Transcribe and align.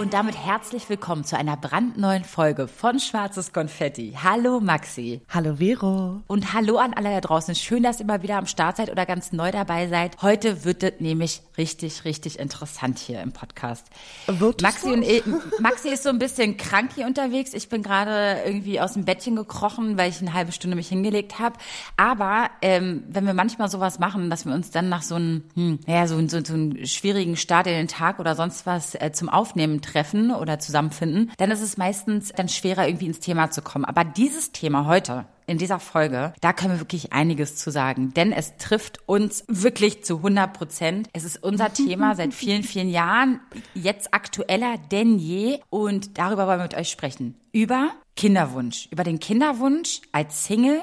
Und 0.00 0.14
damit 0.14 0.34
herzlich 0.34 0.88
willkommen 0.88 1.24
zu 1.24 1.36
einer 1.36 1.58
brandneuen 1.58 2.24
Folge 2.24 2.68
von 2.68 2.98
Schwarzes 2.98 3.52
Konfetti. 3.52 4.16
Hallo 4.22 4.58
Maxi. 4.58 5.20
Hallo 5.28 5.56
Vero. 5.56 6.22
Und 6.26 6.54
hallo 6.54 6.78
an 6.78 6.94
alle 6.94 7.10
da 7.10 7.20
draußen. 7.20 7.54
Schön, 7.54 7.82
dass 7.82 8.00
ihr 8.00 8.06
mal 8.06 8.22
wieder 8.22 8.38
am 8.38 8.46
Start 8.46 8.78
seid 8.78 8.90
oder 8.90 9.04
ganz 9.04 9.32
neu 9.32 9.52
dabei 9.52 9.88
seid. 9.88 10.16
Heute 10.22 10.64
wird 10.64 10.82
es 10.82 11.00
nämlich 11.00 11.42
richtig, 11.58 12.06
richtig 12.06 12.38
interessant 12.38 12.98
hier 12.98 13.20
im 13.20 13.32
Podcast. 13.32 13.88
Wirklich 14.26 14.62
Maxi 14.62 14.90
und 14.90 15.02
ich, 15.02 15.22
Maxi 15.60 15.90
ist 15.90 16.04
so 16.04 16.08
ein 16.08 16.18
bisschen 16.18 16.56
krank 16.56 16.92
hier 16.94 17.06
unterwegs. 17.06 17.52
Ich 17.52 17.68
bin 17.68 17.82
gerade 17.82 18.40
irgendwie 18.46 18.80
aus 18.80 18.94
dem 18.94 19.04
Bettchen 19.04 19.36
gekrochen, 19.36 19.98
weil 19.98 20.08
ich 20.08 20.22
eine 20.22 20.32
halbe 20.32 20.52
Stunde 20.52 20.76
mich 20.76 20.88
hingelegt 20.88 21.38
habe. 21.38 21.58
Aber 21.98 22.48
ähm, 22.62 23.04
wenn 23.06 23.26
wir 23.26 23.34
manchmal 23.34 23.68
sowas 23.68 23.98
machen, 23.98 24.30
dass 24.30 24.46
wir 24.46 24.54
uns 24.54 24.70
dann 24.70 24.88
nach 24.88 25.02
so 25.02 25.16
einem, 25.16 25.44
hm, 25.52 25.78
ja, 25.86 26.06
so, 26.06 26.18
so, 26.26 26.42
so 26.42 26.54
einem 26.54 26.86
schwierigen 26.86 27.36
Start 27.36 27.66
in 27.66 27.74
den 27.74 27.88
Tag 27.88 28.18
oder 28.18 28.34
sonst 28.34 28.64
was 28.64 28.94
äh, 28.94 29.12
zum 29.12 29.28
Aufnehmen 29.28 29.82
treffen 29.82 29.89
oder 30.30 30.58
zusammenfinden, 30.58 31.32
dann 31.38 31.50
ist 31.50 31.62
es 31.62 31.76
meistens 31.76 32.32
dann 32.32 32.48
schwerer, 32.48 32.86
irgendwie 32.86 33.06
ins 33.06 33.20
Thema 33.20 33.50
zu 33.50 33.62
kommen. 33.62 33.84
Aber 33.84 34.04
dieses 34.04 34.52
Thema 34.52 34.86
heute, 34.86 35.26
in 35.50 35.58
dieser 35.58 35.80
Folge, 35.80 36.32
da 36.40 36.52
können 36.52 36.74
wir 36.74 36.80
wirklich 36.80 37.12
einiges 37.12 37.56
zu 37.56 37.72
sagen, 37.72 38.14
denn 38.14 38.30
es 38.30 38.56
trifft 38.58 39.00
uns 39.08 39.44
wirklich 39.48 40.04
zu 40.04 40.18
100 40.18 40.52
Prozent. 40.52 41.08
Es 41.12 41.24
ist 41.24 41.42
unser 41.42 41.72
Thema 41.74 42.14
seit 42.14 42.32
vielen, 42.32 42.62
vielen 42.62 42.88
Jahren, 42.88 43.40
jetzt 43.74 44.14
aktueller 44.14 44.76
denn 44.92 45.18
je 45.18 45.58
und 45.68 46.18
darüber 46.18 46.46
wollen 46.46 46.60
wir 46.60 46.64
mit 46.64 46.76
euch 46.76 46.88
sprechen. 46.88 47.34
Über 47.50 47.90
Kinderwunsch, 48.14 48.86
über 48.92 49.02
den 49.02 49.18
Kinderwunsch 49.18 50.02
als 50.12 50.44
Single 50.44 50.80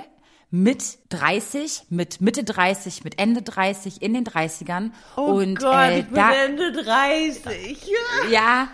mit 0.50 1.07
30, 1.10 1.84
mit 1.90 2.22
Mitte 2.22 2.44
30, 2.44 3.04
mit 3.04 3.20
Ende 3.20 3.42
30, 3.42 4.02
in 4.02 4.14
den 4.14 4.26
30ern. 4.26 4.92
Oh 5.16 5.22
und 5.22 5.60
Gott, 5.60 5.74
äh, 5.74 6.00
ich 6.00 6.06
bin 6.06 6.16
da, 6.16 6.32
Ende 6.34 6.72
30. 6.72 7.88
ja, 8.32 8.68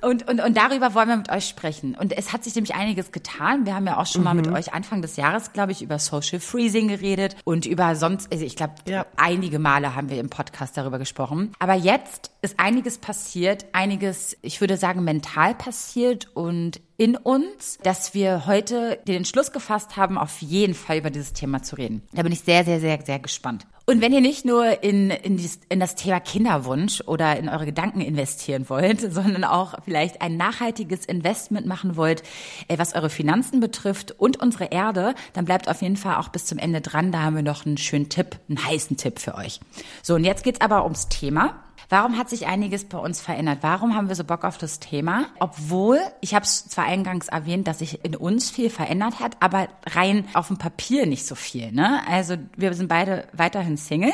und, 0.00 0.28
und, 0.28 0.40
und 0.40 0.56
darüber 0.56 0.94
wollen 0.94 1.08
wir 1.08 1.16
mit 1.16 1.30
euch 1.30 1.48
sprechen. 1.48 1.94
Und 1.94 2.16
es 2.16 2.32
hat 2.32 2.44
sich 2.44 2.54
nämlich 2.54 2.74
einiges 2.74 3.12
getan. 3.12 3.66
Wir 3.66 3.74
haben 3.74 3.86
ja 3.86 3.98
auch 3.98 4.06
schon 4.06 4.22
mal 4.22 4.34
mit 4.34 4.46
Mhm. 4.46 4.54
euch 4.54 4.72
Anfang 4.72 5.02
des 5.02 5.16
Jahres, 5.16 5.52
glaube 5.52 5.72
ich, 5.72 5.82
über 5.82 5.98
Social 5.98 6.40
Freezing 6.40 6.88
geredet 6.88 7.36
und 7.44 7.66
über 7.66 7.94
sonst, 7.96 8.32
also 8.32 8.44
ich 8.44 8.56
glaube, 8.56 8.74
Ja. 8.86 9.04
einige 9.16 9.58
Male 9.58 9.94
haben 9.94 10.08
wir 10.10 10.18
im 10.20 10.30
Podcast 10.30 10.76
darüber 10.76 10.98
gesprochen. 10.98 11.52
Aber 11.58 11.74
jetzt 11.74 12.30
ist 12.42 12.58
einiges 12.58 12.98
passiert, 12.98 13.66
einiges, 13.72 14.36
ich 14.42 14.60
würde 14.60 14.76
sagen, 14.76 15.04
mental 15.04 15.54
passiert 15.54 16.28
und 16.34 16.80
in 16.96 17.16
uns, 17.16 17.78
dass 17.82 18.12
wir 18.14 18.46
heute 18.46 18.98
den 19.06 19.16
Entschluss 19.16 19.52
gefasst 19.52 19.96
haben, 19.96 20.18
auf 20.18 20.40
jeden 20.42 20.74
Fall 20.74 20.98
über 20.98 21.10
dieses 21.10 21.32
Thema 21.32 21.62
zu 21.62 21.76
reden. 21.76 21.79
Da 22.12 22.22
bin 22.22 22.32
ich 22.32 22.40
sehr, 22.40 22.64
sehr, 22.64 22.80
sehr, 22.80 23.00
sehr 23.04 23.18
gespannt. 23.18 23.66
Und 23.86 24.00
wenn 24.00 24.12
ihr 24.12 24.20
nicht 24.20 24.44
nur 24.44 24.84
in, 24.84 25.10
in, 25.10 25.36
dies, 25.36 25.58
in 25.68 25.80
das 25.80 25.96
Thema 25.96 26.20
Kinderwunsch 26.20 27.02
oder 27.06 27.36
in 27.36 27.48
eure 27.48 27.66
Gedanken 27.66 28.00
investieren 28.00 28.68
wollt, 28.68 29.00
sondern 29.12 29.42
auch 29.42 29.74
vielleicht 29.84 30.22
ein 30.22 30.36
nachhaltiges 30.36 31.06
Investment 31.06 31.66
machen 31.66 31.96
wollt, 31.96 32.22
äh, 32.68 32.78
was 32.78 32.94
eure 32.94 33.10
Finanzen 33.10 33.58
betrifft 33.58 34.12
und 34.12 34.40
unsere 34.40 34.66
Erde, 34.66 35.14
dann 35.32 35.44
bleibt 35.44 35.68
auf 35.68 35.82
jeden 35.82 35.96
Fall 35.96 36.16
auch 36.16 36.28
bis 36.28 36.46
zum 36.46 36.58
Ende 36.58 36.80
dran. 36.80 37.10
Da 37.10 37.22
haben 37.22 37.34
wir 37.34 37.42
noch 37.42 37.66
einen 37.66 37.78
schönen 37.78 38.08
Tipp, 38.08 38.36
einen 38.48 38.64
heißen 38.64 38.96
Tipp 38.96 39.18
für 39.18 39.34
euch. 39.34 39.58
So, 40.02 40.14
und 40.14 40.24
jetzt 40.24 40.44
geht's 40.44 40.60
aber 40.60 40.84
ums 40.84 41.08
Thema. 41.08 41.54
Warum 41.88 42.18
hat 42.18 42.28
sich 42.28 42.46
einiges 42.46 42.84
bei 42.84 42.98
uns 42.98 43.20
verändert? 43.20 43.58
Warum 43.62 43.96
haben 43.96 44.08
wir 44.08 44.14
so 44.14 44.24
Bock 44.24 44.44
auf 44.44 44.58
das 44.58 44.80
Thema? 44.80 45.26
Obwohl, 45.38 45.98
ich 46.20 46.34
habe 46.34 46.44
es 46.44 46.66
zwar 46.66 46.84
eingangs 46.84 47.28
erwähnt, 47.28 47.66
dass 47.66 47.80
sich 47.80 48.04
in 48.04 48.16
uns 48.16 48.50
viel 48.50 48.70
verändert 48.70 49.20
hat, 49.20 49.36
aber 49.40 49.68
rein 49.86 50.26
auf 50.34 50.48
dem 50.48 50.58
Papier 50.58 51.06
nicht 51.06 51.26
so 51.26 51.34
viel. 51.34 51.72
Ne? 51.72 52.00
Also 52.08 52.36
wir 52.56 52.74
sind 52.74 52.88
beide 52.88 53.26
weiterhin 53.32 53.76
Single. 53.76 54.12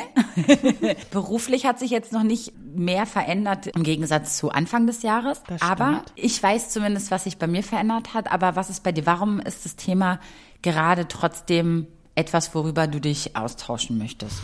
Beruflich 1.11 1.65
hat 1.65 1.79
sich 1.79 1.91
jetzt 1.91 2.13
noch 2.13 2.23
nicht 2.23 2.53
mehr 2.75 3.05
verändert 3.05 3.67
im 3.67 3.83
Gegensatz 3.83 4.37
zu 4.37 4.51
Anfang 4.51 4.87
des 4.87 5.01
Jahres. 5.01 5.41
Aber 5.59 6.03
ich 6.15 6.41
weiß 6.41 6.69
zumindest, 6.69 7.11
was 7.11 7.23
sich 7.25 7.37
bei 7.37 7.47
mir 7.47 7.63
verändert 7.63 8.13
hat. 8.13 8.31
Aber 8.31 8.55
was 8.55 8.69
ist 8.69 8.83
bei 8.83 8.91
dir? 8.91 9.05
Warum 9.05 9.39
ist 9.39 9.65
das 9.65 9.75
Thema 9.75 10.19
gerade 10.61 11.07
trotzdem 11.07 11.87
etwas, 12.17 12.53
worüber 12.55 12.87
du 12.87 12.99
dich 12.99 13.35
austauschen 13.35 13.97
möchtest? 13.97 14.43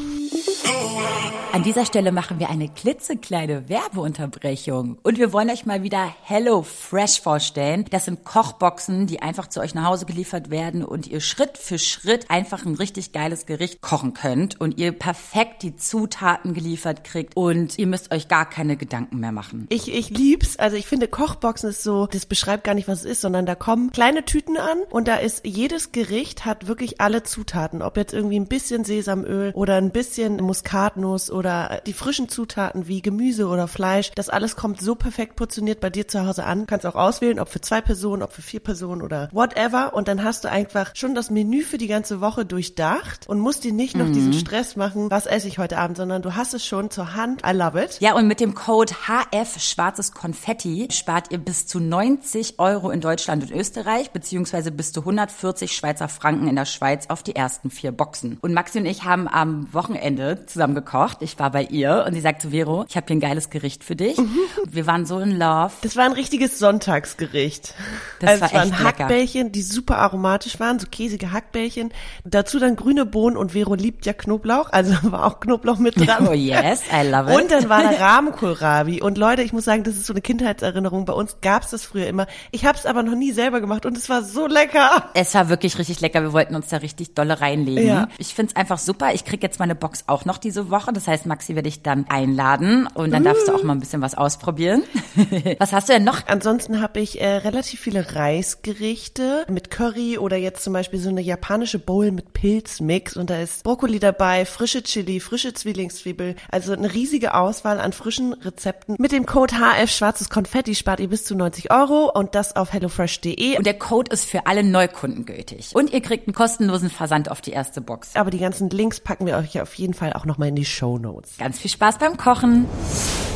An 1.52 1.62
dieser 1.62 1.86
Stelle 1.86 2.12
machen 2.12 2.40
wir 2.40 2.50
eine 2.50 2.68
klitzekleine 2.68 3.70
Werbeunterbrechung. 3.70 4.98
Und 5.04 5.20
wir 5.20 5.34
wollen 5.34 5.52
euch 5.52 5.68
mal 5.68 5.84
wieder 5.84 6.14
Hello 6.24 6.64
Fresh 6.64 7.22
vorstellen. 7.22 7.86
Das 7.92 8.06
sind 8.06 8.24
Kochboxen, 8.24 9.06
die 9.06 9.22
einfach 9.22 9.48
zu 9.48 9.60
euch 9.60 9.76
nach 9.76 9.86
Hause 9.86 10.08
geliefert 10.08 10.50
werden 10.50 10.84
und 10.84 11.06
ihr 11.06 11.22
Schritt 11.22 11.60
für 11.60 11.78
Schritt 11.78 12.32
einfach 12.32 12.66
ein 12.66 12.74
richtig 12.74 13.12
geiles 13.12 13.46
Gericht 13.46 13.82
kochen 13.82 14.14
könnt 14.16 14.60
und 14.60 14.80
ihr 14.80 14.92
perfekt 14.94 15.62
die 15.62 15.76
Zutaten 15.76 16.56
geliefert 16.56 17.04
kriegt 17.04 17.38
und 17.38 17.78
ihr 17.78 17.88
müsst 17.88 18.12
euch 18.12 18.28
gar 18.28 18.50
keine 18.50 18.76
Gedanken 18.76 19.20
mehr 19.20 19.32
machen. 19.32 19.68
Ich, 19.70 19.94
ich 19.94 20.10
lieb's. 20.10 20.58
Also 20.58 20.76
ich 20.76 20.88
finde 20.88 21.08
Kochboxen 21.08 21.70
ist 21.70 21.84
so, 21.84 22.08
das 22.08 22.26
beschreibt 22.26 22.64
gar 22.64 22.74
nicht, 22.74 22.88
was 22.88 23.00
es 23.00 23.06
ist, 23.06 23.22
sondern 23.22 23.46
da 23.46 23.54
kommen 23.54 23.92
kleine 23.92 24.26
Tüten 24.26 24.58
an 24.58 24.80
und 24.90 25.08
da 25.08 25.18
ist 25.18 25.46
jedes 25.46 25.92
Gericht 25.92 26.46
hat 26.46 26.68
wirklich 26.68 27.00
alle 27.00 27.22
Zutaten. 27.24 27.63
Ob 27.72 27.98
jetzt 27.98 28.14
irgendwie 28.14 28.40
ein 28.40 28.48
bisschen 28.48 28.84
Sesamöl 28.84 29.52
oder 29.54 29.76
ein 29.76 29.92
bisschen 29.92 30.38
Muskatnuss 30.38 31.32
oder 31.32 31.82
die 31.86 31.94
frischen 31.94 32.30
Zutaten 32.30 32.88
wie 32.88 33.02
Gemüse 33.02 33.48
oder 33.48 33.68
Fleisch. 33.68 34.12
Das 34.16 34.30
alles 34.30 34.56
kommt 34.56 34.82
so 34.82 34.96
perfekt 34.96 35.36
portioniert 35.36 35.80
bei 35.80 35.90
dir 35.90 36.08
zu 36.08 36.26
Hause 36.26 36.46
an. 36.46 36.62
Du 36.62 36.66
kannst 36.66 36.86
auch 36.86 36.96
auswählen, 36.96 37.40
ob 37.40 37.50
für 37.50 37.62
zwei 37.62 37.82
Personen, 37.82 38.24
ob 38.24 38.34
für 38.34 38.42
vier 38.42 38.60
Personen 38.60 39.02
oder 39.02 39.30
whatever. 39.32 39.94
Und 39.94 40.08
dann 40.08 40.24
hast 40.24 40.44
du 40.44 40.50
einfach 40.50 40.92
schon 40.96 41.16
das 41.16 41.30
Menü 41.30 41.62
für 41.62 41.78
die 41.78 41.88
ganze 41.88 42.22
Woche 42.22 42.46
durchdacht 42.46 43.28
und 43.28 43.40
musst 43.40 43.64
dir 43.64 43.74
nicht 43.74 43.96
noch 43.96 44.12
diesen 44.12 44.34
Stress 44.34 44.76
machen, 44.76 45.10
was 45.10 45.26
esse 45.26 45.48
ich 45.48 45.58
heute 45.58 45.78
Abend, 45.78 45.98
sondern 45.98 46.22
du 46.22 46.36
hast 46.36 46.54
es 46.54 46.66
schon 46.66 46.90
zur 46.90 47.16
Hand. 47.16 47.42
I 47.46 47.52
love 47.52 47.82
it. 47.82 48.00
Ja, 48.00 48.16
und 48.16 48.28
mit 48.28 48.40
dem 48.40 48.54
Code 48.56 48.94
HF 49.08 49.60
Schwarzes 49.60 50.12
Konfetti 50.12 50.88
spart 50.92 51.32
ihr 51.32 51.38
bis 51.38 51.68
zu 51.68 51.80
90 51.80 52.60
Euro 52.60 52.92
in 52.92 53.02
Deutschland 53.02 53.44
und 53.44 53.52
Österreich, 53.52 54.12
beziehungsweise 54.12 54.72
bis 54.72 54.92
zu 54.92 55.02
140 55.02 55.76
Schweizer 55.76 56.08
Franken 56.08 56.48
in 56.48 56.56
der 56.56 56.66
Schweiz 56.66 57.06
auf 57.10 57.24
die 57.24 57.36
ersten 57.54 57.70
vier 57.70 57.92
Boxen. 57.92 58.40
Und 58.42 58.54
Maxi 58.54 58.80
und 58.80 58.86
ich 58.88 59.04
haben 59.04 59.28
am 59.28 59.72
Wochenende 59.72 60.46
zusammen 60.48 60.74
gekocht. 60.74 61.18
Ich 61.22 61.38
war 61.38 61.52
bei 61.52 61.64
ihr 61.64 62.04
und 62.08 62.16
sie 62.16 62.22
sagte, 62.22 62.50
Vero, 62.50 62.84
ich 62.90 62.96
habe 62.96 63.06
hier 63.08 63.18
ein 63.18 63.20
geiles 63.20 63.52
Gericht 63.52 63.84
für 63.84 63.96
dich. 63.96 64.18
Wir 64.66 64.88
waren 64.88 65.06
so 65.06 65.20
in 65.20 65.38
Love. 65.38 65.72
Das 65.82 65.96
war 65.96 66.06
ein 66.06 66.14
richtiges 66.14 66.58
Sonntagsgericht. 66.58 67.76
Das 68.20 68.30
also 68.30 68.42
war 68.42 68.48
es 68.48 68.54
waren 68.56 68.70
echt 68.72 68.84
lecker. 68.84 69.04
Hackbällchen, 69.04 69.52
die 69.52 69.62
super 69.62 70.00
aromatisch 70.00 70.60
waren, 70.60 70.80
so 70.80 70.88
käsige 70.90 71.32
Hackbällchen. 71.32 71.92
Dazu 72.24 72.58
dann 72.58 72.76
grüne 72.76 73.06
Bohnen 73.06 73.38
und 73.38 73.52
Vero 73.52 73.76
liebt 73.76 74.08
ja 74.08 74.14
Knoblauch, 74.14 74.72
also 74.72 74.96
war 75.12 75.26
auch 75.26 75.40
Knoblauch 75.40 75.78
mit 75.78 75.96
dran. 75.96 76.28
Oh 76.28 76.34
yes, 76.34 76.82
I 76.92 77.08
love 77.08 77.32
it. 77.32 77.40
Und 77.40 77.52
dann 77.52 77.70
war 77.70 77.84
da 77.84 77.90
Rahmenkohlrabi. 78.00 79.02
Und 79.02 79.20
Leute, 79.20 79.44
ich 79.44 79.54
muss 79.54 79.66
sagen, 79.66 79.84
das 79.84 79.96
ist 79.96 80.08
so 80.08 80.14
eine 80.14 80.22
Kindheitserinnerung. 80.22 81.06
Bei 81.06 81.14
uns 81.14 81.38
gab's 81.42 81.70
das 81.70 81.86
früher 81.86 82.08
immer. 82.08 82.26
Ich 82.50 82.66
habe 82.66 82.80
es 82.80 82.88
aber 82.88 83.04
noch 83.04 83.16
nie 83.16 83.32
selber 83.32 83.62
gemacht 83.62 83.86
und 83.86 83.96
es 83.96 84.10
war 84.10 84.24
so 84.24 84.48
lecker. 84.48 85.10
Es 85.14 85.36
war 85.36 85.50
wirklich 85.50 85.78
richtig 85.78 86.02
lecker. 86.02 86.24
Wir 86.24 86.34
wollten 86.34 86.56
uns 86.56 86.70
da 86.70 86.78
richtig 86.78 87.14
dolle 87.14 87.33
reinlegen. 87.42 87.88
Ja. 87.88 88.08
Ich 88.18 88.34
find's 88.34 88.56
einfach 88.56 88.78
super. 88.78 89.14
Ich 89.14 89.26
krieg 89.26 89.44
jetzt 89.44 89.60
meine 89.60 89.76
Box 89.76 90.04
auch 90.08 90.26
noch 90.26 90.38
diese 90.38 90.70
Woche. 90.70 90.94
Das 90.94 91.08
heißt, 91.08 91.26
Maxi 91.26 91.56
werde 91.56 91.70
ich 91.70 91.82
dann 91.82 92.06
einladen 92.10 92.88
und 92.94 93.12
dann 93.12 93.24
darfst 93.24 93.48
du 93.48 93.54
auch 93.54 93.64
mal 93.64 93.74
ein 93.74 93.80
bisschen 93.80 94.02
was 94.02 94.16
ausprobieren. 94.16 94.84
was 95.60 95.74
hast 95.74 95.90
du 95.90 95.94
denn 95.94 96.04
noch? 96.04 96.28
Ansonsten 96.28 96.82
habe 96.82 97.00
ich 97.00 97.22
äh, 97.22 97.38
relativ 97.38 97.80
viele 97.80 98.16
Reisgerichte 98.16 99.46
mit 99.50 99.72
Curry 99.72 100.18
oder 100.18 100.38
jetzt 100.38 100.64
zum 100.64 100.74
Beispiel 100.74 101.00
so 101.00 101.10
eine 101.10 101.22
japanische 101.22 101.80
Bowl 101.80 102.12
mit 102.12 102.34
Pilzmix 102.34 103.18
und 103.18 103.30
da 103.30 103.40
ist 103.40 103.64
Brokkoli 103.64 104.00
dabei, 104.00 104.46
frische 104.46 104.84
Chili, 104.84 105.20
frische 105.20 105.54
Zwillingszwiebel, 105.54 106.36
also 106.52 106.74
eine 106.74 106.94
riesige 106.94 107.34
Auswahl 107.34 107.80
an 107.80 107.94
frischen 107.94 108.34
Rezepten. 108.34 108.96
Mit 109.00 109.12
dem 109.12 109.26
Code 109.26 109.56
HF 109.56 109.90
Schwarzes 109.90 110.30
Konfetti 110.30 110.76
spart 110.76 111.00
ihr 111.00 111.10
bis 111.10 111.26
zu 111.26 111.36
90 111.36 111.72
Euro 111.72 112.12
und 112.14 112.36
das 112.36 112.56
auf 112.56 112.74
hellofresh.de. 112.74 113.58
Und 113.58 113.66
der 113.66 113.78
Code 113.78 114.12
ist 114.12 114.26
für 114.26 114.48
alle 114.48 114.64
Neukunden 114.64 115.26
gültig. 115.26 115.72
Und 115.74 115.94
ihr 115.94 116.02
kriegt 116.02 116.28
einen 116.28 116.34
kostenlosen 116.34 116.90
Versand 116.90 117.23
auf 117.30 117.42
die 117.42 117.52
erste 117.52 117.82
Box. 117.82 118.16
Aber 118.16 118.32
die 118.32 118.40
ganzen 118.40 118.70
Links 118.70 119.00
packen 119.00 119.26
wir 119.26 119.38
euch 119.38 119.60
auf 119.62 119.74
jeden 119.76 119.94
Fall 119.94 120.14
auch 120.14 120.26
nochmal 120.26 120.50
in 120.50 120.56
die 120.56 120.66
Show 120.66 120.98
Notes. 120.98 121.38
Ganz 121.38 121.60
viel 121.60 121.72
Spaß 121.72 121.98
beim 121.98 122.18
Kochen. 122.18 122.66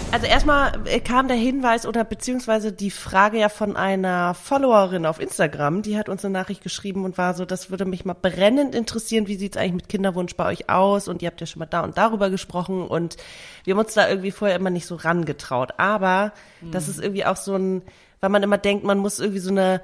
Also 0.10 0.26
erstmal 0.26 0.72
äh, 0.86 1.02
kam 1.02 1.28
der 1.28 1.36
Hinweis 1.36 1.86
oder 1.86 2.06
beziehungsweise 2.06 2.72
die 2.72 2.92
Frage 2.92 3.40
ja 3.40 3.50
von 3.50 3.76
einer 3.76 4.34
Followerin 4.34 5.06
auf 5.06 5.20
Instagram, 5.20 5.82
die 5.82 5.98
hat 5.98 6.08
uns 6.08 6.24
eine 6.24 6.32
Nachricht 6.32 6.64
geschrieben 6.64 7.04
und 7.04 7.18
war 7.18 7.34
so, 7.34 7.44
das 7.44 7.70
würde 7.70 7.84
mich 7.84 8.06
mal 8.06 8.14
brennend 8.14 8.74
interessieren, 8.74 9.28
wie 9.28 9.36
sieht's 9.36 9.58
eigentlich 9.58 9.74
mit 9.74 9.90
Kinderwunsch 9.90 10.36
bei 10.36 10.46
euch 10.48 10.70
aus 10.70 11.10
und 11.10 11.22
ihr 11.22 11.28
habt 11.28 11.42
ja 11.42 11.48
schon 11.48 11.60
mal 11.60 11.66
da 11.66 11.82
und 11.82 11.98
darüber 11.98 12.30
gesprochen 12.30 12.88
und 12.88 13.18
wir 13.66 13.74
haben 13.74 13.80
uns 13.80 13.96
da 13.96 14.08
irgendwie 14.08 14.32
vorher 14.32 14.56
immer 14.56 14.70
nicht 14.70 14.86
so 14.86 14.96
rangetraut, 14.96 15.74
aber 15.78 16.32
mhm. 16.62 16.72
das 16.72 16.88
ist 16.88 17.02
irgendwie 17.02 17.26
auch 17.26 17.36
so 17.36 17.56
ein, 17.56 17.82
weil 18.22 18.30
man 18.30 18.44
immer 18.44 18.58
denkt, 18.58 18.86
man 18.86 19.00
muss 19.00 19.20
irgendwie 19.20 19.40
so 19.40 19.52
eine 19.52 19.82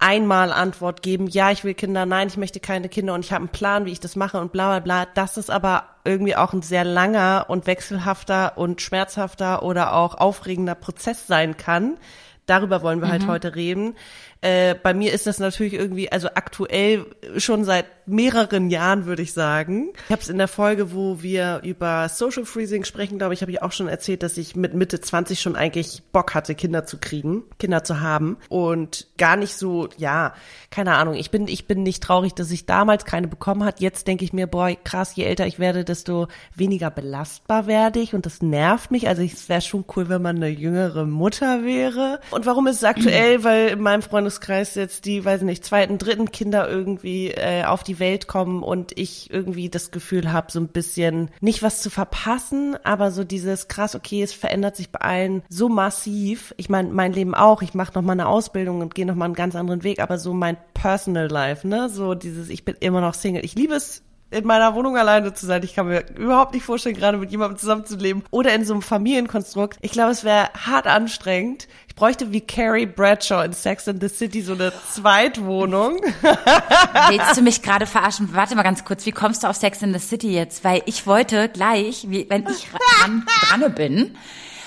einmal 0.00 0.50
Antwort 0.52 1.02
geben, 1.02 1.28
ja, 1.28 1.50
ich 1.50 1.62
will 1.62 1.74
Kinder, 1.74 2.06
nein, 2.06 2.28
ich 2.28 2.36
möchte 2.36 2.58
keine 2.58 2.88
Kinder 2.88 3.14
und 3.14 3.24
ich 3.24 3.32
habe 3.32 3.42
einen 3.42 3.52
Plan, 3.52 3.84
wie 3.84 3.92
ich 3.92 4.00
das 4.00 4.16
mache 4.16 4.40
und 4.40 4.50
bla 4.50 4.68
bla 4.68 4.80
bla. 4.80 5.06
Das 5.14 5.36
ist 5.36 5.50
aber 5.50 5.84
irgendwie 6.04 6.34
auch 6.34 6.52
ein 6.52 6.62
sehr 6.62 6.84
langer 6.84 7.46
und 7.48 7.66
wechselhafter 7.66 8.58
und 8.58 8.80
schmerzhafter 8.80 9.62
oder 9.62 9.94
auch 9.94 10.16
aufregender 10.16 10.74
Prozess 10.74 11.26
sein 11.26 11.56
kann. 11.56 11.98
Darüber 12.46 12.82
wollen 12.82 13.00
wir 13.00 13.08
halt 13.08 13.22
mhm. 13.22 13.28
halt 13.28 13.44
heute 13.44 13.54
reden. 13.54 13.94
Äh, 14.42 14.74
bei 14.74 14.94
mir 14.94 15.12
ist 15.12 15.26
das 15.26 15.38
natürlich 15.38 15.74
irgendwie, 15.74 16.10
also 16.10 16.28
aktuell 16.34 17.06
schon 17.36 17.64
seit 17.64 17.86
mehreren 18.10 18.70
Jahren, 18.70 19.06
würde 19.06 19.22
ich 19.22 19.32
sagen. 19.32 19.90
Ich 20.06 20.12
habe 20.12 20.22
es 20.22 20.28
in 20.28 20.38
der 20.38 20.48
Folge, 20.48 20.92
wo 20.92 21.22
wir 21.22 21.60
über 21.62 22.08
Social 22.08 22.44
Freezing 22.44 22.84
sprechen, 22.84 23.18
glaube 23.18 23.34
ich, 23.34 23.42
habe 23.42 23.52
ich 23.52 23.62
auch 23.62 23.72
schon 23.72 23.88
erzählt, 23.88 24.22
dass 24.22 24.36
ich 24.36 24.56
mit 24.56 24.74
Mitte 24.74 25.00
20 25.00 25.40
schon 25.40 25.56
eigentlich 25.56 26.02
Bock 26.12 26.34
hatte, 26.34 26.54
Kinder 26.54 26.86
zu 26.86 26.98
kriegen, 26.98 27.44
Kinder 27.58 27.84
zu 27.84 28.00
haben 28.00 28.38
und 28.48 29.06
gar 29.18 29.36
nicht 29.36 29.54
so, 29.54 29.88
ja, 29.96 30.34
keine 30.70 30.94
Ahnung. 30.94 31.14
Ich 31.14 31.30
bin, 31.30 31.46
ich 31.46 31.66
bin 31.66 31.82
nicht 31.82 32.02
traurig, 32.02 32.34
dass 32.34 32.50
ich 32.50 32.66
damals 32.66 33.04
keine 33.04 33.28
bekommen 33.28 33.64
hat. 33.64 33.80
Jetzt 33.80 34.06
denke 34.06 34.24
ich 34.24 34.32
mir, 34.32 34.46
boah, 34.46 34.70
krass, 34.82 35.14
je 35.16 35.24
älter 35.24 35.46
ich 35.46 35.58
werde, 35.58 35.84
desto 35.84 36.28
weniger 36.54 36.90
belastbar 36.90 37.66
werde 37.66 38.00
ich 38.00 38.14
und 38.14 38.26
das 38.26 38.42
nervt 38.42 38.90
mich. 38.90 39.08
Also 39.08 39.22
es 39.22 39.48
wäre 39.48 39.60
schon 39.60 39.84
cool, 39.96 40.08
wenn 40.08 40.22
man 40.22 40.36
eine 40.36 40.48
jüngere 40.48 41.04
Mutter 41.04 41.64
wäre. 41.64 42.20
Und 42.30 42.46
warum 42.46 42.66
ist 42.66 42.76
es 42.76 42.84
aktuell? 42.84 43.44
Weil 43.44 43.68
in 43.68 43.80
meinem 43.80 44.02
Freundeskreis 44.30 44.74
jetzt 44.74 45.04
die, 45.04 45.24
weiß 45.24 45.42
nicht, 45.42 45.64
zweiten, 45.64 45.98
dritten 45.98 46.30
Kinder 46.30 46.68
irgendwie 46.68 47.28
äh, 47.28 47.64
auf 47.64 47.82
die 47.82 47.98
Welt 47.98 48.28
kommen 48.28 48.62
und 48.62 48.96
ich 48.98 49.30
irgendwie 49.30 49.68
das 49.68 49.90
Gefühl 49.90 50.32
habe, 50.32 50.52
so 50.52 50.60
ein 50.60 50.68
bisschen 50.68 51.30
nicht 51.40 51.62
was 51.62 51.82
zu 51.82 51.90
verpassen, 51.90 52.76
aber 52.84 53.10
so 53.10 53.24
dieses 53.24 53.68
krass, 53.68 53.94
okay, 53.94 54.22
es 54.22 54.32
verändert 54.32 54.76
sich 54.76 54.90
bei 54.90 55.00
allen 55.00 55.42
so 55.48 55.68
massiv. 55.68 56.54
Ich 56.56 56.68
meine, 56.68 56.90
mein 56.90 57.12
Leben 57.12 57.34
auch. 57.34 57.62
Ich 57.62 57.74
mache 57.74 57.92
noch 57.94 58.02
mal 58.02 58.12
eine 58.12 58.28
Ausbildung 58.28 58.80
und 58.80 58.94
gehe 58.94 59.06
noch 59.06 59.14
mal 59.14 59.26
einen 59.26 59.34
ganz 59.34 59.56
anderen 59.56 59.82
Weg, 59.82 60.00
aber 60.00 60.18
so 60.18 60.32
mein 60.32 60.56
Personal 60.74 61.26
Life, 61.26 61.66
ne, 61.66 61.88
so 61.88 62.14
dieses, 62.14 62.48
ich 62.48 62.64
bin 62.64 62.76
immer 62.80 63.00
noch 63.00 63.14
Single. 63.14 63.44
Ich 63.44 63.54
liebe 63.54 63.74
es 63.74 64.02
in 64.30 64.46
meiner 64.46 64.74
Wohnung 64.74 64.96
alleine 64.96 65.34
zu 65.34 65.46
sein. 65.46 65.62
Ich 65.64 65.74
kann 65.74 65.88
mir 65.88 66.04
überhaupt 66.16 66.54
nicht 66.54 66.64
vorstellen, 66.64 66.94
gerade 66.94 67.18
mit 67.18 67.30
jemandem 67.30 67.58
zusammenzuleben 67.58 68.22
oder 68.30 68.54
in 68.54 68.64
so 68.64 68.74
einem 68.74 68.82
Familienkonstrukt. 68.82 69.78
Ich 69.82 69.90
glaube, 69.90 70.12
es 70.12 70.24
wäre 70.24 70.50
hart 70.54 70.86
anstrengend. 70.86 71.66
Ich 72.00 72.02
bräuchte 72.02 72.32
wie 72.32 72.40
Carrie 72.40 72.86
Bradshaw 72.86 73.44
in 73.44 73.52
Sex 73.52 73.86
and 73.86 74.02
the 74.02 74.08
City 74.08 74.40
so 74.40 74.54
eine 74.54 74.72
Zweitwohnung. 74.90 76.00
Willst 77.10 77.36
du 77.36 77.42
mich 77.42 77.60
gerade 77.60 77.84
verarschen? 77.84 78.30
Warte 78.32 78.56
mal 78.56 78.62
ganz 78.62 78.86
kurz. 78.86 79.04
Wie 79.04 79.12
kommst 79.12 79.42
du 79.42 79.48
auf 79.48 79.56
Sex 79.56 79.82
in 79.82 79.92
the 79.92 79.98
City 79.98 80.32
jetzt? 80.32 80.64
Weil 80.64 80.80
ich 80.86 81.06
wollte 81.06 81.50
gleich, 81.50 82.06
wenn 82.08 82.46
ich 82.48 82.68
dran, 83.02 83.26
dran 83.42 83.74
bin, 83.74 84.16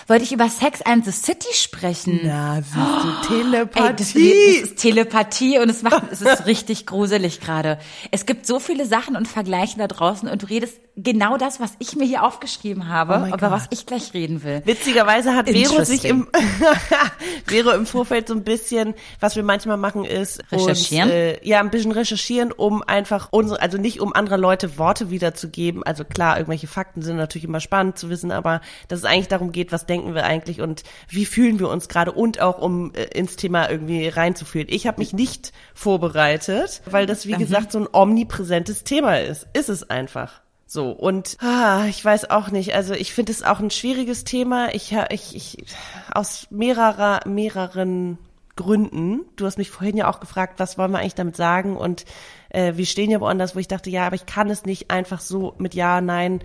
wollte 0.05 0.23
ich 0.23 0.31
über 0.31 0.47
Sex 0.47 0.83
and 0.83 1.05
the 1.05 1.11
City 1.11 1.51
sprechen. 1.53 2.19
Na, 2.23 2.61
siehst 2.61 2.75
du, 2.75 3.35
Telepathie. 3.35 3.79
Ey, 3.79 3.95
das, 3.95 4.13
das, 4.13 4.71
ist 4.71 4.77
Telepathie 4.77 5.57
und 5.57 5.69
es 5.69 5.81
macht, 5.81 6.03
es 6.11 6.21
ist 6.21 6.45
richtig 6.45 6.85
gruselig 6.85 7.39
gerade. 7.39 7.79
Es 8.11 8.27
gibt 8.27 8.45
so 8.45 8.59
viele 8.59 8.85
Sachen 8.85 9.15
und 9.15 9.27
Vergleiche 9.27 9.79
da 9.79 9.87
draußen 9.87 10.29
und 10.29 10.43
du 10.43 10.45
redest 10.45 10.79
genau 10.95 11.37
das, 11.37 11.59
was 11.59 11.73
ich 11.79 11.95
mir 11.95 12.05
hier 12.05 12.23
aufgeschrieben 12.23 12.87
habe, 12.87 13.27
oh 13.27 13.35
über 13.35 13.49
was 13.49 13.67
ich 13.71 13.85
gleich 13.85 14.13
reden 14.13 14.43
will. 14.43 14.61
Witzigerweise 14.65 15.33
hat 15.33 15.49
Vero 15.49 15.83
sich 15.83 16.05
im, 16.05 16.27
Vero 17.47 17.71
im 17.71 17.87
Vorfeld 17.87 18.27
so 18.27 18.35
ein 18.35 18.43
bisschen, 18.43 18.93
was 19.19 19.35
wir 19.35 19.43
manchmal 19.43 19.77
machen, 19.77 20.05
ist 20.05 20.43
recherchieren. 20.51 21.09
Uns, 21.09 21.13
äh, 21.13 21.47
ja, 21.47 21.59
ein 21.59 21.71
bisschen 21.71 21.91
recherchieren, 21.91 22.51
um 22.51 22.83
einfach 22.83 23.29
unsere, 23.31 23.59
also 23.59 23.79
nicht 23.79 24.01
um 24.01 24.13
andere 24.13 24.37
Leute 24.37 24.77
Worte 24.77 25.09
wiederzugeben. 25.09 25.81
Also 25.83 26.03
klar, 26.05 26.37
irgendwelche 26.37 26.67
Fakten 26.67 27.01
sind 27.01 27.17
natürlich 27.17 27.45
immer 27.45 27.59
spannend 27.59 27.97
zu 27.97 28.09
wissen, 28.09 28.31
aber 28.31 28.61
dass 28.87 28.99
es 28.99 29.05
eigentlich 29.05 29.29
darum 29.29 29.51
geht, 29.51 29.71
was 29.71 29.87
denken 29.87 30.13
wir 30.13 30.25
eigentlich 30.25 30.61
und 30.61 30.83
wie 31.09 31.25
fühlen 31.25 31.57
wir 31.59 31.69
uns 31.69 31.87
gerade 31.87 32.11
und 32.11 32.39
auch 32.39 32.59
um 32.59 32.93
äh, 32.93 33.05
ins 33.17 33.35
Thema 33.35 33.67
irgendwie 33.67 34.07
reinzufühlen. 34.07 34.67
Ich 34.69 34.85
habe 34.85 34.99
mich 34.99 35.11
nicht 35.11 35.53
vorbereitet, 35.73 36.83
weil 36.85 37.07
das 37.07 37.25
wie 37.25 37.33
mhm. 37.33 37.39
gesagt 37.39 37.71
so 37.71 37.79
ein 37.79 37.87
omnipräsentes 37.91 38.83
Thema 38.83 39.19
ist. 39.19 39.47
Ist 39.53 39.69
es 39.69 39.89
einfach. 39.89 40.42
So, 40.73 40.89
und 40.89 41.37
ah, 41.39 41.85
ich 41.87 42.03
weiß 42.03 42.31
auch 42.31 42.49
nicht, 42.49 42.73
also 42.73 42.95
ich 42.95 43.13
finde 43.13 43.31
es 43.31 43.43
auch 43.43 43.59
ein 43.59 43.69
schwieriges 43.69 44.23
Thema. 44.23 44.73
Ich, 44.73 44.91
ich, 45.11 45.35
ich 45.35 45.65
aus 46.11 46.47
mehrerer, 46.49 47.19
mehreren 47.27 48.17
Gründen. 48.55 49.19
Du 49.35 49.45
hast 49.45 49.59
mich 49.59 49.69
vorhin 49.69 49.97
ja 49.97 50.09
auch 50.09 50.19
gefragt, 50.19 50.55
was 50.57 50.79
wollen 50.79 50.89
wir 50.89 50.97
eigentlich 50.97 51.13
damit 51.13 51.35
sagen? 51.35 51.77
Und 51.77 52.05
äh, 52.49 52.73
wir 52.75 52.87
stehen 52.87 53.11
ja 53.11 53.21
woanders, 53.21 53.55
wo 53.55 53.59
ich 53.59 53.67
dachte, 53.67 53.91
ja, 53.91 54.07
aber 54.07 54.15
ich 54.15 54.25
kann 54.25 54.49
es 54.49 54.65
nicht 54.65 54.89
einfach 54.89 55.21
so 55.21 55.53
mit 55.59 55.75
Ja, 55.75 56.01
Nein 56.01 56.39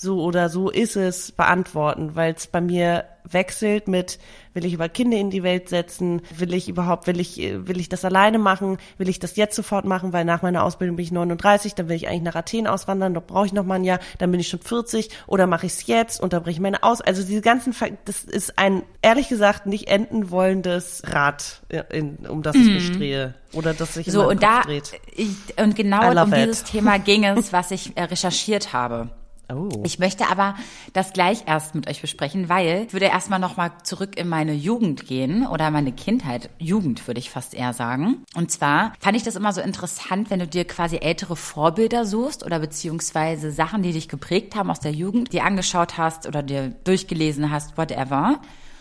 so 0.00 0.22
oder 0.22 0.48
so 0.48 0.70
ist 0.70 0.96
es 0.96 1.32
beantworten, 1.32 2.14
weil 2.14 2.32
es 2.34 2.46
bei 2.46 2.60
mir 2.60 3.04
wechselt 3.24 3.86
mit 3.86 4.18
will 4.54 4.64
ich 4.64 4.72
über 4.72 4.88
Kinder 4.88 5.18
in 5.18 5.30
die 5.30 5.42
Welt 5.42 5.68
setzen, 5.68 6.22
will 6.36 6.54
ich 6.54 6.68
überhaupt 6.68 7.06
will 7.06 7.20
ich 7.20 7.36
will 7.36 7.78
ich 7.78 7.90
das 7.90 8.04
alleine 8.04 8.38
machen, 8.38 8.78
will 8.96 9.10
ich 9.10 9.18
das 9.18 9.36
jetzt 9.36 9.54
sofort 9.54 9.84
machen, 9.84 10.14
weil 10.14 10.24
nach 10.24 10.40
meiner 10.40 10.64
Ausbildung 10.64 10.96
bin 10.96 11.04
ich 11.04 11.12
39, 11.12 11.74
dann 11.74 11.88
will 11.88 11.96
ich 11.96 12.08
eigentlich 12.08 12.22
nach 12.22 12.34
Athen 12.34 12.66
auswandern, 12.66 13.12
da 13.12 13.20
brauche 13.20 13.44
ich 13.46 13.52
noch 13.52 13.64
mal 13.64 13.74
ein 13.74 13.84
Jahr, 13.84 14.00
dann 14.18 14.30
bin 14.30 14.40
ich 14.40 14.48
schon 14.48 14.60
40 14.60 15.10
oder 15.26 15.46
mache 15.46 15.66
ich 15.66 15.72
es 15.72 15.86
jetzt, 15.86 16.20
unterbreche 16.20 16.54
ich 16.54 16.60
meine 16.60 16.82
Aus, 16.82 17.02
also 17.02 17.22
diese 17.22 17.42
ganzen 17.42 17.74
das 18.06 18.24
ist 18.24 18.58
ein 18.58 18.82
ehrlich 19.02 19.28
gesagt 19.28 19.66
nicht 19.66 19.88
enden 19.88 20.30
wollendes 20.30 21.02
Rad, 21.06 21.60
in, 21.90 22.16
um 22.26 22.42
das 22.42 22.56
ich 22.56 22.66
mhm. 22.66 22.74
mich 22.74 22.92
drehe 22.92 23.34
oder 23.52 23.74
das 23.74 23.94
sich 23.94 24.10
so 24.10 24.28
und 24.28 24.42
da 24.42 24.62
dreht. 24.62 24.92
Ich, 25.14 25.28
und 25.58 25.76
genau 25.76 26.10
um 26.10 26.32
it. 26.32 26.38
dieses 26.38 26.64
Thema 26.64 26.98
ging 26.98 27.24
es, 27.24 27.52
was 27.52 27.70
ich 27.70 27.96
äh, 27.96 28.04
recherchiert 28.04 28.72
habe. 28.72 29.10
Oh. 29.52 29.68
Ich 29.84 29.98
möchte 29.98 30.28
aber 30.28 30.54
das 30.92 31.12
gleich 31.12 31.44
erst 31.46 31.74
mit 31.74 31.88
euch 31.88 32.00
besprechen, 32.00 32.48
weil 32.48 32.84
ich 32.86 32.92
würde 32.92 33.06
erstmal 33.06 33.38
nochmal 33.38 33.72
zurück 33.82 34.16
in 34.18 34.28
meine 34.28 34.52
Jugend 34.52 35.06
gehen 35.06 35.46
oder 35.46 35.70
meine 35.70 35.92
Kindheit. 35.92 36.50
Jugend 36.58 37.06
würde 37.06 37.20
ich 37.20 37.30
fast 37.30 37.54
eher 37.54 37.72
sagen. 37.72 38.24
Und 38.34 38.50
zwar 38.50 38.92
fand 39.00 39.16
ich 39.16 39.22
das 39.22 39.36
immer 39.36 39.52
so 39.52 39.60
interessant, 39.60 40.30
wenn 40.30 40.40
du 40.40 40.46
dir 40.46 40.64
quasi 40.66 40.98
ältere 40.98 41.36
Vorbilder 41.36 42.04
suchst 42.04 42.44
oder 42.44 42.58
beziehungsweise 42.58 43.50
Sachen, 43.50 43.82
die 43.82 43.92
dich 43.92 44.08
geprägt 44.08 44.54
haben 44.54 44.70
aus 44.70 44.80
der 44.80 44.92
Jugend, 44.92 45.32
die 45.32 45.40
angeschaut 45.40 45.98
hast 45.98 46.26
oder 46.26 46.42
dir 46.42 46.68
durchgelesen 46.84 47.50
hast, 47.50 47.76
whatever. 47.76 48.40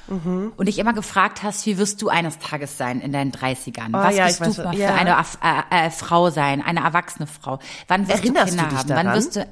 Mhm. 0.10 0.54
Und 0.58 0.68
dich 0.68 0.80
immer 0.80 0.94
gefragt 0.94 1.44
hast, 1.44 1.66
wie 1.66 1.78
wirst 1.78 2.02
du 2.02 2.10
eines 2.10 2.40
Tages 2.40 2.78
sein 2.78 3.00
in 3.00 3.12
deinen 3.12 3.32
30ern? 3.32 3.90
Oh, 3.90 3.94
Was 3.94 4.16
ja, 4.16 4.26
wirst 4.26 4.58
du 4.58 4.64
mal 4.64 4.76
ja. 4.76 4.88
für 4.88 4.94
eine 4.96 5.12
äh, 5.12 5.88
äh, 5.88 5.92
Frau 5.92 6.32
sein, 6.32 6.64
eine 6.64 6.80
erwachsene 6.82 7.28
Frau? 7.28 7.60
Wann 7.88 8.08
wirst 8.08 8.24
Erinnerst 8.24 8.54
du 8.54 8.58
Kinder 8.58 8.70
du 8.70 8.78
haben? 8.78 8.88
Daran? 8.88 9.06
Wann 9.08 9.16
wirst 9.16 9.36
du 9.36 9.48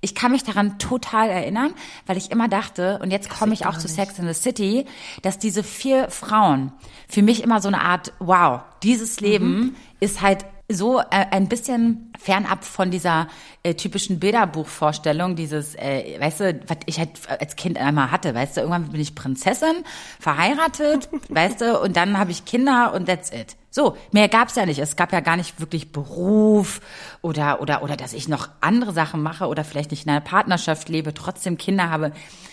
ich 0.00 0.14
kann 0.14 0.32
mich 0.32 0.44
daran 0.44 0.78
total 0.78 1.28
erinnern, 1.28 1.72
weil 2.06 2.16
ich 2.16 2.30
immer 2.30 2.48
dachte, 2.48 2.98
und 3.02 3.10
jetzt 3.10 3.28
komme 3.28 3.52
ich 3.52 3.66
auch 3.66 3.76
zu 3.76 3.88
Sex 3.88 4.18
in 4.18 4.26
the 4.26 4.34
City, 4.34 4.86
dass 5.22 5.38
diese 5.38 5.62
vier 5.62 6.10
Frauen 6.10 6.72
für 7.08 7.22
mich 7.22 7.42
immer 7.42 7.60
so 7.60 7.68
eine 7.68 7.80
Art, 7.80 8.12
wow, 8.18 8.60
dieses 8.82 9.20
Leben 9.20 9.58
mhm. 9.58 9.76
ist 10.00 10.20
halt 10.20 10.44
so 10.70 11.00
äh, 11.00 11.04
ein 11.30 11.48
bisschen 11.48 12.12
fernab 12.18 12.64
von 12.64 12.90
dieser 12.90 13.28
äh, 13.62 13.74
typischen 13.74 14.20
Bilderbuchvorstellung, 14.20 15.34
dieses, 15.34 15.74
äh, 15.76 16.20
weißt 16.20 16.40
du, 16.40 16.60
was 16.66 16.78
ich 16.86 16.98
halt 16.98 17.10
als 17.40 17.56
Kind 17.56 17.78
einmal 17.78 18.10
hatte, 18.10 18.34
weißt 18.34 18.56
du, 18.56 18.60
irgendwann 18.60 18.90
bin 18.90 19.00
ich 19.00 19.14
Prinzessin, 19.14 19.76
verheiratet, 20.20 21.08
weißt 21.30 21.62
du, 21.62 21.80
und 21.80 21.96
dann 21.96 22.18
habe 22.18 22.30
ich 22.30 22.44
Kinder 22.44 22.92
und 22.94 23.06
that's 23.06 23.32
it. 23.32 23.56
So, 23.70 23.96
mehr 24.12 24.28
gab's 24.28 24.54
ja 24.54 24.64
nicht. 24.64 24.78
Es 24.78 24.96
gab 24.96 25.12
ja 25.12 25.20
gar 25.20 25.36
nicht 25.36 25.60
wirklich 25.60 25.92
Beruf 25.92 26.80
oder 27.20 27.60
oder 27.60 27.82
oder 27.82 27.96
dass 27.96 28.12
ich 28.14 28.28
noch 28.28 28.48
andere 28.60 28.92
Sachen 28.92 29.22
mache 29.22 29.46
oder 29.46 29.64
vielleicht 29.64 29.90
nicht 29.90 30.06
in 30.06 30.10
einer 30.10 30.20
Partnerschaft 30.20 30.88
lebe, 30.88 31.12
trotzdem 31.12 31.58
Kinder 31.58 31.90
habe. 31.90 32.12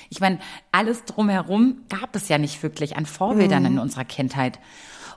Ich 0.09 0.19
meine, 0.19 0.39
alles 0.71 1.05
drumherum 1.05 1.83
gab 1.89 2.15
es 2.15 2.27
ja 2.27 2.37
nicht 2.37 2.61
wirklich 2.63 2.97
an 2.97 3.05
Vorbildern 3.05 3.61
mhm. 3.61 3.67
in 3.67 3.79
unserer 3.79 4.05
Kindheit. 4.05 4.59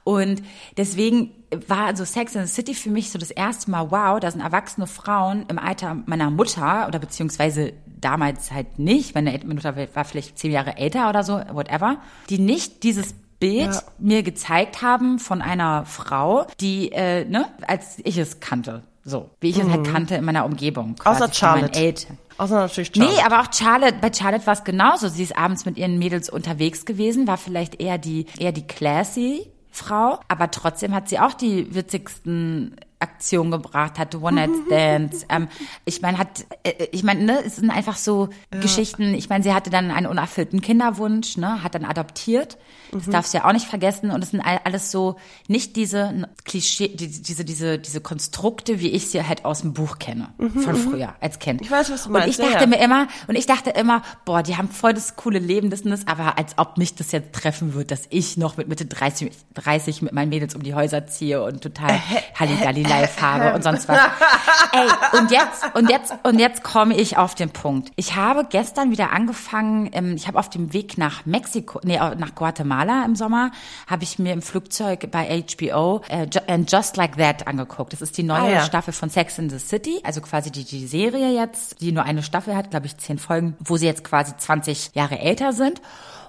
Und 0.05 0.43
deswegen 0.77 1.33
war 1.67 1.87
also 1.87 2.05
Sex 2.05 2.35
in 2.35 2.47
the 2.47 2.53
City 2.53 2.73
für 2.73 2.89
mich 2.89 3.11
so 3.11 3.19
das 3.19 3.31
erste 3.31 3.71
Mal, 3.71 3.91
wow, 3.91 4.19
da 4.19 4.31
sind 4.31 4.41
erwachsene 4.41 4.87
Frauen 4.87 5.45
im 5.49 5.59
Alter 5.59 5.97
meiner 6.07 6.31
Mutter 6.31 6.87
oder 6.89 6.99
beziehungsweise 6.99 7.75
damals 7.87 8.51
halt 8.51 8.79
nicht, 8.79 9.15
meine 9.15 9.39
Mutter 9.45 9.77
war 9.95 10.05
vielleicht 10.05 10.39
zehn 10.39 10.53
Jahre 10.53 10.79
älter 10.79 11.11
oder 11.11 11.25
so, 11.25 11.35
whatever, 11.53 11.99
die 12.31 12.39
nicht 12.39 12.85
dieses 12.85 13.15
Bild 13.39 13.75
ja. 13.75 13.83
mir 13.99 14.23
gezeigt 14.23 14.83
haben 14.83 15.19
von 15.19 15.43
einer 15.43 15.85
Frau, 15.85 16.47
die, 16.61 16.93
äh, 16.93 17.25
ne, 17.25 17.47
als 17.67 17.99
ich 18.05 18.19
es 18.19 18.41
kannte. 18.41 18.83
So, 19.05 19.31
wie 19.41 19.51
ich 19.51 19.57
mhm. 19.57 19.63
es 19.63 19.69
halt 19.71 19.87
mhm. 19.87 19.93
kannte 19.93 20.15
in 20.17 20.25
meiner 20.25 20.45
Umgebung. 20.45 20.97
Außer 21.05 21.33
Charlotte. 21.33 21.95
Außer 22.37 22.57
natürlich 22.57 22.93
Charlotte. 22.95 23.17
Nee, 23.17 23.23
aber 23.23 23.41
auch 23.41 23.53
Charlotte, 23.53 23.97
bei 24.01 24.13
Charlotte 24.13 24.47
war 24.47 24.55
es 24.55 24.65
genauso. 24.65 25.09
Sie 25.09 25.23
ist 25.23 25.37
abends 25.37 25.65
mit 25.65 25.79
ihren 25.79 25.99
Mädels 25.99 26.29
unterwegs 26.29 26.85
gewesen, 26.85 27.27
war 27.27 27.39
vielleicht 27.39 27.81
eher 27.81 27.99
die, 27.99 28.27
eher 28.39 28.53
die 28.53 28.67
classy 28.67 29.51
Frau, 29.71 30.19
aber 30.29 30.51
trotzdem 30.51 30.95
hat 30.95 31.09
sie 31.09 31.19
auch 31.19 31.35
die 31.35 31.75
witzigsten 31.75 32.77
Aktion 33.01 33.51
gebracht 33.51 33.99
hatte, 33.99 34.21
One-Night-Stands. 34.21 35.27
ähm, 35.29 35.49
ich 35.85 36.03
meine, 36.03 36.19
hat, 36.19 36.45
äh, 36.65 36.89
ich 36.91 37.05
meine, 37.05 37.23
ne, 37.23 37.39
es 37.45 37.57
sind 37.57 37.71
einfach 37.71 37.97
so 37.97 38.29
ja. 38.53 38.61
Geschichten. 38.61 39.15
Ich 39.15 39.29
meine, 39.29 39.45
sie 39.45 39.55
hatte 39.55 39.71
dann 39.71 39.91
einen 39.91 40.07
unerfüllten 40.07 40.61
Kinderwunsch, 40.61 41.37
ne, 41.37 41.63
hat 41.63 41.75
dann 41.75 41.85
adoptiert. 41.85 42.59
Das 42.93 43.07
mhm. 43.07 43.13
darfst 43.13 43.35
du 43.35 43.39
ja 43.39 43.45
auch 43.45 43.53
nicht 43.53 43.67
vergessen. 43.67 44.11
Und 44.11 44.23
es 44.23 44.31
sind 44.31 44.41
alles 44.41 44.91
so 44.91 45.17
nicht 45.47 45.77
diese 45.77 46.29
Klischee, 46.45 46.89
diese, 46.89 47.45
diese, 47.45 47.79
diese 47.79 48.01
Konstrukte, 48.01 48.81
wie 48.81 48.89
ich 48.89 49.09
sie 49.09 49.25
halt 49.25 49.45
aus 49.45 49.61
dem 49.63 49.73
Buch 49.73 49.99
kenne, 49.99 50.29
mhm, 50.39 50.61
von 50.61 50.73
mhm. 50.73 50.91
früher 50.91 51.15
als 51.21 51.39
Kind. 51.39 51.61
Ich 51.61 51.71
weiß, 51.71 51.91
was 51.91 52.05
du 52.05 52.11
meinst. 52.11 52.27
Und 52.27 52.45
ich 52.45 52.51
dachte 52.51 52.65
ja. 52.65 52.67
mir 52.67 52.83
immer, 52.83 53.09
und 53.27 53.37
ich 53.37 53.47
dachte 53.47 53.71
immer, 53.71 54.03
boah, 54.25 54.43
die 54.43 54.57
haben 54.57 54.69
voll 54.69 54.95
das 54.95 55.17
coole 55.17 55.39
Leben, 55.39 55.71
das, 55.71 55.83
das, 55.83 56.07
aber 56.07 56.39
als 56.39 56.57
ob 56.57 56.79
mich 56.79 56.95
das 56.95 57.13
jetzt 57.13 57.33
treffen 57.33 57.75
wird, 57.75 57.91
dass 57.91 58.07
ich 58.11 58.37
noch 58.37 58.57
mit 58.57 58.69
Mitte 58.69 58.87
30, 58.87 59.31
30 59.55 60.03
mit 60.03 60.13
meinen 60.13 60.31
Mädels 60.31 60.55
um 60.55 60.63
die 60.63 60.75
Häuser 60.75 61.07
ziehe 61.07 61.43
und 61.43 61.63
total 61.63 62.01
Halligalli 62.39 62.83
live 62.83 63.21
habe 63.21 63.55
und 63.55 63.63
sonst 63.63 63.89
was. 63.89 63.99
Ey, 64.73 65.19
und 65.19 65.31
jetzt, 65.31 65.65
und 65.75 65.91
jetzt, 65.91 66.15
und 66.23 66.39
jetzt 66.39 66.63
komme 66.63 66.97
ich 66.97 67.17
auf 67.17 67.35
den 67.35 67.51
Punkt. 67.51 67.91
Ich 67.97 68.17
habe 68.17 68.47
gestern 68.49 68.91
wieder 68.91 69.13
angefangen, 69.13 69.91
ähm, 69.93 70.15
ich 70.15 70.27
habe 70.27 70.39
auf 70.39 70.51
dem 70.51 70.73
Weg 70.73 70.99
nach 70.99 71.27
Mexiko, 71.27 71.81
nee, 71.85 71.99
nach 71.99 72.35
Guatemala 72.35 72.78
im 72.83 73.17
Sommer, 73.17 73.51
habe 73.87 74.05
ich 74.05 74.19
mir 74.19 74.33
im 74.33 74.43
Flugzeug 74.43 75.11
bei 75.11 75.45
HBO 75.57 76.03
äh, 76.09 76.27
And 76.47 76.71
Just 76.71 76.97
Like 76.97 77.17
That 77.17 77.47
angeguckt. 77.47 77.93
Das 77.93 78.03
ist 78.03 78.17
die 78.17 78.23
neue 78.23 78.41
ah, 78.41 78.51
ja. 78.51 78.65
Staffel 78.65 78.93
von 78.93 79.11
Sex 79.11 79.39
in 79.39 79.51
the 79.51 79.59
City, 79.59 80.01
also 80.05 80.21
quasi 80.21 80.51
die, 80.51 80.65
die 80.65 80.87
Serie 80.87 81.35
jetzt, 81.35 81.81
die 81.81 81.93
nur 81.93 82.05
eine 82.05 82.23
Staffel 82.23 82.57
hat, 82.57 82.71
glaube 82.71 82.87
ich, 82.87 82.97
zehn 82.97 83.19
Folgen, 83.19 83.57
wo 83.61 83.77
sie 83.77 83.87
jetzt 83.87 84.05
quasi 84.05 84.37
20 84.37 84.91
Jahre 84.95 85.19
älter 85.19 85.53
sind 85.53 85.81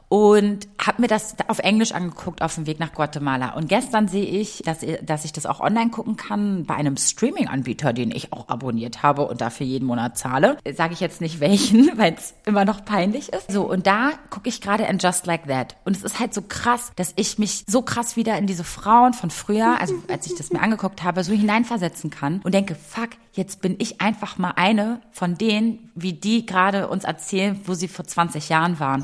und 0.09 0.67
habe 0.83 1.03
mir 1.03 1.07
das 1.07 1.35
auf 1.47 1.59
Englisch 1.59 1.91
angeguckt 1.91 2.41
auf 2.41 2.55
dem 2.55 2.65
Weg 2.65 2.79
nach 2.79 2.91
Guatemala. 2.93 3.53
Und 3.53 3.69
gestern 3.69 4.07
sehe 4.07 4.25
ich, 4.25 4.63
dass, 4.65 4.79
dass 5.03 5.23
ich 5.23 5.33
das 5.33 5.45
auch 5.45 5.59
online 5.59 5.91
gucken 5.91 6.17
kann 6.17 6.65
bei 6.65 6.73
einem 6.73 6.97
Streaming-Anbieter, 6.97 7.93
den 7.93 8.11
ich 8.11 8.33
auch 8.33 8.49
abonniert 8.49 9.03
habe 9.03 9.27
und 9.27 9.39
dafür 9.39 9.67
jeden 9.67 9.85
Monat 9.85 10.17
zahle. 10.17 10.57
Sage 10.75 10.93
ich 10.93 10.99
jetzt 10.99 11.21
nicht 11.21 11.39
welchen, 11.39 11.91
weil 11.97 12.15
es 12.15 12.33
immer 12.45 12.65
noch 12.65 12.83
peinlich 12.83 13.31
ist. 13.31 13.51
So, 13.51 13.69
und 13.69 13.85
da 13.85 14.11
gucke 14.31 14.49
ich 14.49 14.61
gerade 14.61 14.83
in 14.85 14.97
Just 14.97 15.27
Like 15.27 15.47
That. 15.47 15.75
Und 15.85 15.95
es 15.95 16.03
ist 16.03 16.19
halt 16.19 16.33
so 16.33 16.41
krass, 16.41 16.91
dass 16.95 17.13
ich 17.15 17.37
mich 17.37 17.65
so 17.67 17.83
krass 17.83 18.15
wieder 18.15 18.35
in 18.37 18.47
diese 18.47 18.63
Frauen 18.63 19.13
von 19.13 19.29
früher, 19.29 19.79
also 19.79 19.93
als 20.07 20.25
ich 20.25 20.35
das 20.35 20.51
mir 20.51 20.61
angeguckt 20.61 21.03
habe, 21.03 21.23
so 21.23 21.33
hineinversetzen 21.33 22.09
kann 22.09 22.41
und 22.43 22.55
denke, 22.55 22.73
fuck, 22.73 23.09
jetzt 23.39 23.61
bin 23.61 23.77
ich 23.79 24.01
einfach 24.01 24.37
mal 24.37 24.53
eine 24.57 24.99
von 25.11 25.37
denen, 25.37 25.89
wie 25.95 26.11
die 26.11 26.45
gerade 26.45 26.89
uns 26.89 27.05
erzählen, 27.05 27.59
wo 27.63 27.73
sie 27.73 27.87
vor 27.87 28.05
20 28.05 28.49
Jahren 28.49 28.79
waren. 28.81 29.01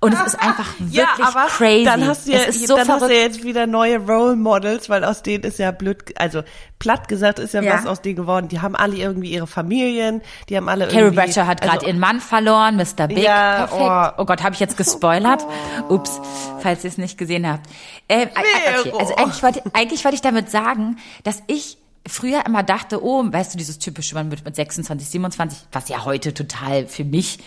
Und 0.00 0.12
es 0.12 0.20
ist 0.20 0.34
einfach 0.40 0.74
wirklich 0.78 0.94
ja, 0.94 1.08
aber 1.20 1.46
crazy. 1.46 1.84
Dann 1.84 2.06
hast 2.06 2.28
du 2.28 2.32
ja, 2.32 2.44
dann 2.44 2.52
so 2.52 2.78
hast 2.78 3.02
du 3.02 3.14
jetzt 3.14 3.42
wieder 3.44 3.66
neue 3.66 3.98
Role 3.98 4.36
Models, 4.36 4.90
weil 4.90 5.04
aus 5.04 5.22
denen 5.22 5.44
ist 5.44 5.58
ja 5.58 5.70
blöd, 5.70 6.12
also 6.16 6.42
platt 6.78 7.08
gesagt 7.08 7.38
ist 7.38 7.54
ja, 7.54 7.62
ja. 7.62 7.74
was 7.74 7.86
aus 7.86 8.02
denen 8.02 8.16
geworden. 8.16 8.48
Die 8.48 8.60
haben 8.60 8.76
alle 8.76 8.96
irgendwie 8.96 9.32
ihre 9.32 9.46
Familien, 9.46 10.20
die 10.50 10.56
haben 10.58 10.68
alle 10.68 10.84
Carrie 10.84 10.98
irgendwie. 10.98 11.16
Carrie 11.16 11.32
Bradshaw 11.32 11.46
hat 11.46 11.60
gerade 11.62 11.78
also, 11.78 11.86
ihren 11.86 11.98
Mann 11.98 12.20
verloren, 12.20 12.76
Mr. 12.76 13.08
Big. 13.08 13.18
Ja, 13.18 13.66
Perfekt. 13.66 14.14
Oh, 14.18 14.22
oh 14.22 14.24
Gott, 14.26 14.42
habe 14.42 14.54
ich 14.54 14.60
jetzt 14.60 14.76
gespoilert? 14.76 15.46
Ups, 15.88 16.20
falls 16.60 16.84
ihr 16.84 16.90
es 16.90 16.98
nicht 16.98 17.16
gesehen 17.16 17.48
habt. 17.48 17.66
Äh, 18.06 18.26
okay, 18.26 18.92
also 18.98 19.16
eigentlich 19.16 19.42
wollte, 19.42 19.62
eigentlich 19.72 20.04
wollte 20.04 20.14
ich 20.14 20.22
damit 20.22 20.50
sagen, 20.50 20.98
dass 21.24 21.42
ich 21.46 21.78
früher 22.08 22.44
immer 22.46 22.62
dachte, 22.62 23.02
oh, 23.02 23.24
weißt 23.26 23.54
du, 23.54 23.58
dieses 23.58 23.78
typische, 23.78 24.14
man 24.14 24.30
wird 24.30 24.44
mit 24.44 24.56
26, 24.56 25.08
27, 25.08 25.58
was 25.72 25.88
ja 25.88 26.04
heute 26.04 26.34
total 26.34 26.86
für 26.86 27.04
mich 27.04 27.38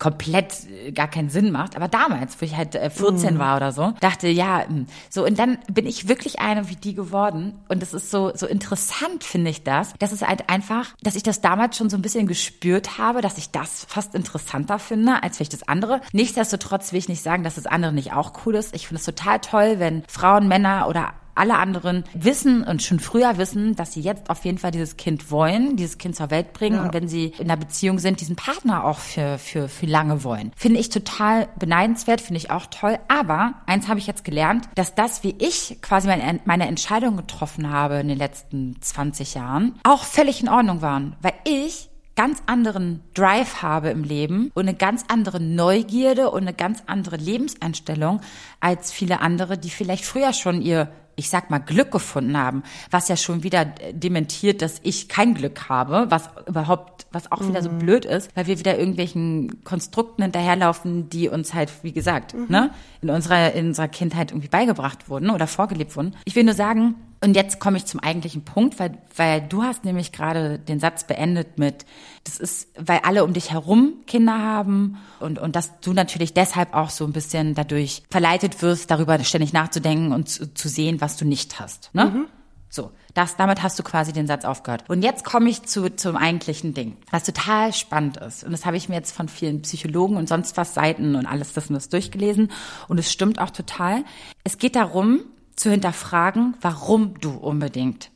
komplett 0.00 0.54
äh, 0.68 0.90
gar 0.90 1.06
keinen 1.06 1.30
Sinn 1.30 1.52
macht. 1.52 1.76
Aber 1.76 1.86
damals, 1.86 2.40
wo 2.40 2.44
ich 2.44 2.56
halt 2.56 2.74
14 2.74 3.36
mm. 3.36 3.38
war 3.38 3.56
oder 3.56 3.70
so, 3.70 3.92
dachte, 4.00 4.26
ja, 4.26 4.66
hm, 4.66 4.86
so, 5.08 5.24
und 5.24 5.38
dann 5.38 5.58
bin 5.70 5.86
ich 5.86 6.08
wirklich 6.08 6.40
eine 6.40 6.68
wie 6.68 6.74
die 6.74 6.94
geworden. 6.94 7.54
Und 7.68 7.82
das 7.82 7.94
ist 7.94 8.10
so, 8.10 8.32
so 8.34 8.46
interessant, 8.46 9.22
finde 9.22 9.50
ich 9.50 9.62
das. 9.62 9.92
Das 10.00 10.12
ist 10.12 10.26
halt 10.26 10.48
einfach, 10.48 10.96
dass 11.02 11.14
ich 11.14 11.22
das 11.22 11.40
damals 11.40 11.76
schon 11.76 11.90
so 11.90 11.96
ein 11.96 12.02
bisschen 12.02 12.26
gespürt 12.26 12.98
habe, 12.98 13.20
dass 13.20 13.38
ich 13.38 13.50
das 13.50 13.84
fast 13.88 14.16
interessanter 14.16 14.80
finde, 14.80 15.22
als 15.22 15.36
vielleicht 15.36 15.52
das 15.52 15.68
andere. 15.68 16.00
Nichtsdestotrotz 16.12 16.92
will 16.92 16.98
ich 16.98 17.08
nicht 17.08 17.22
sagen, 17.22 17.44
dass 17.44 17.54
das 17.54 17.66
andere 17.66 17.92
nicht 17.92 18.12
auch 18.12 18.32
cool 18.44 18.56
ist. 18.56 18.74
Ich 18.74 18.88
finde 18.88 19.00
es 19.00 19.06
total 19.06 19.38
toll, 19.38 19.74
wenn 19.78 20.02
Frauen, 20.08 20.48
Männer 20.48 20.88
oder 20.88 21.12
alle 21.40 21.56
anderen 21.56 22.04
wissen 22.14 22.62
und 22.62 22.82
schon 22.82 23.00
früher 23.00 23.38
wissen, 23.38 23.74
dass 23.74 23.92
sie 23.92 24.00
jetzt 24.00 24.28
auf 24.28 24.44
jeden 24.44 24.58
Fall 24.58 24.70
dieses 24.70 24.96
Kind 24.96 25.30
wollen, 25.30 25.76
dieses 25.76 25.98
Kind 25.98 26.14
zur 26.14 26.30
Welt 26.30 26.52
bringen 26.52 26.76
ja. 26.76 26.84
und 26.84 26.94
wenn 26.94 27.08
sie 27.08 27.32
in 27.38 27.50
einer 27.50 27.56
Beziehung 27.56 27.98
sind, 27.98 28.20
diesen 28.20 28.36
Partner 28.36 28.84
auch 28.84 28.98
für, 28.98 29.38
für, 29.38 29.68
für 29.68 29.86
lange 29.86 30.22
wollen. 30.22 30.52
Finde 30.56 30.78
ich 30.78 30.90
total 30.90 31.48
beneidenswert, 31.58 32.20
finde 32.20 32.38
ich 32.38 32.50
auch 32.50 32.66
toll. 32.66 32.98
Aber 33.08 33.54
eins 33.66 33.88
habe 33.88 33.98
ich 33.98 34.06
jetzt 34.06 34.24
gelernt, 34.24 34.68
dass 34.74 34.94
das, 34.94 35.24
wie 35.24 35.34
ich 35.38 35.78
quasi 35.80 36.08
meine, 36.08 36.40
meine 36.44 36.68
Entscheidung 36.68 37.16
getroffen 37.16 37.70
habe 37.70 37.96
in 37.96 38.08
den 38.08 38.18
letzten 38.18 38.80
20 38.80 39.34
Jahren, 39.34 39.78
auch 39.82 40.04
völlig 40.04 40.42
in 40.42 40.48
Ordnung 40.48 40.82
waren. 40.82 41.16
Weil 41.22 41.34
ich 41.44 41.89
ganz 42.20 42.42
anderen 42.44 43.00
Drive 43.14 43.62
habe 43.62 43.88
im 43.88 44.04
Leben 44.04 44.50
und 44.52 44.68
eine 44.68 44.76
ganz 44.76 45.06
andere 45.08 45.40
Neugierde 45.40 46.30
und 46.30 46.42
eine 46.42 46.52
ganz 46.52 46.82
andere 46.86 47.16
Lebenseinstellung 47.16 48.20
als 48.60 48.92
viele 48.92 49.22
andere, 49.22 49.56
die 49.56 49.70
vielleicht 49.70 50.04
früher 50.04 50.34
schon 50.34 50.60
ihr 50.60 50.92
ich 51.16 51.30
sag 51.30 51.50
mal, 51.50 51.58
Glück 51.58 51.90
gefunden 51.90 52.36
haben, 52.36 52.62
was 52.90 53.08
ja 53.08 53.16
schon 53.16 53.42
wieder 53.42 53.64
dementiert, 53.92 54.62
dass 54.62 54.80
ich 54.82 55.08
kein 55.08 55.34
Glück 55.34 55.68
habe, 55.68 56.06
was 56.08 56.30
überhaupt, 56.46 57.06
was 57.10 57.30
auch 57.30 57.46
wieder 57.46 57.62
so 57.62 57.70
mhm. 57.70 57.78
blöd 57.78 58.04
ist, 58.06 58.34
weil 58.34 58.46
wir 58.46 58.58
wieder 58.58 58.78
irgendwelchen 58.78 59.62
Konstrukten 59.64 60.22
hinterherlaufen, 60.22 61.10
die 61.10 61.28
uns 61.28 61.52
halt, 61.52 61.70
wie 61.82 61.92
gesagt, 61.92 62.32
mhm. 62.32 62.46
ne, 62.48 62.70
in 63.02 63.10
unserer, 63.10 63.52
in 63.52 63.68
unserer 63.68 63.88
Kindheit 63.88 64.30
irgendwie 64.30 64.48
beigebracht 64.48 65.10
wurden 65.10 65.28
oder 65.28 65.46
vorgelebt 65.46 65.94
wurden. 65.94 66.16
Ich 66.24 66.36
will 66.36 66.44
nur 66.44 66.54
sagen, 66.54 66.94
und 67.22 67.34
jetzt 67.34 67.60
komme 67.60 67.76
ich 67.76 67.84
zum 67.84 68.00
eigentlichen 68.00 68.44
Punkt, 68.44 68.78
weil, 68.78 68.96
weil 69.14 69.42
du 69.42 69.62
hast 69.62 69.84
nämlich 69.84 70.10
gerade 70.10 70.58
den 70.58 70.80
Satz 70.80 71.04
beendet 71.04 71.58
mit, 71.58 71.84
das 72.24 72.38
ist, 72.38 72.68
weil 72.78 73.00
alle 73.02 73.24
um 73.24 73.34
dich 73.34 73.50
herum 73.50 73.94
Kinder 74.06 74.38
haben 74.38 74.96
und, 75.20 75.38
und 75.38 75.54
dass 75.54 75.80
du 75.80 75.92
natürlich 75.92 76.32
deshalb 76.32 76.74
auch 76.74 76.88
so 76.88 77.04
ein 77.04 77.12
bisschen 77.12 77.54
dadurch 77.54 78.02
verleitet 78.10 78.62
wirst, 78.62 78.90
darüber 78.90 79.22
ständig 79.22 79.52
nachzudenken 79.52 80.12
und 80.12 80.30
zu, 80.30 80.52
zu 80.54 80.68
sehen, 80.68 81.02
was 81.02 81.18
du 81.18 81.26
nicht 81.26 81.60
hast. 81.60 81.90
Ne? 81.92 82.06
Mhm. 82.06 82.26
So, 82.72 82.92
das, 83.14 83.36
damit 83.36 83.62
hast 83.62 83.78
du 83.78 83.82
quasi 83.82 84.12
den 84.12 84.28
Satz 84.28 84.44
aufgehört. 84.44 84.84
Und 84.88 85.02
jetzt 85.02 85.24
komme 85.24 85.50
ich 85.50 85.64
zu, 85.64 85.94
zum 85.96 86.16
eigentlichen 86.16 86.72
Ding, 86.72 86.96
was 87.10 87.24
total 87.24 87.72
spannend 87.72 88.16
ist. 88.16 88.44
Und 88.44 88.52
das 88.52 88.64
habe 88.64 88.76
ich 88.76 88.88
mir 88.88 88.94
jetzt 88.94 89.10
von 89.10 89.28
vielen 89.28 89.62
Psychologen 89.62 90.16
und 90.16 90.28
sonst 90.28 90.56
was 90.56 90.72
Seiten 90.72 91.16
und 91.16 91.26
alles 91.26 91.52
das 91.52 91.68
und 91.68 91.74
das 91.74 91.88
durchgelesen. 91.88 92.50
Und 92.86 92.98
es 92.98 93.12
stimmt 93.12 93.40
auch 93.40 93.50
total. 93.50 94.04
Es 94.44 94.56
geht 94.56 94.76
darum, 94.76 95.24
zu 95.60 95.70
hinterfragen, 95.70 96.56
warum 96.62 97.20
du 97.20 97.32
unbedingt 97.32 98.10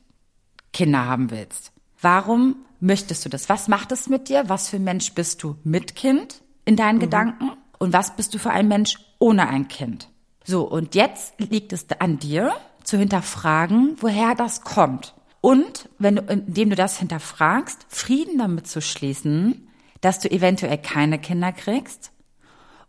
Kinder 0.73 1.05
haben 1.05 1.29
willst. 1.29 1.71
Warum 2.01 2.55
möchtest 2.79 3.23
du 3.23 3.29
das? 3.29 3.49
Was 3.49 3.67
macht 3.67 3.91
es 3.91 4.09
mit 4.09 4.29
dir? 4.29 4.49
Was 4.49 4.69
für 4.69 4.77
ein 4.77 4.83
Mensch 4.83 5.13
bist 5.13 5.43
du 5.43 5.55
mit 5.63 5.95
Kind 5.95 6.41
in 6.65 6.75
deinen 6.75 6.97
mhm. 6.97 7.01
Gedanken? 7.01 7.51
Und 7.77 7.93
was 7.93 8.15
bist 8.15 8.33
du 8.33 8.39
für 8.39 8.49
ein 8.49 8.67
Mensch 8.67 8.97
ohne 9.19 9.47
ein 9.47 9.67
Kind? 9.67 10.09
So, 10.43 10.63
und 10.63 10.95
jetzt 10.95 11.39
liegt 11.39 11.71
es 11.71 11.85
an 11.99 12.17
dir 12.17 12.51
zu 12.83 12.97
hinterfragen, 12.97 13.95
woher 13.99 14.33
das 14.33 14.61
kommt. 14.61 15.13
Und 15.39 15.89
wenn 15.99 16.15
du, 16.15 16.21
indem 16.23 16.71
du 16.71 16.75
das 16.75 16.97
hinterfragst, 16.97 17.85
Frieden 17.89 18.39
damit 18.39 18.67
zu 18.67 18.81
schließen, 18.81 19.67
dass 20.01 20.19
du 20.19 20.31
eventuell 20.31 20.79
keine 20.79 21.19
Kinder 21.19 21.51
kriegst 21.51 22.11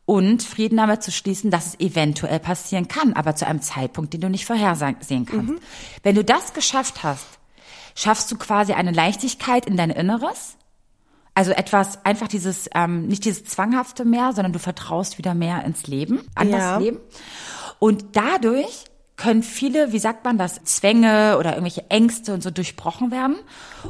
und 0.06 0.42
Frieden 0.42 0.78
damit 0.78 1.02
zu 1.02 1.10
schließen, 1.10 1.50
dass 1.50 1.66
es 1.66 1.80
eventuell 1.80 2.38
passieren 2.38 2.88
kann, 2.88 3.12
aber 3.12 3.34
zu 3.34 3.46
einem 3.46 3.60
Zeitpunkt, 3.60 4.14
den 4.14 4.20
du 4.20 4.30
nicht 4.30 4.46
vorhersehen 4.46 4.96
kannst. 5.26 5.50
Mhm. 5.50 5.58
Wenn 6.02 6.14
du 6.14 6.24
das 6.24 6.54
geschafft 6.54 7.02
hast, 7.02 7.26
schaffst 7.96 8.30
du 8.30 8.38
quasi 8.38 8.72
eine 8.72 8.92
Leichtigkeit 8.92 9.66
in 9.66 9.76
dein 9.76 9.90
Inneres. 9.90 10.56
Also 11.34 11.50
etwas, 11.50 12.04
einfach 12.04 12.28
dieses, 12.28 12.70
ähm, 12.74 13.08
nicht 13.08 13.24
dieses 13.24 13.44
Zwanghafte 13.44 14.04
mehr, 14.04 14.32
sondern 14.32 14.52
du 14.52 14.58
vertraust 14.58 15.18
wieder 15.18 15.34
mehr 15.34 15.64
ins 15.64 15.86
Leben, 15.86 16.22
an 16.34 16.48
ja. 16.48 16.74
das 16.74 16.82
Leben. 16.82 16.98
Und 17.78 18.16
dadurch 18.16 18.84
können 19.16 19.42
viele, 19.42 19.92
wie 19.92 19.98
sagt 19.98 20.24
man 20.24 20.38
das, 20.38 20.62
Zwänge 20.64 21.36
oder 21.38 21.50
irgendwelche 21.50 21.90
Ängste 21.90 22.32
und 22.32 22.42
so 22.42 22.50
durchbrochen 22.50 23.10
werden. 23.10 23.36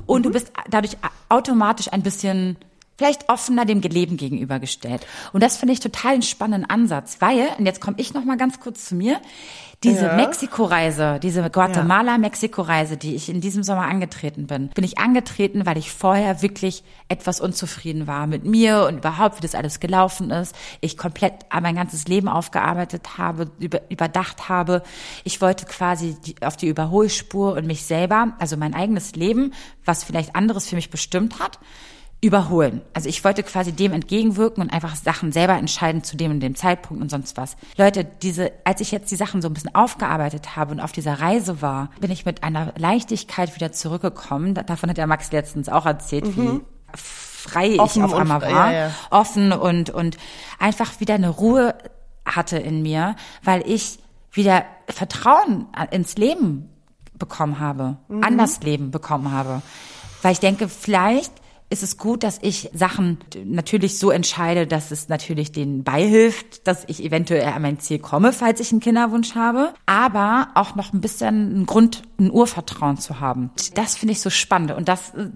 Und 0.06 0.20
mhm. 0.20 0.22
du 0.24 0.30
bist 0.30 0.52
dadurch 0.70 0.96
automatisch 1.28 1.92
ein 1.92 2.02
bisschen 2.02 2.56
vielleicht 2.96 3.28
offener 3.28 3.64
dem 3.64 3.80
Leben 3.80 4.16
gegenübergestellt. 4.16 5.06
Und 5.32 5.42
das 5.42 5.56
finde 5.56 5.74
ich 5.74 5.80
total 5.80 6.14
einen 6.14 6.22
spannenden 6.22 6.68
Ansatz, 6.68 7.18
weil, 7.20 7.48
und 7.58 7.66
jetzt 7.66 7.80
komme 7.80 7.96
ich 7.98 8.14
noch 8.14 8.24
mal 8.24 8.36
ganz 8.36 8.60
kurz 8.60 8.86
zu 8.86 8.94
mir, 8.94 9.20
diese 9.84 10.06
ja. 10.06 10.16
Mexiko-Reise, 10.16 11.20
diese 11.22 11.48
Guatemala-Mexiko-Reise, 11.50 12.96
die 12.96 13.14
ich 13.14 13.28
in 13.28 13.42
diesem 13.42 13.62
Sommer 13.62 13.82
angetreten 13.82 14.46
bin, 14.46 14.68
bin 14.68 14.84
ich 14.84 14.98
angetreten, 14.98 15.66
weil 15.66 15.76
ich 15.76 15.92
vorher 15.92 16.40
wirklich 16.40 16.82
etwas 17.08 17.40
unzufrieden 17.40 18.06
war 18.06 18.26
mit 18.26 18.46
mir 18.46 18.86
und 18.88 18.98
überhaupt, 18.98 19.36
wie 19.36 19.42
das 19.42 19.54
alles 19.54 19.78
gelaufen 19.78 20.30
ist. 20.30 20.56
Ich 20.80 20.96
komplett 20.96 21.34
mein 21.60 21.74
ganzes 21.74 22.08
Leben 22.08 22.28
aufgearbeitet 22.28 23.18
habe, 23.18 23.50
über, 23.58 23.82
überdacht 23.90 24.48
habe. 24.48 24.82
Ich 25.24 25.42
wollte 25.42 25.66
quasi 25.66 26.16
die, 26.24 26.36
auf 26.40 26.56
die 26.56 26.68
Überholspur 26.68 27.52
und 27.52 27.66
mich 27.66 27.84
selber, 27.84 28.32
also 28.38 28.56
mein 28.56 28.74
eigenes 28.74 29.14
Leben, 29.14 29.52
was 29.84 30.04
vielleicht 30.04 30.34
anderes 30.34 30.68
für 30.68 30.76
mich 30.76 30.88
bestimmt 30.88 31.38
hat, 31.38 31.58
überholen. 32.20 32.80
Also 32.94 33.08
ich 33.08 33.22
wollte 33.24 33.42
quasi 33.42 33.72
dem 33.72 33.92
entgegenwirken 33.92 34.62
und 34.62 34.70
einfach 34.70 34.96
Sachen 34.96 35.32
selber 35.32 35.54
entscheiden 35.54 36.02
zu 36.02 36.16
dem 36.16 36.32
und 36.32 36.40
dem 36.40 36.54
Zeitpunkt 36.54 37.02
und 37.02 37.10
sonst 37.10 37.36
was. 37.36 37.56
Leute, 37.76 38.04
diese, 38.04 38.52
als 38.64 38.80
ich 38.80 38.90
jetzt 38.90 39.10
die 39.10 39.16
Sachen 39.16 39.42
so 39.42 39.48
ein 39.48 39.54
bisschen 39.54 39.74
aufgearbeitet 39.74 40.56
habe 40.56 40.72
und 40.72 40.80
auf 40.80 40.92
dieser 40.92 41.20
Reise 41.20 41.60
war, 41.60 41.90
bin 42.00 42.10
ich 42.10 42.24
mit 42.24 42.42
einer 42.42 42.72
Leichtigkeit 42.76 43.54
wieder 43.54 43.70
zurückgekommen. 43.72 44.54
Davon 44.54 44.90
hat 44.90 44.96
der 44.96 45.06
Max 45.06 45.30
letztens 45.30 45.68
auch 45.68 45.84
erzählt, 45.84 46.36
mhm. 46.36 46.36
wie 46.36 46.60
frei 46.94 47.78
Offen 47.78 48.04
ich 48.04 48.04
auf 48.04 48.14
einmal 48.14 48.40
war, 48.40 48.50
ja, 48.50 48.72
ja. 48.72 48.90
offen 49.10 49.52
und 49.52 49.90
und 49.90 50.16
einfach 50.58 50.98
wieder 51.00 51.14
eine 51.14 51.28
Ruhe 51.28 51.74
hatte 52.24 52.58
in 52.58 52.82
mir, 52.82 53.14
weil 53.44 53.62
ich 53.70 53.98
wieder 54.32 54.64
Vertrauen 54.88 55.66
ins 55.90 56.16
Leben 56.16 56.70
bekommen 57.18 57.60
habe, 57.60 57.98
mhm. 58.08 58.24
an 58.24 58.38
das 58.38 58.60
Leben 58.62 58.90
bekommen 58.90 59.32
habe. 59.32 59.62
Weil 60.22 60.32
ich 60.32 60.40
denke, 60.40 60.68
vielleicht 60.68 61.32
ist 61.68 61.82
es 61.82 61.96
gut, 61.96 62.22
dass 62.22 62.38
ich 62.42 62.70
Sachen 62.74 63.18
natürlich 63.44 63.98
so 63.98 64.10
entscheide, 64.10 64.66
dass 64.66 64.92
es 64.92 65.08
natürlich 65.08 65.50
denen 65.50 65.82
beihilft, 65.82 66.66
dass 66.66 66.84
ich 66.86 67.02
eventuell 67.02 67.44
an 67.44 67.62
mein 67.62 67.80
Ziel 67.80 67.98
komme, 67.98 68.32
falls 68.32 68.60
ich 68.60 68.70
einen 68.70 68.80
Kinderwunsch 68.80 69.34
habe, 69.34 69.74
aber 69.84 70.48
auch 70.54 70.76
noch 70.76 70.92
ein 70.92 71.00
bisschen 71.00 71.54
einen 71.54 71.66
Grund, 71.66 72.02
ein 72.20 72.30
Urvertrauen 72.30 72.98
zu 72.98 73.18
haben. 73.18 73.50
Das 73.74 73.96
finde 73.96 74.12
ich 74.12 74.20
so 74.20 74.30
spannend 74.30 74.72
und 74.72 74.88
das 74.88 75.12
äh, 75.14 75.28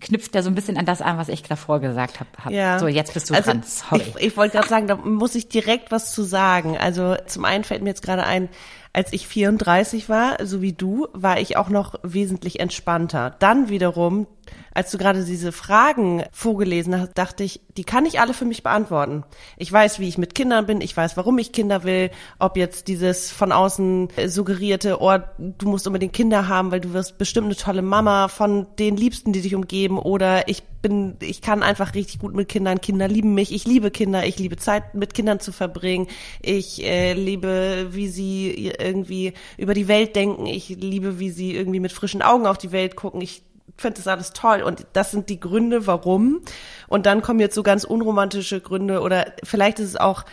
knüpft 0.00 0.34
ja 0.34 0.42
so 0.42 0.48
ein 0.48 0.54
bisschen 0.54 0.78
an 0.78 0.86
das 0.86 1.02
an, 1.02 1.18
was 1.18 1.28
ich 1.28 1.42
davor 1.42 1.80
gesagt 1.80 2.20
habe. 2.20 2.54
Ja. 2.54 2.78
So, 2.78 2.86
jetzt 2.86 3.12
bist 3.12 3.28
du 3.28 3.34
also 3.34 3.50
dran. 3.50 3.62
Sorry. 3.62 4.04
Ich, 4.16 4.28
ich 4.28 4.36
wollte 4.38 4.56
gerade 4.56 4.68
sagen, 4.68 4.86
da 4.86 4.96
muss 4.96 5.34
ich 5.34 5.48
direkt 5.48 5.90
was 5.90 6.12
zu 6.12 6.22
sagen. 6.22 6.78
Also 6.78 7.16
zum 7.26 7.44
einen 7.44 7.64
fällt 7.64 7.82
mir 7.82 7.90
jetzt 7.90 8.02
gerade 8.02 8.24
ein, 8.24 8.48
als 8.92 9.12
ich 9.12 9.28
34 9.28 10.08
war, 10.08 10.44
so 10.44 10.62
wie 10.62 10.72
du, 10.72 11.08
war 11.12 11.38
ich 11.38 11.56
auch 11.56 11.68
noch 11.68 11.96
wesentlich 12.02 12.58
entspannter. 12.58 13.36
Dann 13.38 13.68
wiederum, 13.68 14.26
als 14.74 14.90
du 14.90 14.98
gerade 14.98 15.24
diese 15.24 15.52
Fragen 15.52 16.22
vorgelesen 16.30 17.00
hast, 17.00 17.18
dachte 17.18 17.44
ich, 17.44 17.60
die 17.76 17.84
kann 17.84 18.06
ich 18.06 18.20
alle 18.20 18.34
für 18.34 18.44
mich 18.44 18.62
beantworten. 18.62 19.24
Ich 19.56 19.72
weiß, 19.72 19.98
wie 19.98 20.08
ich 20.08 20.18
mit 20.18 20.34
Kindern 20.34 20.66
bin, 20.66 20.80
ich 20.80 20.96
weiß, 20.96 21.16
warum 21.16 21.38
ich 21.38 21.52
Kinder 21.52 21.84
will, 21.84 22.10
ob 22.38 22.56
jetzt 22.56 22.88
dieses 22.88 23.30
von 23.30 23.52
außen 23.52 24.08
suggerierte, 24.26 24.98
oh, 25.00 25.18
du 25.38 25.68
musst 25.68 25.86
unbedingt 25.86 26.12
Kinder 26.12 26.48
haben, 26.48 26.70
weil 26.70 26.80
du 26.80 26.92
wirst 26.92 27.18
bestimmt 27.18 27.46
eine 27.46 27.56
tolle 27.56 27.82
Mama 27.82 28.28
von 28.28 28.66
den 28.78 28.96
Liebsten, 28.96 29.32
die 29.32 29.42
dich 29.42 29.54
umgeben, 29.54 29.98
oder 29.98 30.48
ich 30.48 30.62
bin, 30.82 31.16
ich 31.20 31.42
kann 31.42 31.62
einfach 31.62 31.94
richtig 31.94 32.20
gut 32.20 32.34
mit 32.34 32.48
Kindern, 32.48 32.80
Kinder 32.80 33.08
lieben 33.08 33.34
mich, 33.34 33.52
ich 33.52 33.66
liebe 33.66 33.90
Kinder, 33.90 34.26
ich 34.26 34.38
liebe 34.38 34.56
Zeit 34.56 34.94
mit 34.94 35.14
Kindern 35.14 35.40
zu 35.40 35.52
verbringen, 35.52 36.06
ich 36.40 36.84
äh, 36.84 37.14
liebe, 37.14 37.88
wie 37.90 38.08
sie 38.08 38.72
irgendwie 38.78 39.32
über 39.56 39.74
die 39.74 39.88
Welt 39.88 40.14
denken, 40.14 40.46
ich 40.46 40.68
liebe, 40.68 41.18
wie 41.18 41.30
sie 41.30 41.54
irgendwie 41.54 41.80
mit 41.80 41.92
frischen 41.92 42.22
Augen 42.22 42.46
auf 42.46 42.58
die 42.58 42.72
Welt 42.72 42.96
gucken, 42.96 43.20
ich 43.20 43.42
finde 43.76 43.96
das 43.96 44.08
alles 44.08 44.32
toll 44.32 44.62
und 44.62 44.86
das 44.92 45.10
sind 45.10 45.28
die 45.28 45.40
Gründe, 45.40 45.86
warum. 45.86 46.40
Und 46.88 47.06
dann 47.06 47.22
kommen 47.22 47.40
jetzt 47.40 47.54
so 47.54 47.62
ganz 47.62 47.84
unromantische 47.84 48.60
Gründe 48.60 49.00
oder 49.00 49.32
vielleicht 49.44 49.78
ist 49.78 49.88
es 49.90 49.96
auch, 49.96 50.24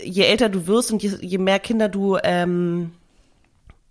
je 0.00 0.24
älter 0.24 0.48
du 0.48 0.66
wirst 0.66 0.92
und 0.92 1.02
je, 1.02 1.16
je 1.20 1.38
mehr 1.38 1.58
Kinder 1.58 1.88
du 1.88 2.18
ähm, 2.22 2.92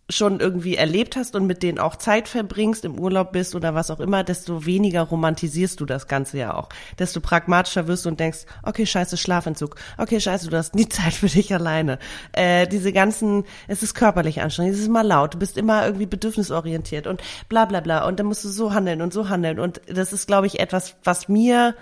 schon 0.09 0.39
irgendwie 0.39 0.75
erlebt 0.75 1.17
hast 1.17 1.35
und 1.35 1.47
mit 1.47 1.63
denen 1.63 1.79
auch 1.79 1.97
Zeit 1.97 2.29
verbringst, 2.29 2.85
im 2.85 2.97
Urlaub 2.97 3.33
bist 3.33 3.55
oder 3.55 3.75
was 3.75 3.91
auch 3.91 3.99
immer, 3.99 4.23
desto 4.23 4.65
weniger 4.65 5.01
romantisierst 5.01 5.79
du 5.81 5.85
das 5.85 6.07
Ganze 6.07 6.37
ja 6.37 6.53
auch. 6.53 6.69
Desto 6.97 7.19
pragmatischer 7.19 7.87
wirst 7.87 8.05
du 8.05 8.09
und 8.09 8.19
denkst, 8.19 8.45
okay, 8.63 8.85
scheiße, 8.85 9.17
Schlafentzug. 9.17 9.75
Okay, 9.97 10.21
scheiße, 10.21 10.49
du 10.49 10.55
hast 10.55 10.75
nie 10.75 10.87
Zeit 10.89 11.13
für 11.13 11.27
dich 11.27 11.53
alleine. 11.53 11.99
Äh, 12.31 12.67
diese 12.67 12.93
ganzen, 12.93 13.43
es 13.67 13.83
ist 13.83 13.95
körperlich 13.95 14.41
anstrengend, 14.41 14.75
es 14.75 14.81
ist 14.81 14.87
immer 14.87 15.03
laut, 15.03 15.33
du 15.33 15.39
bist 15.39 15.57
immer 15.57 15.85
irgendwie 15.85 16.05
bedürfnisorientiert 16.05 17.05
und 17.05 17.21
bla 17.49 17.65
bla 17.65 17.81
bla. 17.81 18.07
Und 18.07 18.19
dann 18.19 18.27
musst 18.27 18.45
du 18.45 18.49
so 18.49 18.73
handeln 18.73 19.01
und 19.01 19.11
so 19.11 19.27
handeln. 19.27 19.59
Und 19.59 19.81
das 19.87 20.13
ist, 20.13 20.27
glaube 20.27 20.47
ich, 20.47 20.59
etwas, 20.61 20.95
was 21.03 21.27
mir 21.27 21.75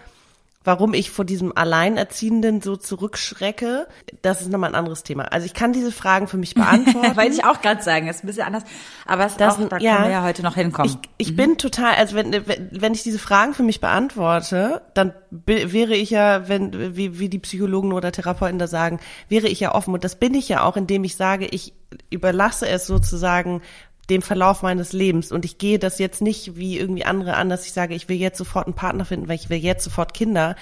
warum 0.65 0.93
ich 0.93 1.11
vor 1.11 1.23
diesem 1.23 1.55
Alleinerziehenden 1.55 2.61
so 2.61 2.75
zurückschrecke, 2.75 3.87
das 4.21 4.41
ist 4.41 4.49
nochmal 4.49 4.71
ein 4.71 4.75
anderes 4.75 5.03
Thema. 5.03 5.23
Also 5.31 5.45
ich 5.45 5.53
kann 5.53 5.71
diese 5.71 5.91
Fragen 5.91 6.27
für 6.27 6.37
mich 6.37 6.55
beantworten. 6.55 7.15
Wollte 7.15 7.33
ich 7.33 7.45
auch 7.45 7.61
gerade 7.61 7.81
sagen, 7.81 8.07
ist 8.07 8.23
ein 8.23 8.27
bisschen 8.27 8.43
anders, 8.43 8.63
aber 9.05 9.25
es 9.25 9.37
das, 9.37 9.59
auch, 9.59 9.69
da 9.69 9.77
ja, 9.77 9.93
können 9.93 10.05
wir 10.05 10.11
ja 10.11 10.23
heute 10.23 10.43
noch 10.43 10.55
hinkommen. 10.55 10.99
Ich, 11.17 11.27
ich 11.27 11.31
mhm. 11.31 11.37
bin 11.37 11.57
total, 11.57 11.95
also 11.95 12.15
wenn, 12.15 12.35
wenn 12.71 12.93
ich 12.93 13.03
diese 13.03 13.19
Fragen 13.19 13.53
für 13.53 13.63
mich 13.63 13.79
beantworte, 13.79 14.81
dann 14.93 15.13
wäre 15.29 15.95
ich 15.95 16.09
ja, 16.09 16.49
wenn, 16.49 16.95
wie, 16.95 17.19
wie 17.19 17.29
die 17.29 17.39
Psychologen 17.39 17.93
oder 17.93 18.11
Therapeuten 18.11 18.59
da 18.59 18.67
sagen, 18.67 18.99
wäre 19.29 19.47
ich 19.47 19.59
ja 19.59 19.73
offen 19.73 19.93
und 19.93 20.03
das 20.03 20.15
bin 20.15 20.33
ich 20.33 20.49
ja 20.49 20.63
auch, 20.63 20.75
indem 20.75 21.03
ich 21.03 21.15
sage, 21.15 21.45
ich 21.45 21.73
überlasse 22.09 22.67
es 22.67 22.87
sozusagen 22.87 23.61
dem 24.09 24.21
Verlauf 24.21 24.61
meines 24.61 24.93
Lebens. 24.93 25.31
Und 25.31 25.45
ich 25.45 25.57
gehe 25.57 25.79
das 25.79 25.99
jetzt 25.99 26.21
nicht 26.21 26.55
wie 26.55 26.77
irgendwie 26.77 27.05
andere 27.05 27.35
an, 27.35 27.49
dass 27.49 27.65
ich 27.65 27.73
sage, 27.73 27.95
ich 27.95 28.09
will 28.09 28.17
jetzt 28.17 28.37
sofort 28.37 28.67
einen 28.67 28.75
Partner 28.75 29.05
finden, 29.05 29.27
weil 29.27 29.35
ich 29.35 29.49
will 29.49 29.57
jetzt 29.57 29.83
sofort 29.83 30.13
Kinder. 30.13 30.55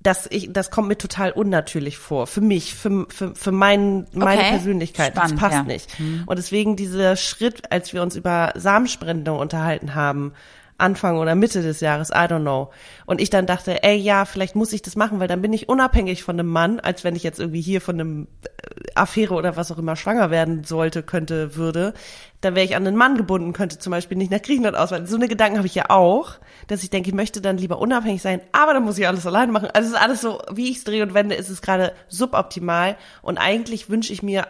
Das, 0.00 0.26
ich, 0.30 0.52
das 0.52 0.70
kommt 0.72 0.88
mir 0.88 0.98
total 0.98 1.30
unnatürlich 1.30 1.96
vor. 1.96 2.26
Für 2.26 2.40
mich, 2.40 2.74
für, 2.74 3.06
für, 3.08 3.34
für 3.36 3.52
mein, 3.52 4.08
meine 4.12 4.40
okay. 4.40 4.50
Persönlichkeit. 4.50 5.12
Spannend, 5.12 5.32
das 5.32 5.40
passt 5.40 5.54
ja. 5.54 5.62
nicht. 5.62 6.00
Mhm. 6.00 6.24
Und 6.26 6.36
deswegen 6.38 6.74
dieser 6.74 7.14
Schritt, 7.16 7.70
als 7.70 7.92
wir 7.92 8.02
uns 8.02 8.16
über 8.16 8.52
Samenspende 8.56 9.32
unterhalten 9.32 9.94
haben, 9.94 10.32
Anfang 10.82 11.18
oder 11.18 11.34
Mitte 11.34 11.62
des 11.62 11.80
Jahres, 11.80 12.10
I 12.10 12.26
don't 12.26 12.40
know. 12.40 12.70
Und 13.06 13.20
ich 13.20 13.30
dann 13.30 13.46
dachte, 13.46 13.82
ey, 13.82 13.96
ja, 13.96 14.24
vielleicht 14.24 14.56
muss 14.56 14.72
ich 14.72 14.82
das 14.82 14.96
machen, 14.96 15.20
weil 15.20 15.28
dann 15.28 15.40
bin 15.40 15.52
ich 15.52 15.68
unabhängig 15.68 16.22
von 16.22 16.38
einem 16.38 16.48
Mann, 16.48 16.80
als 16.80 17.04
wenn 17.04 17.16
ich 17.16 17.22
jetzt 17.22 17.40
irgendwie 17.40 17.60
hier 17.60 17.80
von 17.80 17.98
einem 17.98 18.28
äh, 18.44 18.90
Affäre 18.94 19.34
oder 19.34 19.56
was 19.56 19.72
auch 19.72 19.78
immer 19.78 19.96
schwanger 19.96 20.30
werden 20.30 20.64
sollte, 20.64 21.02
könnte, 21.02 21.56
würde. 21.56 21.94
Dann 22.40 22.54
wäre 22.54 22.66
ich 22.66 22.76
an 22.76 22.86
einen 22.86 22.96
Mann 22.96 23.16
gebunden, 23.16 23.52
könnte 23.52 23.78
zum 23.78 23.92
Beispiel 23.92 24.18
nicht 24.18 24.32
nach 24.32 24.42
Griechenland 24.42 24.76
ausweichen. 24.76 25.06
So 25.06 25.16
eine 25.16 25.28
Gedanken 25.28 25.58
habe 25.58 25.66
ich 25.66 25.74
ja 25.74 25.88
auch, 25.88 26.34
dass 26.66 26.82
ich 26.82 26.90
denke, 26.90 27.08
ich 27.08 27.14
möchte 27.14 27.40
dann 27.40 27.56
lieber 27.56 27.78
unabhängig 27.78 28.20
sein, 28.20 28.40
aber 28.52 28.74
dann 28.74 28.82
muss 28.82 28.98
ich 28.98 29.06
alles 29.06 29.26
alleine 29.26 29.52
machen. 29.52 29.68
Also 29.72 29.88
es 29.88 29.94
ist 29.94 30.02
alles 30.02 30.20
so, 30.20 30.42
wie 30.52 30.70
ich 30.70 30.78
es 30.78 30.84
drehe 30.84 31.02
und 31.02 31.14
wende, 31.14 31.36
ist 31.36 31.48
es 31.48 31.62
gerade 31.62 31.92
suboptimal. 32.08 32.96
Und 33.22 33.38
eigentlich 33.38 33.88
wünsche 33.88 34.12
ich 34.12 34.22
mir, 34.22 34.46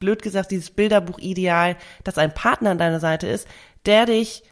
blöd 0.00 0.22
gesagt, 0.22 0.50
dieses 0.50 0.70
Bilderbuch-Ideal, 0.70 1.76
dass 2.04 2.18
ein 2.18 2.32
Partner 2.34 2.70
an 2.70 2.78
deiner 2.78 3.00
Seite 3.00 3.26
ist, 3.26 3.46
der 3.86 4.06
dich 4.06 4.42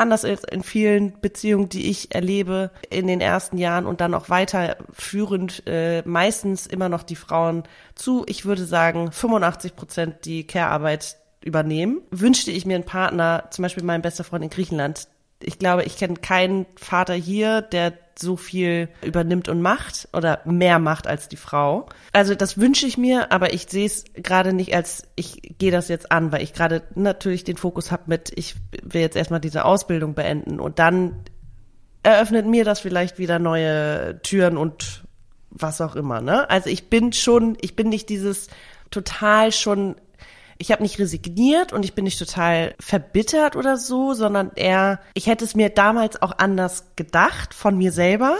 anders 0.00 0.24
als 0.24 0.44
in 0.44 0.62
vielen 0.62 1.20
Beziehungen, 1.20 1.68
die 1.68 1.90
ich 1.90 2.14
erlebe 2.14 2.70
in 2.88 3.06
den 3.06 3.20
ersten 3.20 3.58
Jahren 3.58 3.86
und 3.86 4.00
dann 4.00 4.14
auch 4.14 4.28
weiterführend 4.28 5.62
äh, 5.66 6.02
meistens 6.04 6.66
immer 6.66 6.88
noch 6.88 7.02
die 7.02 7.16
Frauen 7.16 7.64
zu, 7.94 8.24
ich 8.26 8.44
würde 8.44 8.64
sagen, 8.64 9.12
85 9.12 9.76
Prozent 9.76 10.24
die 10.24 10.46
Care-Arbeit 10.46 11.16
übernehmen. 11.44 12.02
Wünschte 12.10 12.50
ich 12.50 12.66
mir 12.66 12.74
einen 12.74 12.84
Partner, 12.84 13.44
zum 13.50 13.62
Beispiel 13.62 13.84
mein 13.84 14.02
bester 14.02 14.24
Freund 14.24 14.44
in 14.44 14.50
Griechenland, 14.50 15.08
ich 15.42 15.58
glaube, 15.58 15.84
ich 15.84 15.96
kenne 15.96 16.14
keinen 16.14 16.66
Vater 16.76 17.14
hier, 17.14 17.62
der 17.62 17.94
so 18.18 18.36
viel 18.36 18.88
übernimmt 19.02 19.48
und 19.48 19.62
macht 19.62 20.08
oder 20.12 20.40
mehr 20.44 20.78
macht 20.78 21.06
als 21.06 21.28
die 21.28 21.36
Frau. 21.36 21.86
Also 22.12 22.34
das 22.34 22.58
wünsche 22.58 22.86
ich 22.86 22.98
mir, 22.98 23.32
aber 23.32 23.54
ich 23.54 23.66
sehe 23.68 23.86
es 23.86 24.04
gerade 24.14 24.52
nicht 24.52 24.74
als, 24.74 25.04
ich 25.16 25.40
gehe 25.58 25.70
das 25.70 25.88
jetzt 25.88 26.12
an, 26.12 26.30
weil 26.30 26.42
ich 26.42 26.52
gerade 26.52 26.82
natürlich 26.94 27.44
den 27.44 27.56
Fokus 27.56 27.90
habe 27.90 28.04
mit, 28.06 28.30
ich 28.36 28.56
will 28.82 29.00
jetzt 29.00 29.16
erstmal 29.16 29.40
diese 29.40 29.64
Ausbildung 29.64 30.14
beenden 30.14 30.60
und 30.60 30.78
dann 30.78 31.24
eröffnet 32.02 32.46
mir 32.46 32.64
das 32.64 32.80
vielleicht 32.80 33.18
wieder 33.18 33.38
neue 33.38 34.20
Türen 34.22 34.56
und 34.56 35.04
was 35.50 35.80
auch 35.80 35.96
immer. 35.96 36.20
Ne? 36.20 36.48
Also 36.48 36.68
ich 36.68 36.88
bin 36.88 37.12
schon, 37.12 37.56
ich 37.60 37.76
bin 37.76 37.88
nicht 37.88 38.08
dieses 38.08 38.48
total 38.90 39.52
schon 39.52 39.96
ich 40.60 40.70
habe 40.70 40.82
nicht 40.82 40.98
resigniert 40.98 41.72
und 41.72 41.84
ich 41.84 41.94
bin 41.94 42.04
nicht 42.04 42.18
total 42.18 42.74
verbittert 42.78 43.56
oder 43.56 43.78
so, 43.78 44.12
sondern 44.12 44.52
eher, 44.54 45.00
ich 45.14 45.26
hätte 45.26 45.44
es 45.44 45.54
mir 45.54 45.70
damals 45.70 46.20
auch 46.20 46.32
anders 46.36 46.84
gedacht 46.96 47.54
von 47.54 47.78
mir 47.78 47.92
selber. 47.92 48.36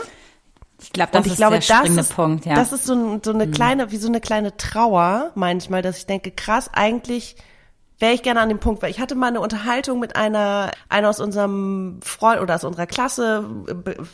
Ich 0.79 0.93
glaube, 0.93 1.11
das 1.13 1.25
ich 1.25 1.31
ist 1.33 1.37
glaube, 1.37 1.55
der 1.55 1.61
springende 1.61 2.01
ist, 2.01 2.15
Punkt, 2.15 2.45
ja. 2.45 2.53
Das 2.53 2.71
ist 2.71 2.85
so, 2.85 3.19
so 3.23 3.33
eine 3.33 3.47
mhm. 3.47 3.51
kleine, 3.51 3.91
wie 3.91 3.97
so 3.97 4.07
eine 4.07 4.21
kleine 4.21 4.55
Trauer 4.55 5.31
manchmal, 5.33 5.81
dass 5.81 5.97
ich 5.97 6.05
denke, 6.05 6.29
krass, 6.29 6.69
eigentlich 6.73 7.35
wäre 8.01 8.13
ich 8.13 8.23
gerne 8.23 8.41
an 8.41 8.49
dem 8.49 8.59
Punkt, 8.59 8.81
weil 8.81 8.89
ich 8.89 8.99
hatte 8.99 9.15
mal 9.15 9.27
eine 9.27 9.39
Unterhaltung 9.39 9.99
mit 9.99 10.15
einer, 10.15 10.71
einer 10.89 11.09
aus 11.09 11.19
unserem 11.19 11.99
Freund 12.01 12.41
oder 12.41 12.55
aus 12.55 12.63
unserer 12.63 12.87
Klasse, 12.87 13.45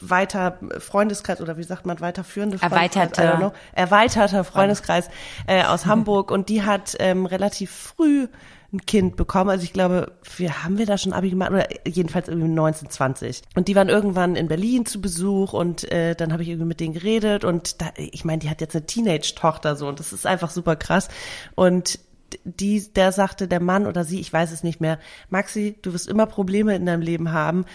weiter 0.02 0.60
Freundeskreis 0.80 1.41
oder 1.41 1.58
wie 1.58 1.63
sagt 1.63 1.86
man, 1.86 2.00
weiterführende 2.02 2.60
Freundeskreis, 2.60 3.17
erweiterte, 3.17 3.54
erweiterter 3.73 4.43
Freundeskreis 4.43 5.10
äh, 5.47 5.63
aus 5.63 5.86
Hamburg 5.86 6.32
und 6.32 6.50
die 6.50 6.63
hat 6.63 6.95
ähm, 7.00 7.26
relativ 7.26 7.71
früh 7.71 8.28
ein 8.73 8.86
Kind 8.86 9.15
bekommen. 9.15 9.50
Also 9.50 9.63
ich 9.63 9.71
glaube, 9.71 10.12
wir 10.36 10.63
haben 10.63 10.78
wir 10.78 10.86
da 10.86 10.97
schon 10.97 11.13
Abi 11.13 11.30
gemacht 11.30 11.52
oder 11.52 11.67
jedenfalls 11.88 12.28
irgendwie 12.28 12.50
1920. 12.50 13.41
Und 13.56 13.69
die 13.69 13.76
waren 13.76 13.88
irgendwann 13.88 14.36
in 14.36 14.50
Berlin 14.50 14.86
zu 14.86 15.00
Besuch 15.00 15.54
und 15.54 15.89
äh, 15.89 16.15
dann 16.15 16.34
habe 16.34 16.43
ich 16.43 16.50
irgendwie 16.50 16.67
mit 16.67 16.80
denen 16.82 16.93
geredet 16.93 17.45
und 17.45 17.82
da, 17.82 17.88
ich 17.95 18.26
meine, 18.26 18.39
die 18.39 18.50
hat 18.50 18.60
jetzt 18.60 18.76
eine 18.76 18.86
Teenage-Tochter 18.86 19.78
so 19.78 19.88
und 19.88 20.00
das 20.00 20.12
ist 20.12 20.26
einfach 20.26 20.50
super 20.50 20.76
krass. 20.76 21.08
Und 21.56 22.00
die, 22.44 22.92
der 22.94 23.12
sagte, 23.12 23.48
der 23.48 23.60
Mann 23.60 23.88
oder 23.88 24.04
sie, 24.04 24.20
ich 24.20 24.32
weiß 24.32 24.52
es 24.52 24.63
nicht 24.63 24.82
mehr, 24.82 25.00
Maxi, 25.30 25.78
du 25.82 25.94
wirst 25.94 26.08
immer 26.08 26.26
Probleme 26.26 26.76
in 26.76 26.86
deinem 26.86 27.02
Leben 27.02 27.32
haben, 27.32 27.66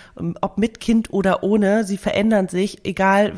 ob 0.41 0.59
mit 0.59 0.81
Kind 0.81 1.13
oder 1.13 1.43
ohne, 1.43 1.85
sie 1.85 1.97
verändern 1.97 2.49
sich, 2.49 2.85
egal 2.85 3.33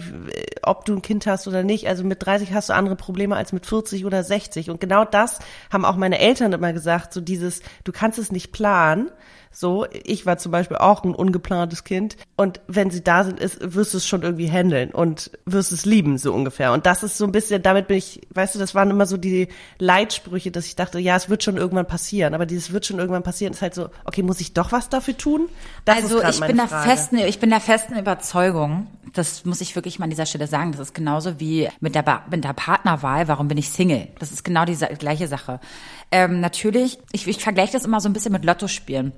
ob 0.63 0.85
du 0.85 0.95
ein 0.95 1.03
Kind 1.03 1.27
hast 1.27 1.47
oder 1.47 1.63
nicht. 1.63 1.89
Also 1.89 2.05
mit 2.05 2.25
30 2.25 2.53
hast 2.53 2.69
du 2.69 2.75
andere 2.75 2.97
Probleme 2.97 3.37
als 3.37 3.53
mit 3.53 3.67
40 3.67 4.05
oder 4.05 4.23
60. 4.23 4.71
Und 4.71 4.81
genau 4.81 5.05
das 5.05 5.39
haben 5.73 5.85
auch 5.85 5.97
meine 5.97 6.19
Eltern 6.19 6.53
immer 6.53 6.73
gesagt, 6.73 7.13
so 7.13 7.21
dieses, 7.21 7.61
du 7.85 7.93
kannst 7.93 8.19
es 8.19 8.33
nicht 8.33 8.53
planen. 8.53 9.11
So, 9.57 9.87
ich 9.93 10.27
war 10.27 10.37
zum 10.37 10.51
Beispiel 10.51 10.77
auch 10.79 11.05
ein 11.05 11.15
ungeplantes 11.15 11.85
Kind. 11.85 12.17
Und 12.37 12.61
wenn 12.67 12.91
sie 12.91 13.05
da 13.05 13.23
sind, 13.23 13.39
ist, 13.39 13.75
wirst 13.75 13.95
du 13.95 13.99
es 13.99 14.07
schon 14.07 14.23
irgendwie 14.23 14.51
handeln 14.51 14.91
und 14.91 15.31
wirst 15.47 15.71
es 15.71 15.85
lieben, 15.85 16.19
so 16.19 16.35
ungefähr. 16.35 16.73
Und 16.73 16.87
das 16.87 17.05
ist 17.05 17.17
so 17.17 17.25
ein 17.25 17.31
bisschen, 17.31 17.63
damit 17.63 17.87
bin 17.87 17.97
ich, 17.97 18.23
weißt 18.35 18.57
du, 18.57 18.59
das 18.59 18.75
waren 18.75 18.91
immer 18.91 19.07
so 19.07 19.17
die 19.17 19.47
Leitsprüche, 19.79 20.51
dass 20.51 20.67
ich 20.67 20.75
dachte, 20.75 20.99
ja, 20.99 21.15
es 21.15 21.29
wird 21.29 21.45
schon 21.45 21.57
irgendwann 21.57 21.87
passieren. 21.87 22.35
Aber 22.35 22.47
dieses 22.47 22.73
wird 22.73 22.85
schon 22.85 22.99
irgendwann 22.99 23.23
passieren, 23.23 23.53
ist 23.53 23.63
halt 23.63 23.75
so, 23.75 23.91
okay, 24.05 24.25
muss 24.25 24.41
ich 24.41 24.55
doch 24.55 24.73
was 24.73 24.89
dafür 24.89 25.17
tun? 25.17 25.49
Das 25.85 25.99
also 25.99 26.21
ich 26.21 26.41
bin 26.41 26.57
der 26.57 26.67
festen, 26.67 27.19
ich 27.19 27.39
bin 27.39 27.51
der 27.51 27.61
festen 27.61 27.97
Überzeugung, 27.97 28.89
das 29.13 29.45
muss 29.45 29.61
ich 29.61 29.77
wirklich 29.77 30.01
mal 30.01 30.05
an 30.05 30.11
dieser 30.11 30.27
Stelle 30.27 30.49
sagen, 30.49 30.73
das 30.73 30.81
ist 30.81 30.95
genauso 30.95 31.39
wie 31.39 31.69
mit 31.79 31.95
der, 31.95 32.25
mit 32.29 32.43
der 32.43 32.55
Partnerwahl, 32.55 33.29
warum 33.29 33.47
bin 33.47 33.59
ich 33.59 33.71
Single? 33.71 34.09
Das 34.19 34.33
ist 34.33 34.43
genau 34.43 34.65
die 34.65 34.75
gleiche 34.75 35.29
Sache. 35.29 35.61
Ähm, 36.11 36.41
natürlich, 36.41 36.99
ich, 37.13 37.29
ich 37.29 37.39
vergleiche 37.39 37.75
das 37.75 37.85
immer 37.85 38.01
so 38.01 38.09
ein 38.09 38.13
bisschen 38.13 38.33
mit 38.33 38.45
Lotto 38.45 38.67
spielen 38.67 39.13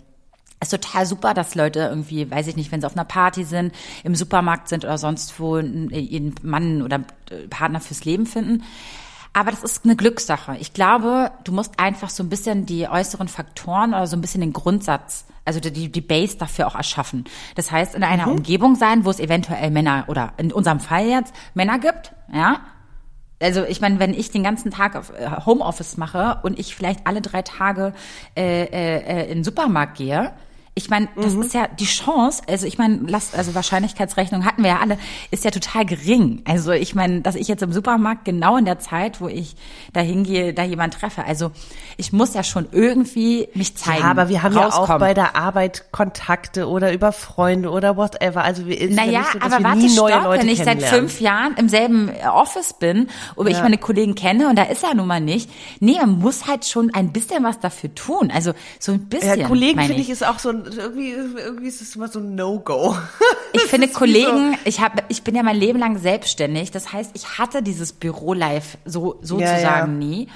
ist 0.60 0.70
total 0.70 1.06
super, 1.06 1.34
dass 1.34 1.54
Leute 1.54 1.80
irgendwie, 1.80 2.30
weiß 2.30 2.46
ich 2.46 2.56
nicht, 2.56 2.72
wenn 2.72 2.80
sie 2.80 2.86
auf 2.86 2.96
einer 2.96 3.04
Party 3.04 3.44
sind, 3.44 3.74
im 4.04 4.14
Supermarkt 4.14 4.68
sind 4.68 4.84
oder 4.84 4.98
sonst 4.98 5.38
wo 5.38 5.58
ihren 5.58 6.34
Mann 6.42 6.82
oder 6.82 7.00
Partner 7.50 7.80
fürs 7.80 8.04
Leben 8.04 8.26
finden. 8.26 8.62
Aber 9.32 9.50
das 9.50 9.62
ist 9.62 9.84
eine 9.84 9.96
Glückssache. 9.96 10.56
Ich 10.60 10.72
glaube, 10.72 11.30
du 11.44 11.52
musst 11.52 11.78
einfach 11.78 12.08
so 12.08 12.22
ein 12.22 12.30
bisschen 12.30 12.64
die 12.64 12.88
äußeren 12.88 13.28
Faktoren 13.28 13.90
oder 13.90 14.06
so 14.06 14.16
ein 14.16 14.22
bisschen 14.22 14.40
den 14.40 14.54
Grundsatz, 14.54 15.26
also 15.44 15.60
die, 15.60 15.92
die 15.92 16.00
Base 16.00 16.38
dafür 16.38 16.66
auch 16.66 16.74
erschaffen. 16.74 17.24
Das 17.54 17.70
heißt, 17.70 17.94
in 17.94 18.02
einer 18.02 18.26
mhm. 18.26 18.36
Umgebung 18.38 18.76
sein, 18.76 19.04
wo 19.04 19.10
es 19.10 19.20
eventuell 19.20 19.70
Männer 19.70 20.04
oder 20.08 20.32
in 20.38 20.52
unserem 20.52 20.80
Fall 20.80 21.06
jetzt 21.06 21.34
Männer 21.52 21.78
gibt, 21.78 22.12
ja, 22.32 22.60
also 23.40 23.64
ich 23.64 23.80
meine, 23.80 23.98
wenn 23.98 24.14
ich 24.14 24.30
den 24.30 24.42
ganzen 24.42 24.70
Tag 24.70 24.96
auf 24.96 25.10
äh, 25.10 25.28
Homeoffice 25.44 25.96
mache 25.96 26.40
und 26.42 26.58
ich 26.58 26.74
vielleicht 26.74 27.06
alle 27.06 27.20
drei 27.20 27.42
Tage 27.42 27.92
äh, 28.36 28.64
äh, 28.64 29.24
in 29.30 29.38
den 29.38 29.44
Supermarkt 29.44 29.98
gehe, 29.98 30.32
ich 30.78 30.90
meine, 30.90 31.08
das 31.16 31.32
mhm. 31.32 31.40
ist 31.40 31.54
ja 31.54 31.68
die 31.68 31.86
Chance, 31.86 32.42
also 32.46 32.66
ich 32.66 32.76
meine, 32.76 32.98
lasst, 33.06 33.34
also 33.34 33.54
Wahrscheinlichkeitsrechnung 33.54 34.44
hatten 34.44 34.62
wir 34.62 34.72
ja 34.72 34.78
alle, 34.78 34.98
ist 35.30 35.42
ja 35.42 35.50
total 35.50 35.86
gering. 35.86 36.42
Also 36.44 36.70
ich 36.70 36.94
meine, 36.94 37.22
dass 37.22 37.34
ich 37.34 37.48
jetzt 37.48 37.62
im 37.62 37.72
Supermarkt 37.72 38.26
genau 38.26 38.58
in 38.58 38.66
der 38.66 38.78
Zeit, 38.78 39.22
wo 39.22 39.26
ich 39.26 39.56
da 39.94 40.00
hingehe, 40.00 40.52
da 40.52 40.64
jemand 40.64 40.92
treffe. 40.92 41.24
Also 41.24 41.50
ich 41.96 42.12
muss 42.12 42.34
ja 42.34 42.44
schon 42.44 42.68
irgendwie 42.72 43.48
mich 43.54 43.74
zeigen. 43.74 44.02
Ja, 44.02 44.10
aber 44.10 44.28
wir 44.28 44.42
haben 44.42 44.54
rauskommen. 44.54 44.88
ja 44.88 44.94
auch 44.96 45.00
bei 45.00 45.14
der 45.14 45.34
Arbeit 45.34 45.86
Kontakte 45.92 46.68
oder 46.68 46.92
über 46.92 47.12
Freunde 47.12 47.70
oder 47.70 47.96
whatever. 47.96 48.44
Also 48.44 48.66
wir 48.66 48.78
ist 48.78 48.94
naja, 48.94 49.12
ja 49.12 49.18
nicht 49.20 49.32
so, 49.32 49.38
aber 49.40 49.58
wir 49.58 49.64
warte, 49.64 49.78
nie 49.78 49.96
neue 49.96 50.12
stopp, 50.12 50.24
Leute 50.24 50.42
wenn 50.42 50.48
ich 50.50 50.62
seit 50.62 50.82
fünf 50.82 51.22
Jahren 51.22 51.54
im 51.56 51.70
selben 51.70 52.10
Office 52.30 52.74
bin 52.74 53.08
und 53.34 53.48
ja. 53.48 53.56
ich 53.56 53.62
meine 53.62 53.78
Kollegen 53.78 54.14
kenne 54.14 54.50
und 54.50 54.56
da 54.56 54.64
ist 54.64 54.84
er 54.84 54.94
nun 54.94 55.06
mal 55.06 55.22
nicht. 55.22 55.50
Nee, 55.80 55.96
man 55.98 56.18
muss 56.18 56.46
halt 56.46 56.66
schon 56.66 56.92
ein 56.92 57.12
bisschen 57.12 57.42
was 57.44 57.60
dafür 57.60 57.94
tun. 57.94 58.30
Also 58.30 58.52
so 58.78 58.92
ein 58.92 59.06
bisschen. 59.06 59.40
Ja, 59.40 59.48
Kollegen 59.48 59.80
finde 59.80 60.02
ich 60.02 60.10
ist 60.10 60.26
auch 60.26 60.38
so 60.38 60.50
ein 60.50 60.65
irgendwie, 60.74 61.10
irgendwie 61.10 61.68
ist 61.68 61.80
es 61.80 61.96
immer 61.96 62.08
so 62.08 62.20
ein 62.20 62.34
No-Go. 62.34 62.96
Ich 63.52 63.62
finde 63.62 63.88
Kollegen, 63.88 64.52
so. 64.52 64.58
ich 64.66 64.80
habe, 64.80 65.02
ich 65.08 65.22
bin 65.22 65.34
ja 65.34 65.42
mein 65.42 65.56
Leben 65.56 65.78
lang 65.78 65.96
selbstständig. 65.96 66.72
Das 66.72 66.92
heißt, 66.92 67.12
ich 67.14 67.38
hatte 67.38 67.62
dieses 67.62 67.94
Büro-Life 67.94 68.76
so 68.84 69.18
sozusagen 69.22 69.62
ja, 69.62 69.78
ja. 69.78 69.86
nie. 69.86 70.28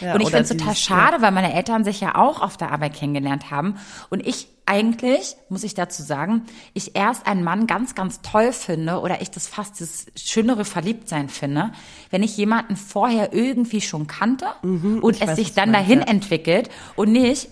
Ja, 0.00 0.14
und 0.14 0.20
ich 0.20 0.30
finde 0.30 0.42
es 0.42 0.48
total 0.48 0.74
schade, 0.74 1.22
weil 1.22 1.30
meine 1.30 1.52
Eltern 1.54 1.84
sich 1.84 2.00
ja 2.00 2.16
auch 2.16 2.40
auf 2.40 2.56
der 2.56 2.72
Arbeit 2.72 2.94
kennengelernt 2.94 3.50
haben. 3.50 3.76
Und 4.10 4.26
ich 4.26 4.48
eigentlich, 4.66 5.36
muss 5.48 5.64
ich 5.64 5.74
dazu 5.74 6.02
sagen, 6.02 6.42
ich 6.72 6.96
erst 6.96 7.26
einen 7.26 7.44
Mann 7.44 7.66
ganz, 7.66 7.94
ganz 7.94 8.20
toll 8.22 8.52
finde 8.52 9.00
oder 9.00 9.20
ich 9.20 9.30
das 9.30 9.46
fast 9.46 9.80
das 9.80 10.06
schönere 10.16 10.64
Verliebtsein 10.64 11.28
finde, 11.28 11.72
wenn 12.10 12.22
ich 12.22 12.36
jemanden 12.36 12.76
vorher 12.76 13.32
irgendwie 13.32 13.80
schon 13.80 14.06
kannte 14.06 14.46
mhm, 14.62 15.00
und 15.00 15.20
es 15.20 15.28
weiß, 15.28 15.36
sich 15.36 15.54
dann 15.54 15.72
dahin 15.72 15.98
meinst, 15.98 16.12
entwickelt 16.12 16.70
und 16.96 17.12
nicht 17.12 17.48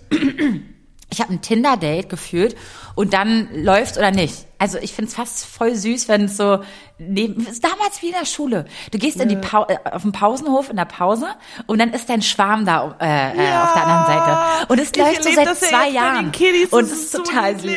ich 1.13 1.21
habe 1.21 1.33
ein 1.33 1.41
Tinder-Date 1.41 2.09
geführt 2.09 2.57
und 2.95 3.13
dann 3.15 3.49
läuft 3.53 3.99
oder 3.99 4.11
nicht. 4.11 4.47
Also 4.59 4.79
ich 4.79 4.93
finde 4.93 5.09
es 5.09 5.15
fast 5.15 5.45
voll 5.45 5.75
süß, 5.75 6.09
wenn 6.09 6.27
es 6.27 6.37
so 6.37 6.61
neben, 6.99 7.47
ist 7.47 7.65
damals 7.65 8.01
wie 8.03 8.09
in 8.09 8.15
der 8.19 8.27
Schule. 8.27 8.67
Du 8.91 8.99
gehst 8.99 9.17
ja. 9.17 9.25
in 9.25 9.29
die 9.31 9.37
pa 9.37 9.67
äh, 9.69 9.77
auf 9.91 10.03
den 10.03 10.13
Pausenhof 10.13 10.71
in 10.71 10.77
der 10.77 10.85
Pause 10.85 11.29
und 11.67 11.79
dann 11.79 11.93
ist 11.93 12.09
dein 12.09 12.23
Schwarm 12.23 12.65
da 12.65 12.97
äh, 13.01 13.07
ja. 13.07 13.63
Äh, 13.63 13.63
auf 13.65 13.73
der 13.73 13.87
anderen 13.87 14.07
Seite. 14.07 14.73
Und 14.73 14.81
es 14.81 14.95
läuft 14.95 15.25
so 15.25 15.31
seit 15.33 15.57
zwei 15.57 15.89
Jahren. 15.89 16.33
Und 16.71 16.85
es 16.85 16.93
ist 16.93 17.15
total 17.15 17.59
süß. 17.59 17.75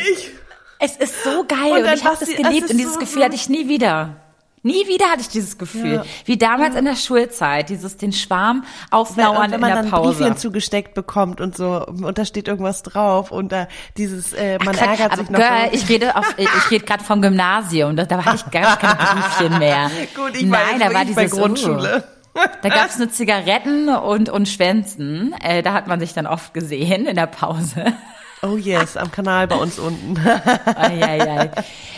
Es 0.80 0.98
ist 0.98 1.24
so 1.24 1.46
geil 1.48 1.72
und, 1.72 1.88
und 1.88 1.94
ich 1.94 2.04
habe 2.04 2.18
das 2.20 2.30
geliebt 2.30 2.70
und 2.70 2.78
dieses 2.78 2.96
so 2.96 3.00
Gefühl 3.00 3.24
hatte 3.24 3.36
ich 3.36 3.48
nie 3.48 3.70
wieder. 3.70 4.18
Nie 4.66 4.88
wieder 4.88 5.08
hatte 5.08 5.20
ich 5.20 5.28
dieses 5.28 5.58
Gefühl, 5.58 5.96
ja. 5.96 6.06
wie 6.24 6.38
damals 6.38 6.74
ja. 6.74 6.80
in 6.80 6.86
der 6.86 6.96
Schulzeit, 6.96 7.68
dieses 7.68 7.98
den 7.98 8.14
Schwarm 8.14 8.64
auflauern 8.92 9.52
in 9.52 9.60
der 9.60 9.60
Pause. 9.60 9.62
Wenn 9.62 9.84
man 9.84 9.92
dann 9.92 10.04
Briefchen 10.04 10.38
zugesteckt 10.38 10.94
bekommt 10.94 11.42
und 11.42 11.58
so 11.58 11.86
und 11.86 12.18
da 12.18 12.24
steht 12.24 12.48
irgendwas 12.48 12.82
drauf 12.82 13.32
und 13.32 13.52
da 13.52 13.68
dieses 13.98 14.32
äh, 14.32 14.58
man 14.64 14.74
Ach, 14.80 14.88
ärgert 14.88 15.18
sich 15.18 15.30
noch. 15.30 15.38
Girl, 15.38 15.70
ich 15.74 15.90
rede 15.90 16.16
auf, 16.16 16.34
ich 16.38 16.72
rede 16.72 16.86
gerade 16.86 17.04
vom 17.04 17.22
Gymnasium, 17.22 17.98
da, 17.98 18.06
da 18.06 18.26
war 18.26 18.36
ich 18.36 18.50
gar 18.52 18.78
kein 18.78 18.96
Briefchen 18.96 19.60
mehr. 19.60 19.92
Gut, 20.16 20.36
ich 20.36 20.46
Nein, 20.46 20.80
da 20.80 20.94
war 20.94 21.04
dieses 21.04 21.32
Grundschule. 21.32 22.06
Uh, 22.34 22.40
da 22.62 22.70
gab's 22.70 22.98
nur 22.98 23.10
Zigaretten 23.10 23.90
und 23.90 24.30
und 24.30 24.48
Schwänzen. 24.48 25.36
Äh, 25.44 25.62
da 25.62 25.74
hat 25.74 25.88
man 25.88 26.00
sich 26.00 26.14
dann 26.14 26.26
oft 26.26 26.54
gesehen 26.54 27.06
in 27.06 27.18
der 27.18 27.28
Pause. 27.28 27.94
Oh 28.42 28.56
yes, 28.56 28.96
am 28.96 29.12
Kanal 29.12 29.48
bei 29.48 29.56
uns 29.56 29.78
unten. 29.78 30.18
ai, 30.26 31.04
ai, 31.04 31.40
ai. 31.40 31.52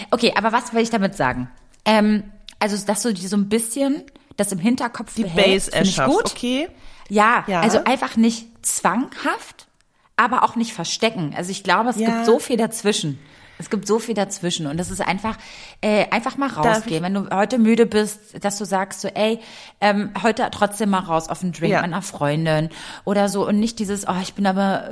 Okay, 0.09 0.33
aber 0.35 0.51
was 0.51 0.73
will 0.73 0.81
ich 0.81 0.89
damit 0.89 1.15
sagen? 1.15 1.49
Ähm, 1.85 2.23
also, 2.59 2.85
dass 2.85 3.01
du 3.01 3.13
dir 3.13 3.27
so 3.27 3.37
ein 3.37 3.49
bisschen 3.49 4.03
das 4.37 4.51
im 4.51 4.59
Hinterkopf 4.59 5.15
die 5.15 5.23
behältst, 5.23 5.71
Base 5.71 5.73
erschaffst. 5.73 6.17
gut. 6.17 6.31
Okay. 6.31 6.69
Ja, 7.09 7.43
ja, 7.47 7.61
also 7.61 7.83
einfach 7.83 8.15
nicht 8.15 8.47
zwanghaft, 8.65 9.67
aber 10.15 10.43
auch 10.43 10.55
nicht 10.55 10.73
verstecken. 10.73 11.33
Also 11.35 11.51
ich 11.51 11.63
glaube, 11.63 11.89
es 11.89 11.97
ja. 11.97 12.09
gibt 12.09 12.25
so 12.25 12.39
viel 12.39 12.57
dazwischen. 12.57 13.19
Es 13.57 13.69
gibt 13.69 13.87
so 13.87 13.99
viel 13.99 14.15
dazwischen 14.15 14.67
und 14.67 14.77
das 14.77 14.91
ist 14.91 15.01
einfach, 15.01 15.37
äh, 15.81 16.09
einfach 16.09 16.37
mal 16.37 16.49
rausgehen. 16.49 17.03
Wenn 17.03 17.13
du 17.13 17.29
heute 17.29 17.57
müde 17.57 17.85
bist, 17.85 18.43
dass 18.43 18.57
du 18.57 18.65
sagst 18.65 19.01
so, 19.01 19.07
ey, 19.07 19.39
ähm, 19.79 20.11
heute 20.21 20.47
trotzdem 20.51 20.89
mal 20.89 20.99
raus 20.99 21.29
auf 21.29 21.41
einen 21.41 21.53
Drink 21.53 21.71
ja. 21.71 21.77
mit 21.77 21.85
einer 21.85 22.01
Freundin 22.01 22.69
oder 23.05 23.29
so 23.29 23.47
und 23.47 23.59
nicht 23.59 23.79
dieses, 23.79 24.07
oh, 24.07 24.15
ich 24.21 24.33
bin 24.33 24.45
aber 24.45 24.89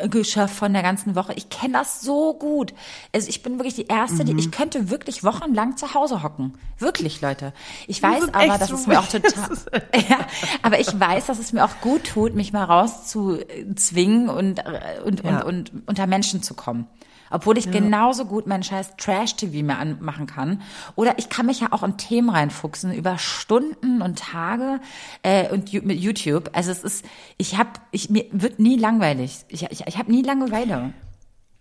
äh, 0.00 0.08
geschafft 0.08 0.54
von 0.54 0.72
der 0.72 0.82
ganzen 0.82 1.16
Woche. 1.16 1.32
Ich 1.34 1.48
kenne 1.48 1.74
das 1.74 2.00
so 2.00 2.34
gut. 2.34 2.74
Also 3.12 3.28
ich 3.28 3.42
bin 3.42 3.58
wirklich 3.58 3.74
die 3.74 3.86
Erste, 3.86 4.22
mhm. 4.22 4.36
die, 4.36 4.38
ich 4.38 4.50
könnte 4.52 4.90
wirklich 4.90 5.24
wochenlang 5.24 5.76
zu 5.76 5.94
Hause 5.94 6.22
hocken. 6.22 6.54
Wirklich, 6.78 7.20
Leute. 7.20 7.52
Ich 7.86 8.02
weiß 8.02 8.34
aber, 8.34 8.58
dass 8.58 8.70
es 8.70 8.86
mir 8.86 9.00
auch 9.00 9.08
total, 9.08 9.50
ja, 10.08 10.18
aber 10.62 10.78
ich 10.78 10.98
weiß, 10.98 11.26
dass 11.26 11.38
es 11.38 11.52
mir 11.52 11.64
auch 11.64 11.80
gut 11.80 12.04
tut, 12.04 12.34
mich 12.34 12.52
mal 12.52 12.64
rauszuzwingen 12.64 14.28
und, 14.28 14.60
äh, 14.60 15.00
und, 15.04 15.24
ja. 15.24 15.42
und, 15.42 15.70
und 15.70 15.82
unter 15.86 16.06
Menschen 16.06 16.42
zu 16.42 16.54
kommen. 16.54 16.86
Obwohl 17.30 17.58
ich 17.58 17.66
ja. 17.66 17.72
genauso 17.72 18.24
gut 18.26 18.46
meinen 18.46 18.62
scheiß 18.62 18.96
Trash-TV 18.96 19.64
mir 19.64 19.78
anmachen 19.78 20.26
kann. 20.26 20.62
Oder 20.94 21.18
ich 21.18 21.28
kann 21.28 21.46
mich 21.46 21.60
ja 21.60 21.68
auch 21.72 21.82
in 21.82 21.96
Themen 21.96 22.30
reinfuchsen 22.30 22.92
über 22.92 23.18
Stunden 23.18 24.02
und 24.02 24.18
Tage 24.18 24.80
äh, 25.22 25.50
und 25.50 25.72
mit 25.84 25.98
YouTube. 25.98 26.50
Also 26.52 26.70
es 26.70 26.82
ist, 26.84 27.04
ich 27.36 27.58
habe, 27.58 27.70
ich 27.90 28.10
mir 28.10 28.26
wird 28.32 28.58
nie 28.58 28.76
langweilig. 28.76 29.44
Ich, 29.48 29.62
ich, 29.64 29.86
ich 29.86 29.98
habe 29.98 30.10
nie 30.10 30.22
Langeweile. 30.22 30.92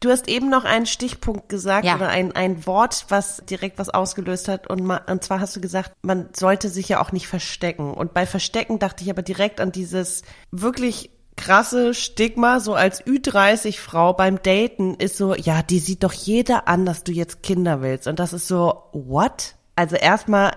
Du 0.02 0.12
hast 0.12 0.28
eben 0.28 0.50
noch 0.50 0.66
einen 0.66 0.86
Stichpunkt 0.86 1.50
gesagt 1.50 1.86
ja. 1.86 1.96
oder 1.96 2.10
ein, 2.10 2.32
ein 2.34 2.68
Wort, 2.68 3.06
was 3.10 3.42
direkt 3.50 3.80
was 3.80 3.90
ausgelöst 3.90 4.48
hat. 4.48 4.68
Und, 4.68 4.84
ma, 4.84 4.98
und 5.08 5.24
zwar 5.24 5.40
hast 5.40 5.56
du 5.56 5.62
gesagt, 5.62 5.94
man 6.04 6.30
sollte 6.36 6.70
sich 6.70 6.90
ja 6.90 7.02
auch 7.02 7.12
nicht 7.12 7.28
verstecken. 7.28 7.94
Und 7.94 8.14
bei 8.14 8.28
Verstecken 8.28 8.78
dachte 8.78 9.04
ich 9.04 9.10
aber 9.10 9.22
direkt 9.22 9.62
an 9.62 9.72
dieses 9.72 10.24
wirklich 10.52 11.10
krasse 11.38 11.94
Stigma, 11.94 12.60
so 12.60 12.74
als 12.74 13.04
Ü30-Frau 13.06 14.14
beim 14.14 14.42
Daten 14.42 14.96
ist 14.96 15.18
so, 15.18 15.36
ja, 15.36 15.62
die 15.62 15.80
sieht 15.80 16.04
doch 16.04 16.14
jeder 16.14 16.68
an, 16.68 16.86
dass 16.86 17.04
du 17.04 17.12
jetzt 17.12 17.44
Kinder 17.44 17.82
willst. 17.82 18.08
Und 18.08 18.20
das 18.20 18.34
ist 18.34 18.48
so, 18.48 18.84
what? 18.94 19.56
Also 19.76 19.96
erstmal, 19.96 20.52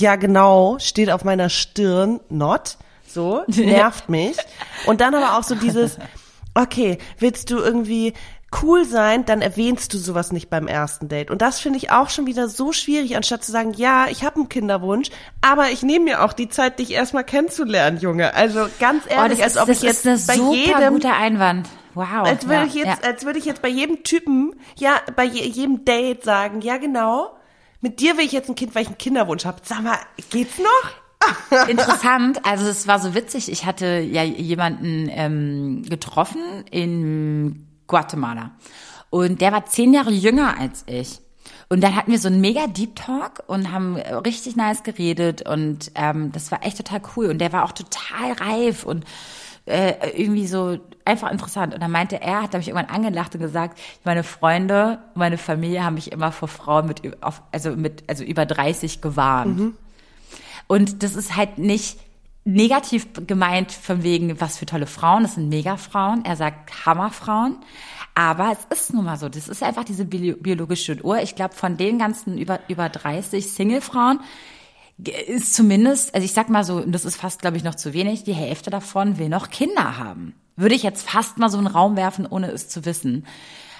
ja 0.00 0.16
genau, 0.16 0.78
steht 0.78 1.10
auf 1.10 1.24
meiner 1.24 1.48
Stirn, 1.48 2.20
not, 2.28 2.78
so, 3.06 3.44
nervt 3.46 4.08
mich. 4.08 4.36
Und 4.86 5.00
dann 5.00 5.14
aber 5.14 5.38
auch 5.38 5.44
so 5.44 5.54
dieses, 5.54 5.98
okay, 6.54 6.98
willst 7.18 7.50
du 7.50 7.58
irgendwie 7.58 8.14
cool 8.62 8.84
sein, 8.84 9.24
dann 9.24 9.42
erwähnst 9.42 9.92
du 9.94 9.98
sowas 9.98 10.32
nicht 10.32 10.50
beim 10.50 10.66
ersten 10.66 11.08
Date. 11.08 11.30
Und 11.30 11.42
das 11.42 11.60
finde 11.60 11.78
ich 11.78 11.90
auch 11.90 12.10
schon 12.10 12.26
wieder 12.26 12.48
so 12.48 12.72
schwierig, 12.72 13.16
anstatt 13.16 13.44
zu 13.44 13.52
sagen, 13.52 13.72
ja, 13.74 14.06
ich 14.08 14.24
habe 14.24 14.36
einen 14.36 14.48
Kinderwunsch, 14.48 15.10
aber 15.40 15.70
ich 15.70 15.82
nehme 15.82 16.06
mir 16.06 16.24
auch 16.24 16.32
die 16.32 16.48
Zeit, 16.48 16.78
dich 16.78 16.92
erstmal 16.92 17.24
kennenzulernen, 17.24 17.98
Junge. 17.98 18.34
Also 18.34 18.66
ganz 18.78 19.04
oh, 19.06 19.12
ehrlich, 19.12 19.40
oh, 19.40 19.42
als 19.42 19.56
ist, 19.56 19.62
ob 19.62 19.68
ich 19.68 19.82
jetzt 19.82 20.26
bei 20.26 20.34
jedem 20.34 20.94
guter 20.94 21.16
Einwand. 21.16 21.68
Wow. 21.94 22.26
Als 22.26 22.44
würde 22.44 22.54
ja, 22.60 22.64
ich 22.66 22.74
jetzt, 22.74 23.02
ja. 23.02 23.08
als 23.08 23.24
würde 23.24 23.38
ich 23.38 23.46
jetzt 23.46 23.62
bei 23.62 23.68
jedem 23.68 24.02
Typen, 24.02 24.54
ja, 24.76 24.96
bei 25.16 25.24
je, 25.24 25.46
jedem 25.48 25.84
Date 25.84 26.24
sagen, 26.24 26.60
ja 26.60 26.76
genau, 26.76 27.36
mit 27.80 28.00
dir 28.00 28.18
will 28.18 28.24
ich 28.24 28.32
jetzt 28.32 28.48
ein 28.48 28.54
Kind, 28.54 28.74
weil 28.74 28.82
ich 28.82 28.88
einen 28.88 28.98
Kinderwunsch 28.98 29.46
habe. 29.46 29.58
Sag 29.62 29.82
mal, 29.82 29.96
geht's 30.30 30.58
noch? 30.58 31.66
Interessant, 31.68 32.44
also 32.44 32.68
es 32.68 32.86
war 32.86 32.98
so 32.98 33.14
witzig. 33.14 33.50
Ich 33.50 33.64
hatte 33.64 33.98
ja 33.98 34.22
jemanden 34.22 35.08
ähm, 35.10 35.82
getroffen 35.88 36.64
in 36.70 37.66
Guatemala. 37.86 38.52
Und 39.10 39.40
der 39.40 39.52
war 39.52 39.66
zehn 39.66 39.94
Jahre 39.94 40.10
jünger 40.10 40.58
als 40.58 40.84
ich. 40.86 41.20
Und 41.68 41.82
dann 41.82 41.96
hatten 41.96 42.12
wir 42.12 42.18
so 42.18 42.28
einen 42.28 42.40
mega 42.40 42.66
Deep 42.68 42.94
Talk 42.94 43.42
und 43.46 43.72
haben 43.72 43.96
richtig 43.96 44.54
nice 44.54 44.84
geredet 44.84 45.42
und 45.42 45.90
ähm, 45.96 46.30
das 46.30 46.52
war 46.52 46.64
echt 46.64 46.76
total 46.76 47.00
cool. 47.16 47.26
Und 47.26 47.38
der 47.38 47.52
war 47.52 47.64
auch 47.64 47.72
total 47.72 48.32
reif 48.32 48.84
und 48.84 49.04
äh, 49.66 50.10
irgendwie 50.16 50.46
so 50.46 50.78
einfach 51.04 51.30
interessant. 51.30 51.74
Und 51.74 51.82
dann 51.82 51.90
meinte 51.90 52.20
er, 52.20 52.42
hat 52.42 52.54
er 52.54 52.58
mich 52.58 52.68
irgendwann 52.68 52.94
angelacht 52.94 53.34
und 53.34 53.40
gesagt, 53.40 53.78
meine 54.04 54.22
Freunde, 54.22 55.00
meine 55.14 55.38
Familie 55.38 55.84
haben 55.84 55.94
mich 55.94 56.12
immer 56.12 56.30
vor 56.30 56.46
Frauen 56.46 56.86
mit, 56.86 57.22
auf, 57.22 57.42
also 57.50 57.70
mit, 57.70 58.04
also 58.06 58.22
über 58.22 58.46
30 58.46 59.00
gewarnt. 59.00 59.58
Mhm. 59.58 59.74
Und 60.68 61.02
das 61.02 61.16
ist 61.16 61.36
halt 61.36 61.58
nicht 61.58 61.98
negativ 62.46 63.08
gemeint 63.26 63.72
von 63.72 64.02
wegen, 64.02 64.40
was 64.40 64.56
für 64.56 64.66
tolle 64.66 64.86
Frauen, 64.86 65.24
das 65.24 65.34
sind 65.34 65.48
Megafrauen. 65.48 66.24
Er 66.24 66.36
sagt 66.36 66.86
Hammerfrauen. 66.86 67.58
Aber 68.14 68.52
es 68.52 68.78
ist 68.78 68.94
nun 68.94 69.04
mal 69.04 69.18
so, 69.18 69.28
das 69.28 69.48
ist 69.48 69.62
einfach 69.62 69.84
diese 69.84 70.06
biologische 70.06 71.04
Uhr. 71.04 71.20
Ich 71.20 71.34
glaube, 71.34 71.54
von 71.54 71.76
den 71.76 71.98
ganzen 71.98 72.38
über, 72.38 72.60
über 72.68 72.88
30 72.88 73.50
Single-Frauen 73.52 74.20
ist 75.26 75.54
zumindest, 75.54 76.14
also 76.14 76.24
ich 76.24 76.32
sag 76.32 76.48
mal 76.48 76.64
so, 76.64 76.80
das 76.80 77.04
ist 77.04 77.16
fast, 77.16 77.42
glaube 77.42 77.58
ich, 77.58 77.64
noch 77.64 77.74
zu 77.74 77.92
wenig, 77.92 78.24
die 78.24 78.32
Hälfte 78.32 78.70
davon 78.70 79.18
will 79.18 79.28
noch 79.28 79.50
Kinder 79.50 79.98
haben. 79.98 80.34
Würde 80.56 80.74
ich 80.74 80.82
jetzt 80.82 81.06
fast 81.06 81.36
mal 81.36 81.50
so 81.50 81.58
einen 81.58 81.66
Raum 81.66 81.96
werfen, 81.96 82.26
ohne 82.26 82.50
es 82.50 82.68
zu 82.68 82.86
wissen. 82.86 83.26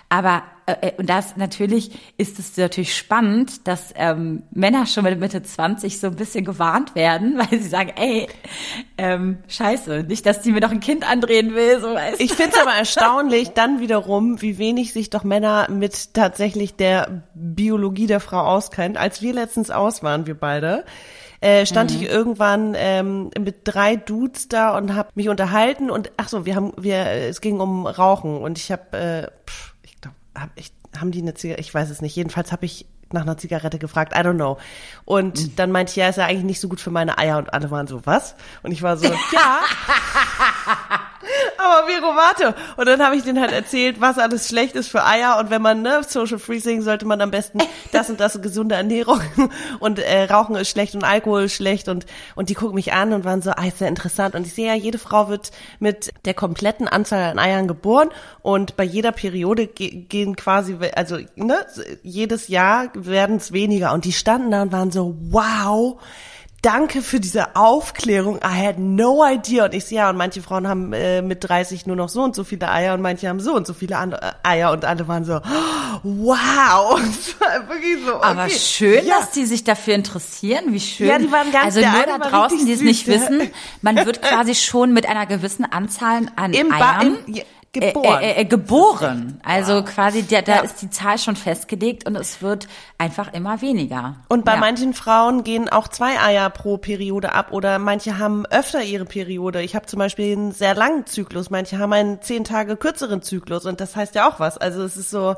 Aber 0.09 0.43
äh, 0.67 0.89
äh, 0.89 0.93
und 0.99 1.09
das 1.09 1.37
natürlich 1.37 1.91
ist 2.17 2.39
es 2.39 2.57
natürlich 2.57 2.97
spannend, 2.97 3.67
dass 3.69 3.93
ähm, 3.95 4.43
Männer 4.51 4.87
schon 4.87 5.05
mit 5.05 5.19
Mitte 5.19 5.43
20 5.43 6.01
so 6.01 6.09
ein 6.09 6.17
bisschen 6.17 6.45
gewarnt 6.45 6.95
werden, 6.95 7.39
weil 7.51 7.61
sie 7.61 7.69
sagen, 7.69 7.93
ey, 7.97 8.29
ähm, 8.99 9.39
scheiße, 9.49 10.05
nicht, 10.09 10.27
dass 10.27 10.43
die 10.43 10.53
mir 10.53 10.61
doch 10.61 10.73
ein 10.73 10.81
Kind 10.81 11.09
andrehen 11.09 11.55
will. 11.55 11.81
So 11.81 11.95
weißt 11.95 12.21
ich 12.21 12.33
finde 12.33 12.53
es 12.55 12.61
aber 12.61 12.73
erstaunlich, 12.73 13.51
dann 13.51 13.81
wiederum, 13.81 14.43
wie 14.43 14.59
wenig 14.59 14.93
sich 14.93 15.11
doch 15.11 15.25
Männer 15.25 15.69
mit 15.71 16.15
tatsächlich 16.15 16.75
der 16.75 17.23
Biologie 17.35 18.07
der 18.07 18.21
Frau 18.21 18.41
auskennen. 18.41 18.97
Als 18.97 19.23
wir 19.23 19.33
letztens 19.33 19.71
aus 19.71 20.03
waren, 20.03 20.27
wir 20.27 20.35
beide, 20.35 20.85
äh, 21.41 21.67
stand 21.67 21.93
mhm. 21.93 21.97
ich 21.97 22.11
irgendwann 22.11 22.75
ähm, 22.77 23.31
mit 23.39 23.61
drei 23.65 23.95
Dudes 23.95 24.49
da 24.49 24.77
und 24.77 24.95
habe 24.95 25.11
mich 25.15 25.29
unterhalten 25.29 25.91
und 25.91 26.11
ach 26.17 26.29
so, 26.29 26.47
wir 26.47 26.57
haben 26.57 26.73
wir 26.77 27.07
es 27.07 27.41
ging 27.41 27.61
um 27.61 27.87
Rauchen 27.87 28.39
und 28.39 28.59
ich 28.59 28.73
habe 28.73 28.97
äh, 28.97 29.53
hab 30.39 30.51
ich, 30.57 30.73
haben 30.97 31.11
die 31.11 31.23
eine 31.23 31.35
Zigarette? 31.35 31.61
Ich 31.61 31.73
weiß 31.73 31.91
es 31.91 32.03
nicht. 32.03 32.15
Jedenfalls 32.17 32.53
habe 32.53 32.67
ich 32.67 32.87
nach 33.13 33.23
einer 33.23 33.37
Zigarette 33.37 33.79
gefragt, 33.79 34.13
I 34.15 34.21
don't 34.21 34.35
know. 34.35 34.59
Und 35.05 35.41
mhm. 35.41 35.57
dann 35.57 35.71
meinte 35.71 35.91
ich, 35.91 35.97
ja, 35.97 36.09
ist 36.09 36.17
ja 36.17 36.27
eigentlich 36.27 36.45
nicht 36.45 36.61
so 36.61 36.69
gut 36.69 36.81
für 36.81 36.91
meine 36.91 37.19
Eier. 37.19 37.39
Und 37.39 37.53
alle 37.53 37.71
waren 37.71 37.87
so, 37.87 38.05
was? 38.05 38.35
Und 38.63 38.73
ich 38.73 38.83
war 38.83 38.97
so, 38.97 39.07
ja. 39.33 39.61
aber 41.59 41.87
Vero, 41.87 42.15
warte. 42.15 42.55
Und 42.77 42.87
dann 42.87 43.03
habe 43.03 43.17
ich 43.17 43.23
denen 43.23 43.41
halt 43.41 43.53
erzählt, 43.53 44.01
was 44.01 44.19
alles 44.19 44.49
schlecht 44.49 44.75
ist 44.75 44.89
für 44.89 45.05
Eier. 45.05 45.39
Und 45.39 45.51
wenn 45.51 45.63
man, 45.63 45.83
ne, 45.83 46.03
Social 46.07 46.39
Freezing 46.39 46.83
sollte 46.83 47.07
man 47.07 47.21
am 47.21 47.31
besten 47.31 47.59
das 47.93 48.11
und 48.11 48.21
das 48.21 48.41
gesunde 48.41 48.75
Ernährung. 48.75 49.21
Und 49.81 49.99
äh, 49.99 50.25
Rauchen 50.25 50.57
ist 50.57 50.71
schlecht 50.71 50.95
und 50.95 51.05
Alkohol 51.05 51.45
ist 51.45 51.55
schlecht. 51.55 51.89
Und 51.89 52.07
und 52.35 52.49
die 52.49 52.55
gucken 52.55 52.75
mich 52.75 52.93
an 52.93 53.13
und 53.13 53.25
waren 53.25 53.43
so, 53.43 53.51
ah, 53.51 53.67
ist 53.67 53.81
ja 53.81 53.87
interessant. 53.87 54.35
Und 54.35 54.47
ich 54.47 54.55
sehe 54.55 54.67
ja, 54.67 54.75
jede 54.75 54.99
Frau 54.99 55.29
wird 55.29 55.51
mit 55.79 56.13
der 56.25 56.35
kompletten 56.35 56.89
Anzahl 56.89 57.23
an 57.31 57.39
Eiern 57.39 57.69
geboren. 57.69 58.11
Und 58.43 58.77
bei 58.77 58.85
jeder 58.85 59.13
Periode 59.13 59.67
ge 59.67 59.91
gehen 60.09 60.37
quasi, 60.37 60.77
also 60.95 61.19
ne, 61.35 61.67
jedes 62.03 62.49
Jahr 62.49 62.91
werden 62.95 63.37
es 63.37 63.53
weniger. 63.53 63.93
Und 63.93 64.05
die 64.05 64.13
standen 64.13 64.51
da 64.51 64.63
und 64.63 64.73
waren 64.73 64.91
so, 64.91 65.17
wow, 65.31 66.01
danke 66.63 67.03
für 67.03 67.21
diese 67.21 67.55
Aufklärung. 67.55 68.37
I 68.39 68.67
had 68.67 68.79
no 68.79 69.25
idea. 69.25 69.67
Und 69.67 69.75
ich 69.75 69.85
sehe 69.85 69.99
ja, 69.99 70.11
und 70.11 70.17
manche 70.17 70.43
Frauen 70.43 70.67
haben 70.67 70.93
äh, 70.93 71.23
mit 71.23 71.49
30 71.49 71.87
nur 71.87 71.97
noch 71.97 72.09
so 72.09 72.23
und 72.23 72.35
so 72.35 72.45
viele 72.45 72.71
Eier 72.71 72.95
und 72.95 73.03
manche 73.03 73.29
haben 73.29 73.41
so 73.41 73.55
und 73.55 73.67
so 73.67 73.75
viele 73.75 73.97
andere 73.97 74.21
äh, 74.23 74.49
Eier 74.49 74.73
und 74.73 74.85
alle 74.85 75.07
waren 75.09 75.25
so, 75.25 75.35
wow. 76.03 77.01
wirklich 77.69 78.05
so. 78.05 78.17
Okay. 78.17 78.27
Aber 78.27 78.49
schön, 78.49 79.07
ja. 79.07 79.19
dass 79.19 79.31
die 79.31 79.45
sich 79.47 79.65
dafür 79.65 79.95
interessieren. 79.95 80.73
Wie 80.73 80.81
schön. 80.81 81.09
Ja, 81.09 81.19
die 81.19 81.31
waren 81.31 81.51
ganz 81.53 81.77
Also 81.77 81.81
nur 81.81 82.07
da 82.07 82.19
draußen, 82.19 82.67
die 82.67 82.73
es 82.73 82.81
nicht 82.81 83.07
wissen, 83.07 83.51
man 83.83 84.05
wird 84.05 84.23
quasi 84.23 84.55
schon 84.55 84.93
mit 84.93 85.09
einer 85.09 85.27
gewissen 85.27 85.65
Anzahl 85.65 86.27
an 86.37 86.53
Im 86.53 86.73
Eiern. 86.73 87.19
Im, 87.27 87.43
Geboren. 87.81 88.23
Äh, 88.23 88.31
äh, 88.33 88.41
äh, 88.41 88.45
geboren. 88.45 89.41
Also 89.45 89.77
wow. 89.77 89.85
quasi, 89.85 90.23
der, 90.23 90.43
da 90.43 90.57
ja. 90.57 90.61
ist 90.63 90.83
die 90.83 90.91
Zahl 90.91 91.19
schon 91.19 91.37
festgelegt 91.37 92.07
und 92.07 92.17
es 92.17 92.43
wird 92.43 92.69
einfach 92.99 93.33
immer 93.33 93.61
weniger. 93.61 94.17
Und 94.29 94.45
bei 94.45 94.55
ja. 94.55 94.61
manchen 94.61 94.95
Frauen 94.95 95.45
gehen 95.45 95.69
auch 95.69 95.89
zwei 95.89 96.21
Eier 96.21 96.51
pro 96.51 96.79
Periode 96.79 97.33
ab 97.33 97.53
oder 97.53 97.79
manche 97.79 98.19
haben 98.19 98.47
öfter 98.47 98.83
ihre 98.83 99.05
Periode. 99.05 99.63
Ich 99.63 99.75
habe 99.75 99.87
zum 99.87 99.99
Beispiel 99.99 100.33
einen 100.33 100.53
sehr 100.53 100.75
langen 100.75 101.07
Zyklus, 101.07 101.51
manche 101.51 101.79
haben 101.79 101.93
einen 101.93 102.23
zehn 102.23 102.45
Tage 102.45 102.77
kürzeren 102.77 103.23
Zyklus 103.23 103.67
und 103.67 103.81
das 103.81 103.97
heißt 103.97 104.15
ja 104.15 104.29
auch 104.29 104.41
was. 104.41 104.59
Also 104.59 104.83
es 104.83 104.97
ist 104.97 105.11
so, 105.11 105.37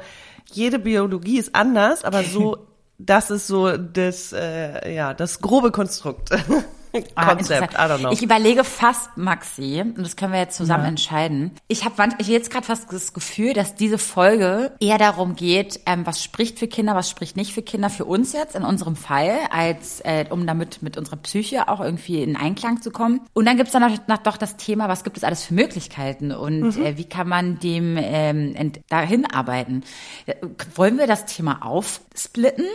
jede 0.53 0.79
Biologie 0.79 1.39
ist 1.39 1.55
anders, 1.55 2.05
aber 2.05 2.23
so, 2.23 2.59
das 2.99 3.31
ist 3.31 3.47
so 3.47 3.77
das, 3.77 4.33
äh, 4.33 4.95
ja, 4.95 5.15
das 5.15 5.41
grobe 5.41 5.71
Konstrukt. 5.71 6.31
Ah, 7.15 7.35
Konzept, 7.35 7.75
I 7.75 7.77
don't 7.77 7.99
know. 7.99 8.13
Ich 8.13 8.23
überlege 8.23 8.65
fast, 8.65 9.17
Maxi, 9.17 9.83
und 9.83 9.99
das 9.99 10.17
können 10.17 10.33
wir 10.33 10.41
jetzt 10.41 10.57
zusammen 10.57 10.85
ja. 10.85 10.89
entscheiden. 10.91 11.53
Ich 11.69 11.85
habe 11.85 12.09
ich 12.19 12.29
jetzt 12.29 12.51
gerade 12.51 12.67
fast 12.67 12.93
das 12.93 13.13
Gefühl, 13.13 13.53
dass 13.53 13.75
diese 13.75 13.99
Folge 13.99 14.73
eher 14.81 14.99
darum 14.99 15.37
geht, 15.37 15.81
ähm, 15.87 16.07
was 16.07 16.23
spricht 16.23 16.59
für 16.59 16.69
Kinder, 16.69 16.95
was 16.95 17.11
spricht 17.11 17.37
nicht 17.37 17.53
für 17.53 17.63
Kinder, 17.63 17.91
für 17.91 18.05
uns 18.05 18.33
jetzt 18.33 18.55
in 18.55 18.65
unserem 18.65 18.97
Fall, 18.97 19.39
als 19.51 20.01
äh, 20.01 20.27
um 20.31 20.47
damit 20.47 20.83
mit 20.83 20.97
unserer 20.97 21.17
Psyche 21.17 21.69
auch 21.69 21.81
irgendwie 21.81 22.23
in 22.23 22.37
Einklang 22.37 22.81
zu 22.81 22.91
kommen. 22.91 23.21
Und 23.35 23.47
dann 23.47 23.57
gibt's 23.57 23.73
dann 23.73 23.83
noch, 23.83 24.07
noch 24.07 24.19
doch 24.19 24.37
das 24.37 24.57
Thema, 24.57 24.89
was 24.89 25.05
gibt 25.05 25.17
es 25.17 25.25
alles 25.25 25.45
für 25.45 25.55
Möglichkeiten 25.55 26.33
und 26.33 26.77
mhm. 26.77 26.85
äh, 26.85 26.97
wie 26.97 27.09
kann 27.09 27.29
man 27.29 27.59
dem 27.59 27.97
ähm, 27.99 28.73
dahin 28.89 29.27
arbeiten? 29.27 29.83
Äh, 30.27 30.35
wollen 30.75 30.99
wir 30.99 31.07
das 31.07 31.27
Thema 31.27 31.65
aufsplitten? 31.65 32.67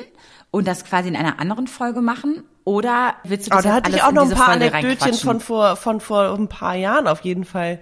und 0.53 0.67
das 0.67 0.85
quasi 0.85 1.09
in 1.09 1.15
einer 1.15 1.39
anderen 1.39 1.65
Folge 1.65 2.01
machen? 2.01 2.43
Oder 2.65 3.15
willst 3.23 3.47
du 3.47 3.49
das 3.49 3.59
Aber 3.59 3.67
da 3.67 3.75
hatte 3.75 3.91
ich 3.91 4.03
auch 4.03 4.11
noch 4.11 4.29
ein 4.29 4.35
paar 4.35 4.49
Anekdötchen 4.49 5.13
von 5.13 5.39
vor, 5.39 5.75
von 5.75 5.99
vor 5.99 6.33
ein 6.33 6.47
paar 6.47 6.75
Jahren 6.75 7.07
auf 7.07 7.21
jeden 7.21 7.43
Fall 7.45 7.79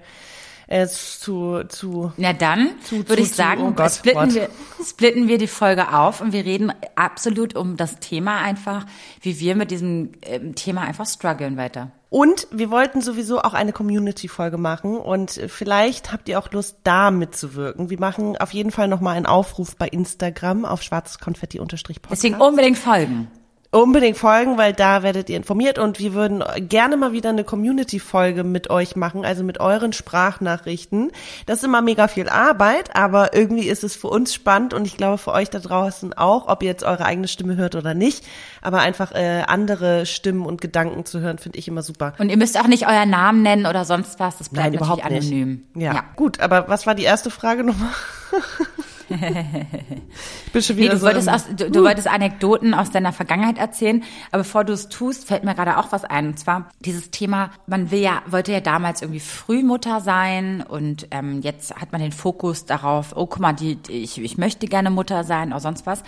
äh, 0.72 0.88
zu, 0.88 1.64
zu. 1.68 2.14
Na 2.18 2.34
dann 2.34 2.72
würde 2.90 3.22
ich 3.22 3.32
sagen, 3.32 3.64
oh 3.64 3.72
Gott, 3.72 3.92
splitten, 3.92 4.24
Gott. 4.24 4.36
wir, 4.36 4.50
splitten 4.84 5.28
wir 5.28 5.38
die 5.38 5.48
Folge 5.48 5.94
auf 5.94 6.22
und 6.22 6.32
wir 6.32 6.46
reden 6.46 6.72
absolut 6.96 7.56
um 7.56 7.76
das 7.78 8.00
Thema 8.00 8.38
einfach, 8.38 8.86
wie 9.22 9.40
wir 9.40 9.56
mit 9.56 9.70
diesem 9.70 10.14
ähm, 10.22 10.56
Thema 10.56 10.82
einfach 10.82 11.06
strugglen 11.06 11.58
weiter. 11.58 11.92
Und 12.10 12.48
wir 12.52 12.72
wollten 12.72 13.02
sowieso 13.02 13.42
auch 13.42 13.54
eine 13.54 13.72
Community-Folge 13.72 14.58
machen 14.58 14.98
und 14.98 15.32
vielleicht 15.48 16.12
habt 16.12 16.28
ihr 16.28 16.40
auch 16.40 16.52
Lust, 16.52 16.78
da 16.84 17.10
mitzuwirken. 17.10 17.90
Wir 17.90 18.00
machen 18.00 18.36
auf 18.38 18.54
jeden 18.54 18.72
Fall 18.72 18.88
nochmal 18.88 19.16
einen 19.16 19.26
Aufruf 19.26 19.76
bei 19.78 19.88
Instagram 19.88 20.66
auf 20.66 20.82
schwarzeskonfetti-podcast. 20.84 22.12
Deswegen 22.12 22.36
unbedingt 22.36 22.78
folgen. 22.78 23.30
Unbedingt 23.74 24.18
folgen, 24.18 24.58
weil 24.58 24.74
da 24.74 25.02
werdet 25.02 25.30
ihr 25.30 25.38
informiert 25.38 25.80
und 25.80 25.98
wir 25.98 26.14
würden 26.14 26.44
gerne 26.68 26.98
mal 26.98 27.14
wieder 27.14 27.30
eine 27.30 27.46
Community-Folge 27.46 28.44
mit 28.44 28.70
euch 28.70 28.98
machen, 28.98 29.24
also 29.24 29.46
mit 29.46 29.62
euren 29.62 29.94
Sprachnachrichten. 29.94 31.14
Das 31.46 31.60
ist 31.60 31.64
immer 31.64 31.82
mega 31.82 32.10
viel 32.10 32.28
Arbeit, 32.28 32.94
aber 32.98 33.34
irgendwie 33.34 33.70
ist 33.70 33.86
es 33.86 33.96
für 33.96 34.10
uns 34.10 34.34
spannend 34.34 34.74
und 34.74 34.86
ich 34.86 34.98
glaube 34.98 35.18
für 35.18 35.32
euch 35.32 35.50
da 35.50 35.60
draußen 35.60 36.12
auch, 36.12 36.50
ob 36.50 36.64
ihr 36.64 36.70
jetzt 36.70 36.84
eure 36.84 37.06
eigene 37.06 37.30
Stimme 37.30 37.56
hört 37.56 37.76
oder 37.76 37.94
nicht. 37.94 38.26
Aber 38.62 38.80
einfach 38.80 39.14
äh, 39.14 39.44
andere 39.48 40.06
Stimmen 40.06 40.46
und 40.46 40.60
Gedanken 40.60 41.06
zu 41.06 41.22
hören, 41.22 41.38
finde 41.38 41.58
ich 41.58 41.70
immer 41.70 41.82
super. 41.82 42.14
Und 42.20 42.28
ihr 42.28 42.38
müsst 42.38 42.60
auch 42.60 42.68
nicht 42.68 42.88
euren 42.88 43.10
Namen 43.10 43.42
nennen 43.42 43.66
oder 43.66 43.86
sonst 43.86 44.20
was, 44.20 44.38
das 44.38 44.50
bleibt 44.50 44.72
Nein, 44.72 44.74
überhaupt 44.74 45.06
anonym. 45.06 45.64
Ja. 45.76 45.94
ja, 45.94 46.04
gut, 46.18 46.42
aber 46.42 46.68
was 46.68 46.88
war 46.88 46.94
die 46.94 47.04
erste 47.04 47.30
Frage 47.30 47.64
nochmal? 47.64 47.94
Bist 50.54 50.68
schon 50.68 50.78
wieder 50.78 50.90
nee, 50.90 50.94
du, 50.94 51.00
so 51.00 51.06
wolltest 51.06 51.30
aus, 51.30 51.46
du, 51.56 51.70
du 51.70 51.82
uh. 51.82 51.84
wolltest 51.84 52.08
Anekdoten 52.08 52.74
aus 52.74 52.92
deiner 52.92 53.14
Vergangenheit 53.14 53.58
erzählen, 53.58 54.04
aber 54.32 54.44
bevor 54.44 54.64
du 54.64 54.74
es 54.74 54.90
tust, 54.90 55.28
fällt 55.28 55.44
mir 55.44 55.56
gerade 55.56 55.78
auch 55.78 55.92
was 55.92 56.04
ein. 56.04 56.28
Und 56.28 56.40
zwar 56.40 56.70
dieses 56.80 57.12
Thema, 57.12 57.52
man 57.68 57.92
will 57.92 58.00
ja, 58.00 58.22
wollte 58.28 58.52
ja 58.52 58.60
damals 58.60 59.02
irgendwie 59.02 59.20
Frühmutter 59.20 60.02
sein 60.02 60.62
und 60.62 61.08
ähm, 61.12 61.42
jetzt 61.42 61.76
hat 61.76 61.92
man 61.92 62.02
den 62.02 62.12
Fokus 62.12 62.66
darauf, 62.66 63.14
oh 63.16 63.28
guck 63.28 63.40
mal, 63.40 63.54
die, 63.54 63.76
die, 63.76 64.04
ich, 64.04 64.22
ich 64.22 64.38
möchte 64.38 64.68
gerne 64.68 64.90
Mutter 64.90 65.24
sein 65.24 65.52
oder 65.52 65.60
sonst 65.60 65.86
was. 65.86 66.04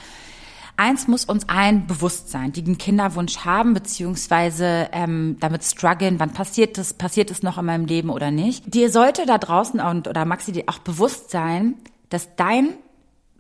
Eins 0.76 1.08
muss 1.08 1.26
uns 1.26 1.48
allen 1.50 1.86
bewusst 1.86 2.32
sein, 2.32 2.52
die 2.52 2.64
einen 2.64 2.80
Kinderwunsch 2.80 3.40
haben, 3.46 3.76
beziehungsweise 3.76 4.90
ähm, 4.92 5.38
damit 5.40 5.64
strugglen, 5.64 6.20
wann 6.20 6.34
passiert 6.34 6.80
das, 6.80 6.94
passiert 6.94 7.30
es 7.30 7.44
noch 7.44 7.60
in 7.60 7.66
meinem 7.66 7.86
Leben 7.86 8.10
oder 8.10 8.32
nicht. 8.32 8.74
Dir 8.74 8.90
sollte 8.90 9.28
da 9.28 9.38
draußen 9.38 9.80
und, 9.80 10.08
oder 10.08 10.26
Maxi 10.26 10.52
dir 10.52 10.64
auch 10.66 10.80
bewusst 10.80 11.30
sein, 11.30 11.76
dass 12.10 12.36
dein 12.36 12.70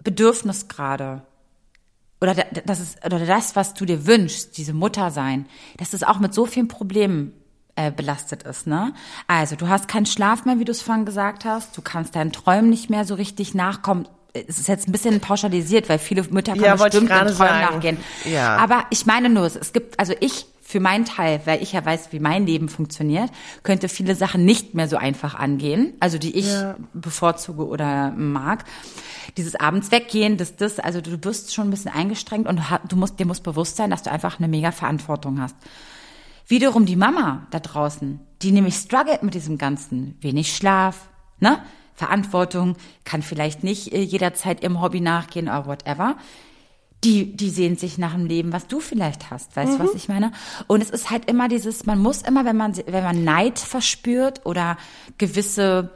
Bedürfnis 0.03 0.67
gerade 0.67 1.21
oder 2.21 2.35
das 2.65 2.79
ist 2.79 3.05
oder 3.05 3.19
das, 3.25 3.55
was 3.55 3.73
du 3.73 3.85
dir 3.85 4.07
wünschst, 4.07 4.57
diese 4.57 4.73
Mutter 4.73 5.11
sein, 5.11 5.45
dass 5.77 5.93
es 5.93 6.03
auch 6.03 6.19
mit 6.19 6.33
so 6.33 6.45
vielen 6.45 6.69
Problemen 6.69 7.33
äh, 7.75 7.91
belastet 7.91 8.43
ist, 8.43 8.65
ne? 8.65 8.93
Also 9.27 9.55
du 9.55 9.67
hast 9.67 9.87
keinen 9.87 10.05
Schlaf 10.05 10.45
mehr, 10.45 10.59
wie 10.59 10.65
du 10.65 10.71
es 10.71 10.81
vorhin 10.81 11.05
gesagt 11.05 11.43
hast, 11.43 11.77
du 11.77 11.81
kannst 11.81 12.15
deinen 12.15 12.31
Träumen 12.31 12.69
nicht 12.69 12.89
mehr 12.89 13.03
so 13.03 13.15
richtig 13.15 13.53
nachkommen. 13.53 14.07
Es 14.31 14.57
ist 14.57 14.67
jetzt 14.67 14.87
ein 14.87 14.91
bisschen 14.91 15.19
pauschalisiert, 15.19 15.89
weil 15.89 15.99
viele 15.99 16.23
Mütter 16.23 16.53
können 16.53 16.63
ja, 16.63 16.75
bestimmt 16.75 17.09
in 17.09 17.17
Träumen 17.17 17.33
sagen. 17.33 17.75
nachgehen. 17.75 17.97
Ja. 18.25 18.57
Aber 18.57 18.85
ich 18.89 19.05
meine 19.05 19.29
nur, 19.29 19.45
es 19.45 19.73
gibt, 19.73 19.99
also 19.99 20.13
ich 20.19 20.45
für 20.73 20.79
meinen 20.79 21.05
Teil, 21.05 21.39
weil 21.45 21.61
ich 21.61 21.73
ja 21.73 21.85
weiß, 21.85 22.11
wie 22.13 22.19
mein 22.19 22.47
Leben 22.47 22.67
funktioniert, 22.67 23.29
könnte 23.61 23.87
viele 23.89 24.15
Sachen 24.15 24.43
nicht 24.43 24.73
mehr 24.73 24.87
so 24.87 24.97
einfach 24.97 25.35
angehen, 25.35 25.93
also 25.99 26.17
die 26.17 26.35
ich 26.35 26.47
ja. 26.47 26.77
bevorzuge 26.95 27.67
oder 27.67 28.09
mag. 28.09 28.65
Dieses 29.37 29.53
abends 29.53 29.91
weggehen, 29.91 30.37
das, 30.37 30.55
das, 30.55 30.79
also 30.79 30.99
du 30.99 31.23
wirst 31.23 31.53
schon 31.53 31.67
ein 31.67 31.69
bisschen 31.69 31.93
eingestrengt 31.93 32.47
und 32.47 32.59
du 32.89 32.95
musst, 32.95 33.19
dir 33.19 33.27
muss 33.27 33.39
bewusst 33.39 33.77
sein, 33.77 33.91
dass 33.91 34.01
du 34.01 34.09
einfach 34.09 34.39
eine 34.39 34.47
mega 34.47 34.71
Verantwortung 34.71 35.39
hast. 35.39 35.55
Wiederum 36.47 36.87
die 36.87 36.95
Mama 36.95 37.45
da 37.51 37.59
draußen, 37.59 38.19
die 38.41 38.51
nämlich 38.51 38.73
struggelt 38.73 39.21
mit 39.21 39.35
diesem 39.35 39.59
ganzen 39.59 40.17
wenig 40.21 40.55
Schlaf, 40.55 41.07
ne? 41.39 41.59
Verantwortung, 41.93 42.77
kann 43.03 43.21
vielleicht 43.21 43.63
nicht 43.63 43.93
äh, 43.93 44.01
jederzeit 44.01 44.63
ihrem 44.63 44.81
Hobby 44.81 45.01
nachgehen 45.01 45.49
oder 45.49 45.67
whatever. 45.67 46.15
Die, 47.03 47.35
die 47.35 47.49
sehen 47.49 47.77
sich 47.77 47.97
nach 47.97 48.13
dem 48.13 48.25
Leben, 48.25 48.53
was 48.53 48.67
du 48.67 48.79
vielleicht 48.79 49.29
hast. 49.29 49.55
Weißt 49.55 49.73
du, 49.73 49.83
mhm. 49.83 49.87
was 49.87 49.95
ich 49.95 50.07
meine? 50.07 50.31
Und 50.67 50.81
es 50.81 50.89
ist 50.89 51.09
halt 51.09 51.29
immer 51.29 51.47
dieses, 51.47 51.85
man 51.85 51.99
muss 51.99 52.21
immer, 52.21 52.45
wenn 52.45 52.57
man, 52.57 52.75
wenn 52.77 53.03
man 53.03 53.23
Neid 53.23 53.59
verspürt 53.59 54.45
oder 54.45 54.77
gewisse 55.17 55.89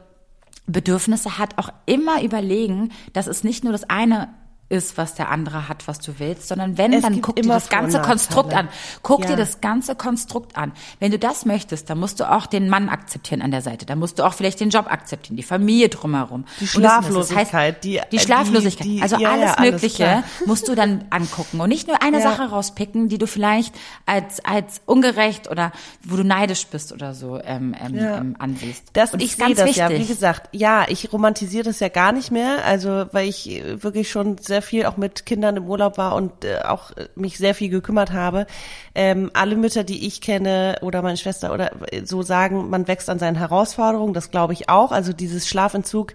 Bedürfnisse 0.66 1.38
hat, 1.38 1.56
auch 1.56 1.70
immer 1.86 2.22
überlegen, 2.22 2.92
dass 3.14 3.26
es 3.26 3.42
nicht 3.42 3.64
nur 3.64 3.72
das 3.72 3.88
eine 3.88 4.28
ist, 4.70 4.98
was 4.98 5.14
der 5.14 5.30
andere 5.30 5.68
hat, 5.68 5.88
was 5.88 5.98
du 5.98 6.18
willst, 6.18 6.48
sondern 6.48 6.76
wenn, 6.76 6.92
es 6.92 7.02
dann 7.02 7.22
guck 7.22 7.36
dir 7.36 7.42
das 7.42 7.70
ganze 7.70 8.02
Konstrukt 8.02 8.52
an. 8.52 8.68
Guck 9.02 9.22
ja. 9.22 9.28
dir 9.28 9.36
das 9.36 9.60
ganze 9.60 9.94
Konstrukt 9.94 10.56
an. 10.58 10.72
Wenn 11.00 11.10
du 11.10 11.18
das 11.18 11.46
möchtest, 11.46 11.88
dann 11.88 11.98
musst 11.98 12.20
du 12.20 12.30
auch 12.30 12.46
den 12.46 12.68
Mann 12.68 12.90
akzeptieren 12.90 13.40
an 13.40 13.50
der 13.50 13.62
Seite. 13.62 13.86
Dann 13.86 13.98
musst 13.98 14.18
du 14.18 14.24
auch 14.24 14.34
vielleicht 14.34 14.60
den 14.60 14.68
Job 14.68 14.86
akzeptieren, 14.90 15.36
die 15.36 15.42
Familie 15.42 15.88
drumherum. 15.88 16.44
Die 16.60 16.66
Schlaflosigkeit. 16.66 17.46
Das 17.46 17.52
heißt, 17.52 17.84
die, 17.84 18.00
die 18.12 18.18
Schlaflosigkeit. 18.18 18.86
Die, 18.86 18.96
die, 18.96 19.02
also 19.02 19.16
ja, 19.16 19.30
alles 19.30 19.54
ja, 19.56 19.62
Mögliche 19.62 20.08
alles 20.08 20.24
musst 20.44 20.68
du 20.68 20.74
dann 20.74 21.04
angucken 21.10 21.60
und 21.60 21.68
nicht 21.70 21.88
nur 21.88 22.02
eine 22.02 22.20
Sache 22.20 22.50
rauspicken, 22.50 23.08
die 23.08 23.16
du 23.16 23.26
vielleicht 23.26 23.74
als, 24.04 24.44
als 24.44 24.82
ungerecht 24.84 25.50
oder 25.50 25.72
wo 26.02 26.16
du 26.16 26.24
neidisch 26.24 26.66
bist 26.66 26.92
oder 26.92 27.14
so 27.14 27.40
ähm, 27.42 27.74
ähm, 27.80 27.98
ähm 27.98 28.36
ansiehst. 28.38 28.84
Das, 28.92 29.14
und 29.14 29.22
ich, 29.22 29.30
ich 29.30 29.36
sehe 29.36 29.54
das 29.54 29.64
wichtig. 29.64 29.76
ja, 29.76 29.90
wie 29.90 30.06
gesagt, 30.06 30.48
ja, 30.52 30.84
ich 30.88 31.10
romantisiere 31.12 31.64
das 31.64 31.80
ja 31.80 31.88
gar 31.88 32.12
nicht 32.12 32.30
mehr, 32.30 32.64
also 32.64 33.06
weil 33.12 33.28
ich 33.28 33.62
wirklich 33.64 34.10
schon 34.10 34.36
sehr 34.38 34.57
sehr 34.58 34.62
viel 34.62 34.86
auch 34.86 34.96
mit 34.96 35.24
Kindern 35.24 35.56
im 35.56 35.66
Urlaub 35.66 35.98
war 35.98 36.16
und 36.16 36.44
äh, 36.44 36.60
auch 36.62 36.90
äh, 36.96 37.08
mich 37.14 37.38
sehr 37.38 37.54
viel 37.54 37.68
gekümmert 37.68 38.12
habe. 38.12 38.46
Ähm, 38.94 39.30
alle 39.34 39.54
Mütter, 39.56 39.84
die 39.84 40.06
ich 40.06 40.20
kenne 40.20 40.78
oder 40.82 41.00
meine 41.02 41.16
Schwester 41.16 41.52
oder 41.52 41.70
äh, 41.92 42.04
so 42.04 42.22
sagen, 42.22 42.70
man 42.70 42.88
wächst 42.88 43.08
an 43.08 43.20
seinen 43.20 43.36
Herausforderungen, 43.36 44.14
das 44.14 44.30
glaube 44.30 44.52
ich 44.52 44.68
auch. 44.68 44.90
Also 44.90 45.12
dieses 45.12 45.48
Schlafentzug, 45.48 46.14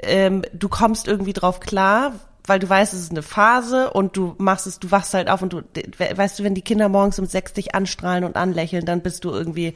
ähm, 0.00 0.44
du 0.52 0.68
kommst 0.68 1.08
irgendwie 1.08 1.32
drauf 1.32 1.58
klar, 1.58 2.12
weil 2.46 2.60
du 2.60 2.68
weißt, 2.68 2.94
es 2.94 3.00
ist 3.00 3.10
eine 3.10 3.22
Phase 3.22 3.90
und 3.90 4.16
du 4.16 4.34
machst 4.38 4.66
es, 4.66 4.78
du 4.78 4.90
wachst 4.90 5.14
halt 5.14 5.28
auf 5.28 5.42
und 5.42 5.52
du, 5.52 5.62
weißt 5.62 6.38
du, 6.38 6.44
wenn 6.44 6.54
die 6.54 6.62
Kinder 6.62 6.88
morgens 6.88 7.18
um 7.18 7.26
sechs 7.26 7.52
dich 7.52 7.74
anstrahlen 7.74 8.24
und 8.24 8.36
anlächeln, 8.36 8.84
dann 8.84 9.00
bist 9.00 9.24
du 9.24 9.30
irgendwie, 9.30 9.74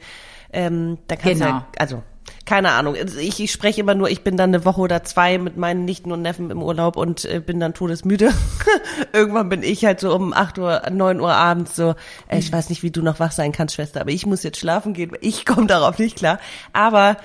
ähm, 0.53 0.97
dann 1.07 1.17
kannst 1.17 1.41
genau. 1.41 1.45
du 1.45 1.57
ja, 1.57 1.67
also 1.77 2.03
keine 2.47 2.71
Ahnung. 2.71 2.95
Ich, 3.19 3.41
ich 3.41 3.51
spreche 3.51 3.81
immer 3.81 3.93
nur, 3.93 4.09
ich 4.09 4.23
bin 4.23 4.37
dann 4.37 4.51
eine 4.51 4.63
Woche 4.63 4.79
oder 4.79 5.03
zwei 5.03 5.37
mit 5.37 5.57
meinen 5.57 5.83
Nichten 5.83 6.13
und 6.13 6.21
Neffen 6.21 6.49
im 6.49 6.63
Urlaub 6.63 6.95
und 6.95 7.25
äh, 7.25 7.41
bin 7.45 7.59
dann 7.59 7.73
todesmüde. 7.73 8.31
Irgendwann 9.13 9.49
bin 9.49 9.63
ich 9.63 9.83
halt 9.83 9.99
so 9.99 10.15
um 10.15 10.33
acht 10.33 10.57
Uhr, 10.57 10.81
neun 10.89 11.19
Uhr 11.19 11.33
abends 11.33 11.75
so, 11.75 11.93
äh, 12.29 12.39
ich 12.39 12.51
weiß 12.51 12.69
nicht, 12.69 12.83
wie 12.83 12.89
du 12.89 13.01
noch 13.01 13.19
wach 13.19 13.33
sein 13.33 13.51
kannst, 13.51 13.75
Schwester, 13.75 13.99
aber 13.99 14.11
ich 14.11 14.25
muss 14.25 14.43
jetzt 14.43 14.59
schlafen 14.59 14.93
gehen. 14.93 15.11
Ich 15.19 15.45
komme 15.45 15.67
darauf 15.67 15.99
nicht 15.99 16.15
klar. 16.15 16.39
Aber 16.71 17.17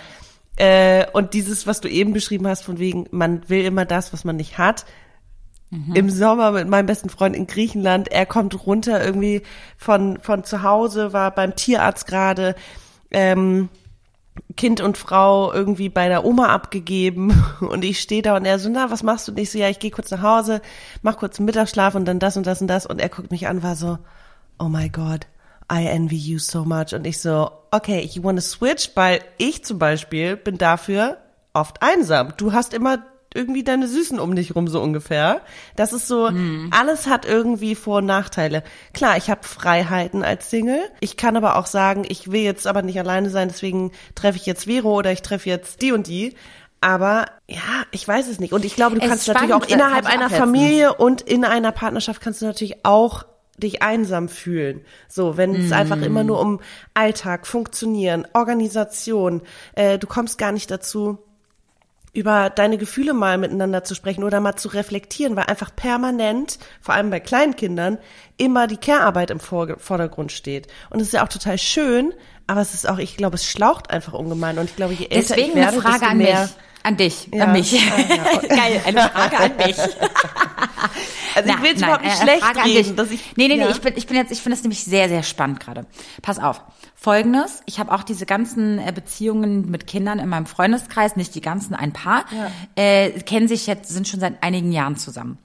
äh, 0.56 1.06
und 1.12 1.34
dieses, 1.34 1.68
was 1.68 1.80
du 1.80 1.88
eben 1.88 2.12
beschrieben 2.12 2.48
hast, 2.48 2.64
von 2.64 2.80
wegen, 2.80 3.06
man 3.12 3.48
will 3.48 3.64
immer 3.64 3.84
das, 3.84 4.12
was 4.12 4.24
man 4.24 4.34
nicht 4.34 4.58
hat. 4.58 4.84
Mhm. 5.70 5.94
Im 5.94 6.10
Sommer 6.10 6.50
mit 6.50 6.66
meinem 6.66 6.86
besten 6.86 7.10
Freund 7.10 7.36
in 7.36 7.46
Griechenland, 7.46 8.08
er 8.08 8.26
kommt 8.26 8.66
runter 8.66 9.02
irgendwie 9.02 9.42
von, 9.76 10.18
von 10.18 10.42
zu 10.42 10.64
Hause, 10.64 11.12
war 11.12 11.30
beim 11.30 11.54
Tierarzt 11.54 12.08
gerade, 12.08 12.56
ähm, 13.12 13.68
Kind 14.56 14.80
und 14.80 14.98
Frau 14.98 15.52
irgendwie 15.52 15.88
bei 15.88 16.08
der 16.08 16.24
Oma 16.24 16.46
abgegeben 16.48 17.44
und 17.60 17.84
ich 17.84 18.00
stehe 18.00 18.22
da 18.22 18.36
und 18.36 18.44
er 18.44 18.58
so, 18.58 18.68
na, 18.68 18.90
was 18.90 19.02
machst 19.02 19.28
du? 19.28 19.32
Und 19.32 19.38
ich 19.38 19.50
so, 19.50 19.58
ja, 19.58 19.68
ich 19.68 19.78
gehe 19.78 19.90
kurz 19.90 20.10
nach 20.10 20.22
Hause, 20.22 20.62
mach 21.02 21.16
kurz 21.16 21.38
einen 21.38 21.46
Mittagsschlaf 21.46 21.94
und 21.94 22.04
dann 22.06 22.18
das 22.18 22.36
und 22.36 22.46
das 22.46 22.60
und 22.60 22.68
das 22.68 22.86
und 22.86 23.00
er 23.00 23.08
guckt 23.08 23.30
mich 23.30 23.46
an, 23.46 23.62
war 23.62 23.76
so, 23.76 23.98
oh 24.58 24.68
my 24.68 24.88
God, 24.88 25.26
I 25.70 25.86
envy 25.86 26.16
you 26.16 26.38
so 26.38 26.64
much 26.64 26.94
und 26.94 27.06
ich 27.06 27.20
so, 27.20 27.50
okay, 27.70 28.08
you 28.12 28.22
wanna 28.22 28.40
switch, 28.40 28.90
weil 28.94 29.20
ich 29.38 29.64
zum 29.64 29.78
Beispiel 29.78 30.36
bin 30.36 30.58
dafür 30.58 31.18
oft 31.52 31.82
einsam. 31.82 32.34
Du 32.36 32.52
hast 32.52 32.74
immer 32.74 32.98
irgendwie 33.34 33.64
deine 33.64 33.88
Süßen 33.88 34.18
um 34.18 34.34
dich 34.34 34.54
rum, 34.54 34.68
so 34.68 34.80
ungefähr. 34.80 35.40
Das 35.76 35.92
ist 35.92 36.08
so, 36.08 36.28
hm. 36.28 36.70
alles 36.70 37.06
hat 37.06 37.24
irgendwie 37.24 37.74
Vor- 37.74 37.98
und 37.98 38.06
Nachteile. 38.06 38.62
Klar, 38.92 39.16
ich 39.16 39.30
habe 39.30 39.42
Freiheiten 39.42 40.22
als 40.22 40.50
Single. 40.50 40.82
Ich 41.00 41.16
kann 41.16 41.36
aber 41.36 41.56
auch 41.56 41.66
sagen, 41.66 42.04
ich 42.08 42.30
will 42.30 42.42
jetzt 42.42 42.66
aber 42.66 42.82
nicht 42.82 42.98
alleine 42.98 43.30
sein, 43.30 43.48
deswegen 43.48 43.92
treffe 44.14 44.38
ich 44.38 44.46
jetzt 44.46 44.64
Vero 44.64 44.96
oder 44.96 45.12
ich 45.12 45.22
treffe 45.22 45.48
jetzt 45.48 45.82
die 45.82 45.92
und 45.92 46.06
die. 46.06 46.34
Aber 46.80 47.26
ja, 47.48 47.84
ich 47.92 48.06
weiß 48.06 48.26
es 48.26 48.40
nicht. 48.40 48.52
Und 48.52 48.64
ich 48.64 48.74
glaube, 48.74 48.96
du 48.96 49.02
es 49.02 49.08
kannst 49.08 49.28
natürlich 49.28 49.54
auch 49.54 49.66
innerhalb 49.66 50.04
einer 50.04 50.28
Familie 50.28 50.94
und 50.94 51.22
in 51.22 51.44
einer 51.44 51.70
Partnerschaft 51.70 52.20
kannst 52.20 52.42
du 52.42 52.46
natürlich 52.46 52.84
auch 52.84 53.24
dich 53.56 53.82
einsam 53.82 54.28
fühlen. 54.28 54.84
So, 55.08 55.36
wenn 55.36 55.54
es 55.54 55.70
mm. 55.70 55.74
einfach 55.74 56.02
immer 56.02 56.24
nur 56.24 56.40
um 56.40 56.60
Alltag, 56.94 57.46
Funktionieren, 57.46 58.26
Organisation, 58.32 59.42
äh, 59.74 59.98
du 59.98 60.06
kommst 60.08 60.38
gar 60.38 60.50
nicht 60.50 60.70
dazu, 60.70 61.18
über 62.14 62.50
deine 62.50 62.76
Gefühle 62.76 63.14
mal 63.14 63.38
miteinander 63.38 63.84
zu 63.84 63.94
sprechen 63.94 64.22
oder 64.22 64.40
mal 64.40 64.56
zu 64.56 64.68
reflektieren, 64.68 65.34
weil 65.34 65.44
einfach 65.44 65.74
permanent, 65.74 66.58
vor 66.80 66.94
allem 66.94 67.10
bei 67.10 67.20
kleinen 67.20 67.56
Kindern, 67.56 67.98
immer 68.36 68.66
die 68.66 68.76
Care-Arbeit 68.76 69.30
im 69.30 69.40
Vordergrund 69.40 70.30
steht. 70.30 70.66
Und 70.90 71.00
es 71.00 71.08
ist 71.08 71.12
ja 71.14 71.24
auch 71.24 71.28
total 71.28 71.58
schön, 71.58 72.12
aber 72.46 72.60
es 72.60 72.74
ist 72.74 72.88
auch, 72.88 72.98
ich 72.98 73.16
glaube, 73.16 73.36
es 73.36 73.50
schlaucht 73.50 73.90
einfach 73.90 74.12
ungemein. 74.12 74.58
Und 74.58 74.66
ich 74.66 74.76
glaube, 74.76 74.92
je 74.92 75.06
älter 75.06 75.34
Deswegen 75.34 75.50
ich 75.50 75.54
werde, 75.54 75.72
eine 75.72 75.80
Frage 75.80 76.06
an 76.06 76.18
mehr, 76.18 76.42
mich. 76.42 76.50
An 76.82 76.96
dich, 76.96 77.28
ja. 77.32 77.44
an 77.44 77.52
mich. 77.52 77.74
Ah, 77.74 78.00
ja. 78.00 78.48
Geil, 78.56 78.80
eine 78.84 79.08
Frage 79.08 79.38
an 79.38 79.56
mich. 79.56 79.76
Also 81.34 81.48
ich 81.48 81.62
will 81.62 81.72
es 81.74 81.80
überhaupt 81.80 82.04
nicht 82.04 82.18
schlecht 82.18 82.44
Frage 82.44 82.64
reden. 82.64 82.96
Dass 82.96 83.10
ich, 83.10 83.36
nee, 83.36 83.48
nee, 83.48 83.56
nee, 83.56 83.70
ich 83.70 83.80
bin, 83.80 83.94
ich 83.96 84.06
bin 84.06 84.16
jetzt, 84.18 84.32
ich 84.32 84.42
finde 84.42 84.56
das 84.56 84.62
nämlich 84.62 84.84
sehr, 84.84 85.08
sehr 85.08 85.22
spannend 85.22 85.60
gerade. 85.60 85.86
Pass 86.20 86.38
auf. 86.38 86.60
Folgendes, 87.02 87.64
ich 87.66 87.80
habe 87.80 87.90
auch 87.90 88.04
diese 88.04 88.26
ganzen 88.26 88.78
äh, 88.78 88.92
Beziehungen 88.94 89.68
mit 89.68 89.88
Kindern 89.88 90.20
in 90.20 90.28
meinem 90.28 90.46
Freundeskreis, 90.46 91.16
nicht 91.16 91.34
die 91.34 91.40
ganzen, 91.40 91.74
ein 91.74 91.92
paar, 91.92 92.26
ja. 92.30 92.48
äh, 92.76 93.10
kennen 93.22 93.48
sich 93.48 93.66
jetzt, 93.66 93.88
sind 93.88 94.06
schon 94.06 94.20
seit 94.20 94.40
einigen 94.40 94.70
Jahren 94.70 94.94
zusammen. 94.94 95.38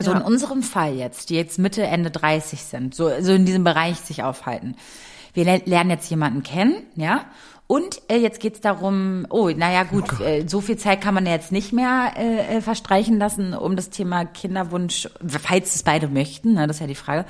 So 0.00 0.12
ja. 0.12 0.16
in 0.16 0.22
unserem 0.22 0.62
Fall 0.62 0.94
jetzt, 0.94 1.28
die 1.28 1.34
jetzt 1.34 1.58
Mitte, 1.58 1.82
Ende 1.82 2.10
30 2.10 2.62
sind, 2.62 2.94
so, 2.94 3.10
so 3.20 3.34
in 3.34 3.44
diesem 3.44 3.62
Bereich 3.62 3.98
sich 3.98 4.22
aufhalten. 4.22 4.74
Wir 5.34 5.44
lernen 5.66 5.90
jetzt 5.90 6.08
jemanden 6.08 6.42
kennen, 6.42 6.76
ja, 6.94 7.26
und 7.66 8.00
äh, 8.08 8.16
jetzt 8.16 8.40
geht's 8.40 8.62
darum, 8.62 9.26
oh, 9.28 9.50
naja 9.50 9.82
gut, 9.82 10.04
oh 10.18 10.22
äh, 10.22 10.48
so 10.48 10.62
viel 10.62 10.78
Zeit 10.78 11.02
kann 11.02 11.12
man 11.12 11.26
jetzt 11.26 11.52
nicht 11.52 11.74
mehr 11.74 12.12
äh, 12.16 12.56
äh, 12.56 12.60
verstreichen 12.62 13.18
lassen, 13.18 13.52
um 13.52 13.76
das 13.76 13.90
Thema 13.90 14.24
Kinderwunsch, 14.24 15.10
falls 15.26 15.74
es 15.74 15.82
beide 15.82 16.08
möchten, 16.08 16.54
ne, 16.54 16.66
das 16.66 16.76
ist 16.76 16.80
ja 16.80 16.86
die 16.86 16.94
Frage, 16.94 17.26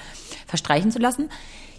verstreichen 0.47 0.93
zu 0.93 1.01
lassen. 1.01 1.31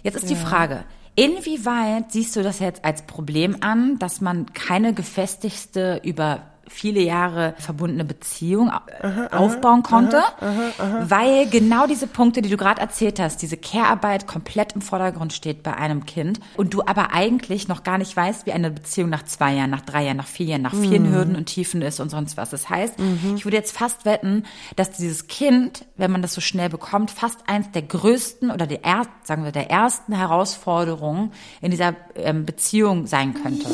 Jetzt 0.02 0.16
ist 0.16 0.28
ja. 0.28 0.36
die 0.36 0.36
Frage, 0.36 0.84
inwieweit 1.18 2.12
siehst 2.12 2.36
du 2.36 2.44
das 2.44 2.60
jetzt 2.60 2.84
als 2.84 3.02
Problem 3.02 3.56
an, 3.60 3.98
dass 3.98 4.20
man 4.20 4.52
keine 4.52 4.94
gefestigte 4.94 6.00
über 6.04 6.42
viele 6.68 7.00
Jahre 7.00 7.54
verbundene 7.58 8.04
Beziehung 8.04 8.70
aha, 8.70 9.28
aufbauen 9.32 9.82
aha, 9.84 9.88
konnte, 9.88 10.18
aha, 10.18 11.04
weil 11.08 11.48
genau 11.48 11.86
diese 11.86 12.06
Punkte, 12.06 12.42
die 12.42 12.48
du 12.48 12.56
gerade 12.56 12.80
erzählt 12.80 13.20
hast, 13.20 13.42
diese 13.42 13.56
Care-Arbeit 13.56 14.26
komplett 14.26 14.72
im 14.72 14.80
Vordergrund 14.80 15.32
steht 15.32 15.62
bei 15.62 15.74
einem 15.74 16.06
Kind 16.06 16.40
und 16.56 16.74
du 16.74 16.82
aber 16.82 17.12
eigentlich 17.12 17.68
noch 17.68 17.82
gar 17.82 17.98
nicht 17.98 18.16
weißt, 18.16 18.46
wie 18.46 18.52
eine 18.52 18.70
Beziehung 18.70 19.10
nach 19.10 19.24
zwei 19.24 19.54
Jahren, 19.54 19.70
nach 19.70 19.80
drei 19.80 20.04
Jahren, 20.04 20.16
nach 20.16 20.26
vier 20.26 20.46
Jahren, 20.46 20.62
nach 20.62 20.74
vielen 20.74 21.10
mhm. 21.10 21.14
Hürden 21.14 21.36
und 21.36 21.46
Tiefen 21.46 21.82
ist 21.82 22.00
und 22.00 22.10
sonst 22.10 22.36
was. 22.36 22.50
Das 22.50 22.68
heißt, 22.68 22.98
mhm. 22.98 23.34
ich 23.36 23.44
würde 23.44 23.56
jetzt 23.56 23.76
fast 23.76 24.04
wetten, 24.04 24.44
dass 24.76 24.90
dieses 24.90 25.26
Kind, 25.26 25.86
wenn 25.96 26.10
man 26.10 26.22
das 26.22 26.34
so 26.34 26.40
schnell 26.40 26.68
bekommt, 26.68 27.10
fast 27.10 27.48
eins 27.48 27.70
der 27.72 27.82
größten 27.82 28.50
oder 28.50 28.66
der 28.66 28.84
ersten, 28.84 29.12
sagen 29.24 29.44
wir, 29.44 29.52
der 29.52 29.70
ersten 29.70 30.12
Herausforderungen 30.12 31.32
in 31.60 31.70
dieser 31.70 31.94
ähm, 32.16 32.44
Beziehung 32.44 33.06
sein 33.06 33.34
könnte. 33.34 33.68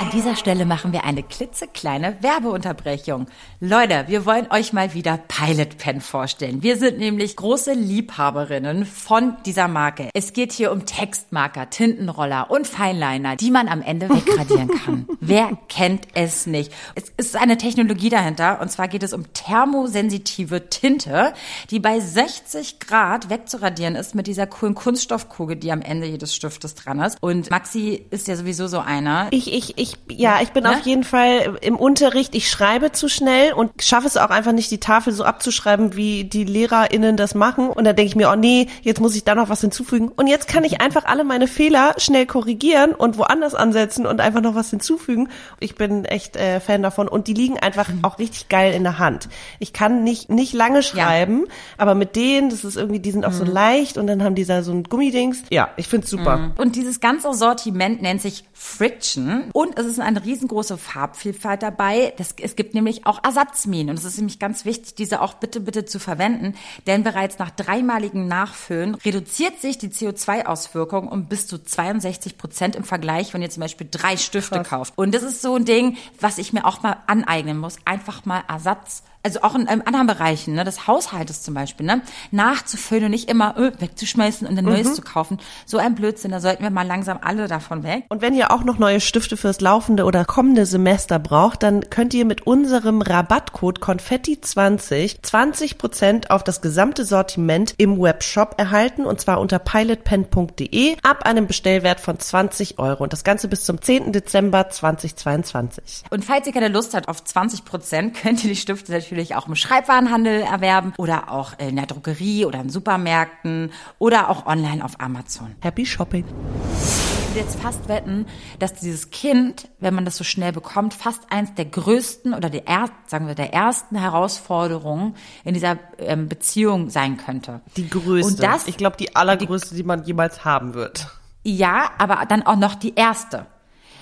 An 0.00 0.10
dieser 0.12 0.36
Stelle 0.36 0.64
machen 0.64 0.92
wir 0.92 1.04
eine 1.04 1.22
klitze 1.22 1.66
kleine 1.72 2.16
Werbeunterbrechung. 2.20 3.26
Leute, 3.60 4.04
wir 4.08 4.26
wollen 4.26 4.50
euch 4.50 4.72
mal 4.72 4.94
wieder 4.94 5.18
Pilot 5.28 5.78
Pen 5.78 6.00
vorstellen. 6.00 6.62
Wir 6.62 6.76
sind 6.76 6.98
nämlich 6.98 7.36
große 7.36 7.72
Liebhaberinnen 7.72 8.86
von 8.86 9.36
dieser 9.44 9.68
Marke. 9.68 10.10
Es 10.14 10.32
geht 10.32 10.52
hier 10.52 10.72
um 10.72 10.86
Textmarker, 10.86 11.70
Tintenroller 11.70 12.50
und 12.50 12.66
Feinliner, 12.66 13.36
die 13.36 13.50
man 13.50 13.68
am 13.68 13.82
Ende 13.82 14.08
wegradieren 14.08 14.68
kann. 14.84 15.06
Wer 15.20 15.58
kennt 15.68 16.08
es 16.14 16.46
nicht? 16.46 16.72
Es 16.94 17.12
ist 17.16 17.36
eine 17.36 17.58
Technologie 17.58 18.08
dahinter 18.08 18.60
und 18.60 18.70
zwar 18.70 18.88
geht 18.88 19.02
es 19.02 19.12
um 19.12 19.32
thermosensitive 19.32 20.68
Tinte, 20.70 21.34
die 21.70 21.80
bei 21.80 22.00
60 22.00 22.80
Grad 22.80 23.30
wegzuradieren 23.30 23.94
ist 23.94 24.14
mit 24.14 24.26
dieser 24.26 24.46
coolen 24.46 24.74
Kunststoffkugel, 24.74 25.56
die 25.56 25.72
am 25.72 25.82
Ende 25.82 26.06
jedes 26.06 26.34
Stiftes 26.34 26.74
dran 26.74 27.00
ist. 27.00 27.18
Und 27.20 27.50
Maxi 27.50 28.04
ist 28.10 28.28
ja 28.28 28.36
sowieso 28.36 28.66
so 28.66 28.80
einer. 28.80 29.28
Ich, 29.30 29.52
ich, 29.52 29.78
ich, 29.78 29.96
ja, 30.08 30.40
ich 30.40 30.50
bin 30.50 30.64
ne? 30.64 30.70
auf 30.70 30.86
jeden 30.86 31.04
Fall 31.04 31.58
im 31.62 31.76
Unterricht, 31.76 32.34
ich 32.34 32.50
schreibe 32.50 32.92
zu 32.92 33.08
schnell 33.08 33.52
und 33.52 33.82
schaffe 33.82 34.06
es 34.06 34.16
auch 34.16 34.30
einfach 34.30 34.52
nicht, 34.52 34.70
die 34.70 34.80
Tafel 34.80 35.12
so 35.12 35.24
abzuschreiben, 35.24 35.96
wie 35.96 36.24
die 36.24 36.44
LehrerInnen 36.44 37.16
das 37.16 37.34
machen. 37.34 37.68
Und 37.68 37.84
dann 37.84 37.96
denke 37.96 38.08
ich 38.08 38.16
mir, 38.16 38.30
oh 38.30 38.36
nee, 38.36 38.68
jetzt 38.82 39.00
muss 39.00 39.14
ich 39.14 39.24
da 39.24 39.34
noch 39.34 39.48
was 39.48 39.60
hinzufügen. 39.60 40.08
Und 40.08 40.26
jetzt 40.26 40.48
kann 40.48 40.64
ich 40.64 40.80
einfach 40.80 41.04
alle 41.04 41.24
meine 41.24 41.46
Fehler 41.46 41.94
schnell 41.98 42.26
korrigieren 42.26 42.92
und 42.92 43.18
woanders 43.18 43.54
ansetzen 43.54 44.06
und 44.06 44.20
einfach 44.20 44.40
noch 44.40 44.54
was 44.54 44.70
hinzufügen. 44.70 45.28
Ich 45.58 45.74
bin 45.74 46.04
echt 46.04 46.36
äh, 46.36 46.60
Fan 46.60 46.82
davon. 46.82 47.08
Und 47.08 47.26
die 47.26 47.34
liegen 47.34 47.58
einfach 47.58 47.88
auch 48.02 48.18
richtig 48.18 48.48
geil 48.48 48.72
in 48.72 48.82
der 48.82 48.98
Hand. 48.98 49.28
Ich 49.58 49.72
kann 49.72 50.04
nicht, 50.04 50.30
nicht 50.30 50.52
lange 50.52 50.82
schreiben, 50.82 51.44
ja. 51.46 51.54
aber 51.78 51.94
mit 51.94 52.16
denen, 52.16 52.50
das 52.50 52.64
ist 52.64 52.76
irgendwie, 52.76 53.00
die 53.00 53.10
sind 53.10 53.24
auch 53.24 53.32
mhm. 53.32 53.36
so 53.36 53.44
leicht 53.44 53.98
und 53.98 54.06
dann 54.06 54.22
haben 54.22 54.34
die 54.34 54.44
da 54.44 54.62
so 54.62 54.72
ein 54.72 54.84
Gummidings. 54.84 55.42
Ja, 55.50 55.70
ich 55.76 55.88
find's 55.88 56.10
super. 56.10 56.36
Mhm. 56.36 56.52
Und 56.56 56.76
dieses 56.76 57.00
ganze 57.00 57.32
Sortiment 57.34 58.02
nennt 58.02 58.22
sich 58.22 58.44
Friction 58.52 59.50
und 59.52 59.78
es 59.78 59.86
ist 59.86 60.00
eine 60.00 60.24
riesengroße 60.24 60.76
Farbvielfalt 60.76 61.49
dabei. 61.56 62.12
Das, 62.16 62.34
es 62.40 62.56
gibt 62.56 62.74
nämlich 62.74 63.06
auch 63.06 63.22
Ersatzminen 63.22 63.90
und 63.90 63.98
es 63.98 64.04
ist 64.04 64.16
nämlich 64.16 64.38
ganz 64.38 64.64
wichtig, 64.64 64.94
diese 64.94 65.20
auch 65.20 65.34
bitte, 65.34 65.60
bitte 65.60 65.84
zu 65.84 65.98
verwenden, 65.98 66.54
denn 66.86 67.02
bereits 67.02 67.38
nach 67.38 67.50
dreimaligen 67.50 68.28
Nachfüllen 68.28 68.94
reduziert 68.94 69.60
sich 69.60 69.78
die 69.78 69.88
CO2-Auswirkung 69.88 71.08
um 71.08 71.26
bis 71.26 71.46
zu 71.46 71.62
62 71.62 72.38
Prozent 72.38 72.76
im 72.76 72.84
Vergleich, 72.84 73.34
wenn 73.34 73.42
ihr 73.42 73.50
zum 73.50 73.62
Beispiel 73.62 73.88
drei 73.90 74.16
Stifte 74.16 74.56
Krass. 74.56 74.68
kauft. 74.68 74.92
Und 74.96 75.14
das 75.14 75.22
ist 75.22 75.42
so 75.42 75.56
ein 75.56 75.64
Ding, 75.64 75.96
was 76.20 76.38
ich 76.38 76.52
mir 76.52 76.64
auch 76.64 76.82
mal 76.82 76.96
aneignen 77.06 77.58
muss, 77.58 77.76
einfach 77.84 78.24
mal 78.24 78.42
Ersatz 78.48 79.02
also 79.22 79.42
auch 79.42 79.54
in, 79.54 79.62
in 79.62 79.82
anderen 79.82 80.06
Bereichen, 80.06 80.54
ne, 80.54 80.64
des 80.64 80.86
Haushaltes 80.86 81.42
zum 81.42 81.54
Beispiel, 81.54 81.86
ne, 81.86 82.02
nachzufüllen 82.30 83.04
und 83.04 83.10
nicht 83.10 83.28
immer 83.28 83.56
öh, 83.58 83.72
wegzuschmeißen 83.78 84.46
und 84.46 84.58
ein 84.58 84.64
neues 84.64 84.88
mhm. 84.88 84.94
zu 84.94 85.02
kaufen. 85.02 85.38
So 85.66 85.78
ein 85.78 85.94
Blödsinn, 85.94 86.30
da 86.30 86.40
sollten 86.40 86.62
wir 86.62 86.70
mal 86.70 86.86
langsam 86.86 87.18
alle 87.22 87.48
davon 87.48 87.82
weg. 87.82 88.04
Und 88.08 88.22
wenn 88.22 88.34
ihr 88.34 88.50
auch 88.50 88.64
noch 88.64 88.78
neue 88.78 89.00
Stifte 89.00 89.36
fürs 89.36 89.60
laufende 89.60 90.04
oder 90.04 90.24
kommende 90.24 90.66
Semester 90.66 91.18
braucht, 91.18 91.62
dann 91.62 91.90
könnt 91.90 92.14
ihr 92.14 92.24
mit 92.24 92.46
unserem 92.46 93.02
Rabattcode 93.02 93.80
Konfetti20 93.80 95.22
20 95.22 95.78
Prozent 95.78 96.30
auf 96.30 96.44
das 96.44 96.60
gesamte 96.60 97.04
Sortiment 97.04 97.74
im 97.76 98.00
Webshop 98.00 98.54
erhalten 98.58 99.04
und 99.04 99.20
zwar 99.20 99.40
unter 99.40 99.58
pilotpen.de 99.58 100.96
ab 101.02 101.26
einem 101.26 101.46
Bestellwert 101.46 102.00
von 102.00 102.18
20 102.18 102.78
Euro 102.78 103.02
und 103.02 103.12
das 103.12 103.24
Ganze 103.24 103.48
bis 103.48 103.64
zum 103.64 103.80
10. 103.80 104.12
Dezember 104.12 104.68
2022. 104.68 106.04
Und 106.10 106.24
falls 106.24 106.46
ihr 106.46 106.52
keine 106.52 106.68
Lust 106.68 106.94
habt 106.94 107.08
auf 107.08 107.22
20 107.22 107.64
Prozent, 107.64 108.14
könnt 108.22 108.42
ihr 108.44 108.50
die 108.50 108.56
Stifte 108.56 108.92
natürlich 108.92 109.09
auch 109.36 109.48
im 109.48 109.56
Schreibwarenhandel 109.56 110.42
erwerben 110.42 110.92
oder 110.96 111.30
auch 111.30 111.58
in 111.58 111.76
der 111.76 111.86
Drogerie 111.86 112.44
oder 112.44 112.60
in 112.60 112.70
Supermärkten 112.70 113.72
oder 113.98 114.28
auch 114.28 114.46
online 114.46 114.84
auf 114.84 115.00
Amazon. 115.00 115.54
Happy 115.60 115.84
Shopping. 115.84 116.24
Ich 116.24 117.36
würde 117.36 117.40
jetzt 117.46 117.60
fast 117.60 117.88
wetten, 117.88 118.26
dass 118.58 118.74
dieses 118.74 119.10
Kind, 119.10 119.68
wenn 119.78 119.94
man 119.94 120.04
das 120.04 120.16
so 120.16 120.24
schnell 120.24 120.52
bekommt, 120.52 120.94
fast 120.94 121.30
eins 121.30 121.54
der 121.54 121.64
größten 121.64 122.34
oder 122.34 122.50
der, 122.50 122.66
er, 122.66 122.90
sagen 123.06 123.26
wir, 123.26 123.34
der 123.34 123.52
ersten 123.52 123.96
Herausforderungen 123.96 125.14
in 125.44 125.54
dieser 125.54 125.78
ähm, 125.98 126.28
Beziehung 126.28 126.90
sein 126.90 127.16
könnte. 127.16 127.60
Die 127.76 127.88
größte. 127.88 128.32
Und 128.32 128.42
das, 128.42 128.66
ich 128.66 128.76
glaube, 128.76 128.96
die 128.96 129.14
allergrößte, 129.14 129.70
die, 129.70 129.82
die 129.82 129.82
man 129.84 130.04
jemals 130.04 130.44
haben 130.44 130.74
wird. 130.74 131.08
Ja, 131.42 131.90
aber 131.98 132.24
dann 132.26 132.42
auch 132.42 132.56
noch 132.56 132.74
die 132.74 132.94
erste. 132.94 133.46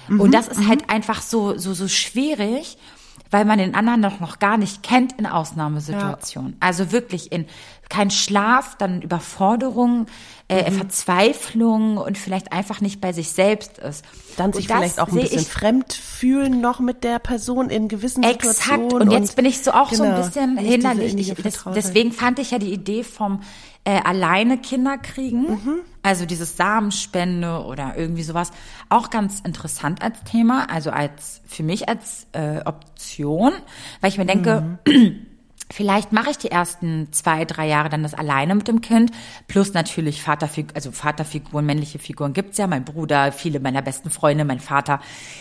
Mhm, 0.09 0.21
und 0.21 0.35
das 0.35 0.49
ist 0.49 0.61
mhm. 0.61 0.69
halt 0.69 0.91
einfach 0.91 1.23
so, 1.23 1.57
so, 1.59 1.75
so 1.75 1.89
schwierig 1.89 2.79
weil 3.31 3.45
man 3.45 3.59
den 3.59 3.75
anderen 3.75 4.01
noch, 4.01 4.21
noch 4.21 4.39
gar 4.39 4.57
nicht 4.57 4.83
kennt 4.83 5.19
in 5.19 5.27
Ausnahmesituationen. 5.27 6.53
Ja. 6.53 6.57
Also 6.61 6.93
wirklich 6.93 7.31
in 7.33 7.47
kein 7.89 8.11
Schlaf, 8.11 8.77
dann 8.77 9.01
Überforderung, 9.01 10.07
äh, 10.49 10.71
mhm. 10.71 10.75
Verzweiflung 10.75 11.97
und 11.97 12.19
vielleicht 12.19 12.53
einfach 12.53 12.81
nicht 12.81 13.01
bei 13.01 13.13
sich 13.13 13.31
selbst 13.31 13.79
ist. 13.79 14.05
Dann 14.37 14.53
sich 14.53 14.67
vielleicht 14.67 15.01
auch 15.01 15.09
ein 15.09 15.15
bisschen 15.15 15.45
fremd 15.45 15.95
fühlen 15.95 16.61
noch 16.61 16.81
mit 16.81 17.03
der 17.03 17.19
Person 17.19 17.71
in 17.71 17.89
gewissen 17.89 18.23
Exakt. 18.23 18.57
Situationen. 18.57 18.87
Exakt. 18.87 19.03
Und 19.03 19.11
jetzt 19.11 19.37
bin 19.37 19.45
ich 19.47 19.63
so 19.63 19.73
auch 19.73 19.91
genau. 19.91 19.97
so 19.97 20.03
ein 20.05 20.11
genau. 20.11 20.27
bisschen 20.27 20.59
hinderlich. 20.59 21.17
Ich, 21.17 21.35
deswegen 21.75 22.13
fand 22.13 22.39
ich 22.39 22.51
ja 22.51 22.59
die 22.59 22.73
Idee 22.73 23.05
vom 23.05 23.41
äh, 23.89 24.03
alleine 24.05 24.59
Kinder 24.59 24.99
kriegen, 24.99 25.49
mhm. 25.49 25.79
also 26.03 26.27
dieses 26.27 26.59
Samenspende 26.59 27.65
oder 27.65 27.95
irgendwie 27.97 28.23
sowas, 28.23 28.51
auch 28.91 29.09
ganz 29.09 29.41
interessant 29.41 30.03
als 30.03 30.23
Thema, 30.25 30.69
also 30.71 30.91
als 30.91 31.41
für 31.47 31.63
mich 31.63 31.89
als 31.89 32.27
äh, 32.33 32.61
Option, 32.67 33.53
weil 34.03 34.11
ich 34.11 34.19
mir 34.19 34.27
denke, 34.27 34.79
mhm. 34.87 35.27
Vielleicht 35.71 36.13
mache 36.13 36.31
ich 36.31 36.39
die 36.39 36.51
ersten 36.51 37.13
zwei, 37.13 37.45
drei 37.45 37.67
Jahre 37.67 37.89
dann 37.91 38.03
das 38.03 38.15
alleine 38.15 38.55
mit 38.55 38.69
dem 38.69 38.81
Kind. 38.81 39.11
Plus 39.49 39.75
natürlich 39.75 40.23
Vaterfiguren, 40.23 40.75
also 40.75 40.93
Vaterfiguren, 40.93 41.67
männliche 41.67 41.99
Figuren 41.99 42.33
gibt's 42.33 42.59
ja. 42.59 42.67
Mein 42.67 42.85
Bruder, 42.85 43.33
viele 43.33 43.61
meiner 43.61 43.83
besten 43.83 44.11
Freunde, 44.11 44.45
mein 44.45 44.61
Vater. 44.61 45.01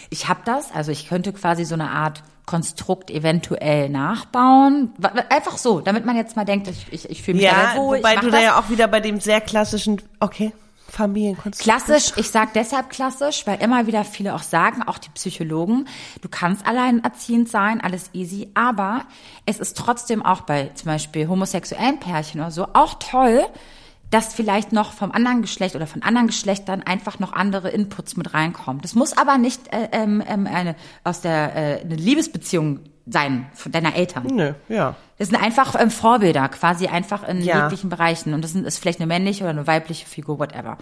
Ich 0.10 0.28
habe 0.28 0.42
das. 0.44 0.72
Also 0.74 0.92
ich 0.92 1.08
könnte 1.08 1.32
quasi 1.32 1.64
so 1.64 1.76
eine 1.76 1.92
Art 1.92 2.24
Konstrukt 2.46 3.12
eventuell 3.12 3.90
nachbauen. 3.90 4.94
Einfach 5.30 5.58
so, 5.58 5.82
damit 5.82 6.06
man 6.06 6.16
jetzt 6.16 6.38
mal 6.38 6.46
denkt, 6.46 6.70
ich, 6.70 6.88
ich, 6.92 7.10
ich 7.10 7.22
fühle 7.22 7.38
mich 7.38 7.46
ja, 7.46 7.76
wohl. 7.76 7.98
Wobei 7.98 8.16
du 8.16 8.30
da 8.30 8.42
ja 8.42 8.58
auch 8.58 8.70
wieder 8.70 8.88
bei 8.88 9.02
dem 9.02 9.20
sehr 9.20 9.42
klassischen, 9.42 10.02
okay. 10.22 10.54
Familienkonstrukt. 10.90 11.64
Klassisch, 11.64 12.14
ich 12.18 12.30
sage 12.30 12.52
deshalb 12.56 12.90
klassisch, 12.90 13.46
weil 13.46 13.62
immer 13.62 13.88
wieder 13.88 14.04
viele 14.04 14.34
auch 14.36 14.44
sagen, 14.44 14.84
auch 14.84 14.98
die 14.98 15.10
Psychologen, 15.10 15.88
du 16.22 16.30
kannst 16.30 16.66
alleinerziehend 16.66 17.50
sein, 17.50 17.82
alles 17.82 18.10
easy, 18.14 18.50
aber 18.54 19.06
es 19.46 19.60
ist 19.60 19.78
trotzdem 19.78 20.26
auch 20.26 20.42
bei 20.42 20.72
zum 20.76 20.88
Beispiel 20.88 21.28
homosexuellen 21.28 22.00
Pärchen 22.00 22.42
oder 22.42 22.52
so 22.52 22.68
auch 22.74 22.96
toll, 22.96 23.46
dass 24.10 24.34
vielleicht 24.34 24.72
noch 24.72 24.94
vom 24.94 25.12
anderen 25.12 25.42
Geschlecht 25.42 25.76
oder 25.76 25.88
von 25.88 26.02
anderen 26.02 26.28
Geschlechtern 26.28 26.82
einfach 26.84 27.20
noch 27.20 27.34
andere 27.34 27.70
Inputs 27.70 28.16
mit 28.16 28.34
reinkommen. 28.34 28.82
Das 28.82 28.96
muss 28.96 29.18
aber 29.18 29.38
nicht 29.38 29.74
äh, 29.74 29.90
ähm, 29.92 30.24
ähm 30.26 30.48
eine 30.48 30.76
aus 31.04 31.22
der 31.22 31.56
äh, 31.56 31.82
eine 31.82 31.96
Liebesbeziehung 31.96 32.80
sein 33.10 33.50
von 33.54 33.72
deiner 33.72 33.96
Eltern. 33.96 34.28
Nö, 34.28 34.54
ja. 34.70 34.96
Das 35.18 35.30
sind 35.30 35.42
einfach 35.42 35.80
ähm, 35.80 35.90
Vorbilder, 35.90 36.48
quasi 36.50 36.88
einfach 36.88 37.28
in 37.28 37.42
ja. 37.42 37.64
jeglichen 37.64 37.90
Bereichen. 37.90 38.34
Und 38.34 38.44
das 38.44 38.54
ist 38.54 38.78
vielleicht 38.78 39.00
eine 39.00 39.08
männliche 39.08 39.44
oder 39.44 39.52
eine 39.52 39.68
weibliche 39.68 40.06
Figur, 40.06 40.40
whatever. 40.40 40.78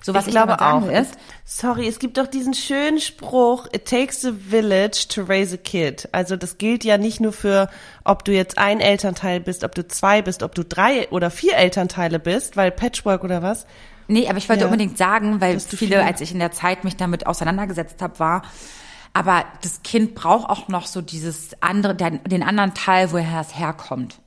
So 0.00 0.14
was 0.14 0.24
ich, 0.24 0.28
ich 0.28 0.34
glaube 0.34 0.60
auch 0.60 0.88
ist. 0.88 1.14
Sorry, 1.44 1.86
es 1.86 1.98
gibt 1.98 2.18
doch 2.18 2.26
diesen 2.26 2.54
schönen 2.54 3.00
Spruch, 3.00 3.66
it 3.72 3.86
takes 3.86 4.24
a 4.24 4.32
village 4.32 5.06
to 5.08 5.22
raise 5.22 5.54
a 5.54 5.58
kid. 5.58 6.08
Also 6.12 6.36
das 6.36 6.58
gilt 6.58 6.84
ja 6.84 6.98
nicht 6.98 7.20
nur 7.20 7.32
für, 7.32 7.68
ob 8.04 8.24
du 8.24 8.32
jetzt 8.32 8.58
ein 8.58 8.80
Elternteil 8.80 9.40
bist, 9.40 9.64
ob 9.64 9.74
du 9.74 9.86
zwei 9.86 10.22
bist, 10.22 10.42
ob 10.42 10.54
du 10.54 10.64
drei 10.64 11.08
oder 11.10 11.30
vier 11.30 11.56
Elternteile 11.56 12.18
bist, 12.18 12.56
weil 12.56 12.70
Patchwork 12.70 13.24
oder 13.24 13.42
was. 13.42 13.66
Nee, 14.06 14.28
aber 14.28 14.38
ich 14.38 14.48
wollte 14.48 14.62
ja. 14.62 14.66
unbedingt 14.66 14.96
sagen, 14.96 15.40
weil 15.40 15.60
viele, 15.60 16.02
als 16.02 16.22
ich 16.22 16.32
in 16.32 16.38
der 16.38 16.52
Zeit 16.52 16.84
mich 16.84 16.96
damit 16.96 17.26
auseinandergesetzt 17.26 18.00
habe, 18.00 18.18
war, 18.18 18.42
aber 19.12 19.44
das 19.62 19.82
Kind 19.82 20.14
braucht 20.14 20.48
auch 20.48 20.68
noch 20.68 20.86
so 20.86 21.00
dieses 21.02 21.50
andere, 21.60 21.94
den, 21.94 22.22
den 22.24 22.42
anderen 22.42 22.74
Teil, 22.74 23.12
woher 23.12 23.40
es 23.40 23.58
herkommt. 23.58 24.20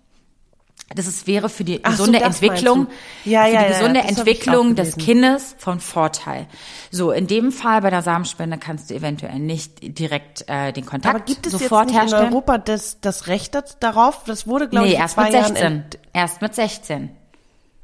Das 0.96 1.08
ist, 1.08 1.28
wäre 1.28 1.50
für 1.50 1.64
die 1.64 1.82
gesunde 1.82 2.20
so, 2.20 2.26
Entwicklung, 2.26 2.88
ja, 3.24 3.46
für 3.46 3.54
ja, 3.54 3.64
die 3.64 3.74
gesunde 3.74 4.00
ja, 4.00 4.06
Entwicklung 4.08 4.76
des 4.76 4.98
Kindes 4.98 5.56
von 5.58 5.80
Vorteil. 5.80 6.48
So, 6.90 7.12
in 7.12 7.28
dem 7.28 7.52
Fall 7.52 7.82
bei 7.82 7.90
der 7.90 8.02
Samenspende 8.02 8.58
kannst 8.58 8.90
du 8.90 8.96
eventuell 8.96 9.40
nicht 9.40 9.98
direkt 9.98 10.44
äh, 10.48 10.74
den 10.74 10.86
Kontakt 10.86 11.16
Aber 11.16 11.24
gibt 11.24 11.46
es 11.46 11.54
sofort 11.54 11.92
jetzt 11.92 12.04
nicht 12.04 12.14
in 12.14 12.20
Europa 12.20 12.58
das, 12.58 13.00
das 13.00 13.28
Recht 13.28 13.58
darauf? 13.80 14.24
Das 14.26 14.48
wurde, 14.48 14.68
glaube 14.68 14.88
nee, 14.88 14.94
ich, 14.94 15.00
erst 15.00 15.18
mit 15.18 15.32
16. 15.32 15.86
Erst 16.14 16.42
mit 16.42 16.56
16. 16.56 17.10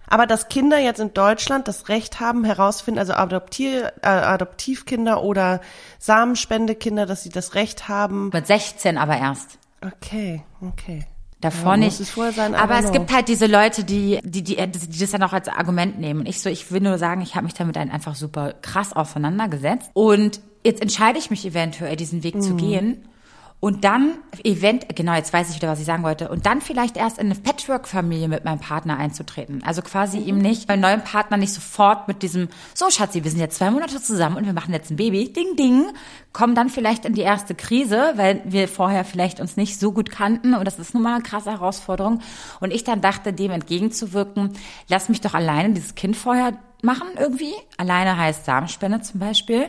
Aber 0.07 0.25
dass 0.25 0.49
Kinder 0.49 0.79
jetzt 0.79 0.99
in 0.99 1.13
Deutschland 1.13 1.67
das 1.67 1.89
Recht 1.89 2.19
haben, 2.19 2.43
herausfinden, 2.43 2.99
also 2.99 3.13
Adoptier, 3.13 3.93
äh, 4.01 4.07
Adoptivkinder 4.07 5.21
oder 5.23 5.61
Samenspendekinder, 5.99 7.05
dass 7.05 7.23
sie 7.23 7.29
das 7.29 7.55
Recht 7.55 7.89
haben. 7.89 8.29
Mit 8.33 8.47
16 8.47 8.97
aber 8.97 9.17
erst. 9.17 9.59
Okay, 9.81 10.43
okay. 10.61 11.05
Davor 11.39 11.73
ja, 11.73 11.77
nicht. 11.77 11.99
Es 11.99 12.15
sein, 12.15 12.55
aber 12.55 12.79
es 12.79 12.91
gibt 12.91 13.13
halt 13.13 13.27
diese 13.27 13.45
Leute, 13.45 13.83
die, 13.83 14.19
die, 14.23 14.41
die, 14.41 14.55
die 14.55 14.99
das 14.99 15.11
dann 15.11 15.21
auch 15.21 15.33
als 15.33 15.47
Argument 15.47 15.99
nehmen. 15.99 16.21
Und 16.21 16.25
ich 16.25 16.41
so, 16.41 16.49
ich 16.49 16.71
will 16.71 16.81
nur 16.81 16.97
sagen, 16.97 17.21
ich 17.21 17.35
habe 17.35 17.45
mich 17.45 17.53
damit 17.53 17.77
einfach 17.77 18.15
super 18.15 18.53
krass 18.61 18.93
auseinandergesetzt. 18.93 19.91
Und 19.93 20.41
jetzt 20.63 20.81
entscheide 20.81 21.19
ich 21.19 21.29
mich 21.29 21.45
eventuell, 21.45 21.95
diesen 21.95 22.23
Weg 22.23 22.35
mhm. 22.35 22.41
zu 22.41 22.55
gehen. 22.55 23.07
Und 23.59 23.83
dann 23.83 24.19
Event, 24.43 24.95
genau, 24.95 25.15
jetzt 25.15 25.33
weiß 25.33 25.49
ich 25.49 25.55
wieder, 25.55 25.67
was 25.67 25.79
ich 25.79 25.85
sagen 25.85 26.03
wollte. 26.03 26.29
Und 26.29 26.45
dann 26.45 26.61
vielleicht 26.61 26.95
erst 26.95 27.17
in 27.17 27.25
eine 27.25 27.35
Patchwork-Familie 27.35 28.27
mit 28.27 28.45
meinem 28.45 28.59
Partner 28.59 28.97
einzutreten. 28.97 29.63
Also 29.65 29.81
quasi 29.81 30.19
ihm 30.19 30.37
nicht, 30.37 30.67
meinem 30.67 30.81
neuen 30.81 31.03
Partner 31.03 31.37
nicht 31.37 31.53
sofort 31.53 32.07
mit 32.07 32.21
diesem, 32.21 32.49
so 32.75 32.91
Schatzi, 32.91 33.23
wir 33.23 33.31
sind 33.31 33.39
jetzt 33.39 33.57
zwei 33.57 33.71
Monate 33.71 33.99
zusammen 33.99 34.37
und 34.37 34.45
wir 34.45 34.53
machen 34.53 34.73
jetzt 34.73 34.91
ein 34.91 34.95
Baby, 34.95 35.33
ding, 35.33 35.55
ding, 35.55 35.87
kommen 36.33 36.53
dann 36.53 36.69
vielleicht 36.69 37.03
in 37.05 37.13
die 37.13 37.21
erste 37.21 37.55
Krise, 37.55 38.13
weil 38.15 38.43
wir 38.45 38.67
vorher 38.67 39.03
vielleicht 39.03 39.39
uns 39.39 39.57
nicht 39.57 39.79
so 39.79 39.91
gut 39.91 40.11
kannten 40.11 40.53
und 40.53 40.65
das 40.65 40.77
ist 40.77 40.93
nun 40.93 41.01
mal 41.01 41.15
eine 41.15 41.23
krasse 41.23 41.49
Herausforderung. 41.49 42.19
Und 42.59 42.71
ich 42.71 42.83
dann 42.83 43.01
dachte, 43.01 43.33
dem 43.33 43.49
entgegenzuwirken, 43.49 44.53
lass 44.87 45.09
mich 45.09 45.21
doch 45.21 45.33
alleine 45.33 45.73
dieses 45.73 45.95
Kind 45.95 46.15
vorher 46.15 46.53
machen 46.83 47.07
irgendwie. 47.17 47.53
Alleine 47.77 48.17
heißt 48.17 48.45
Samenspende 48.45 49.01
zum 49.01 49.19
Beispiel. 49.19 49.67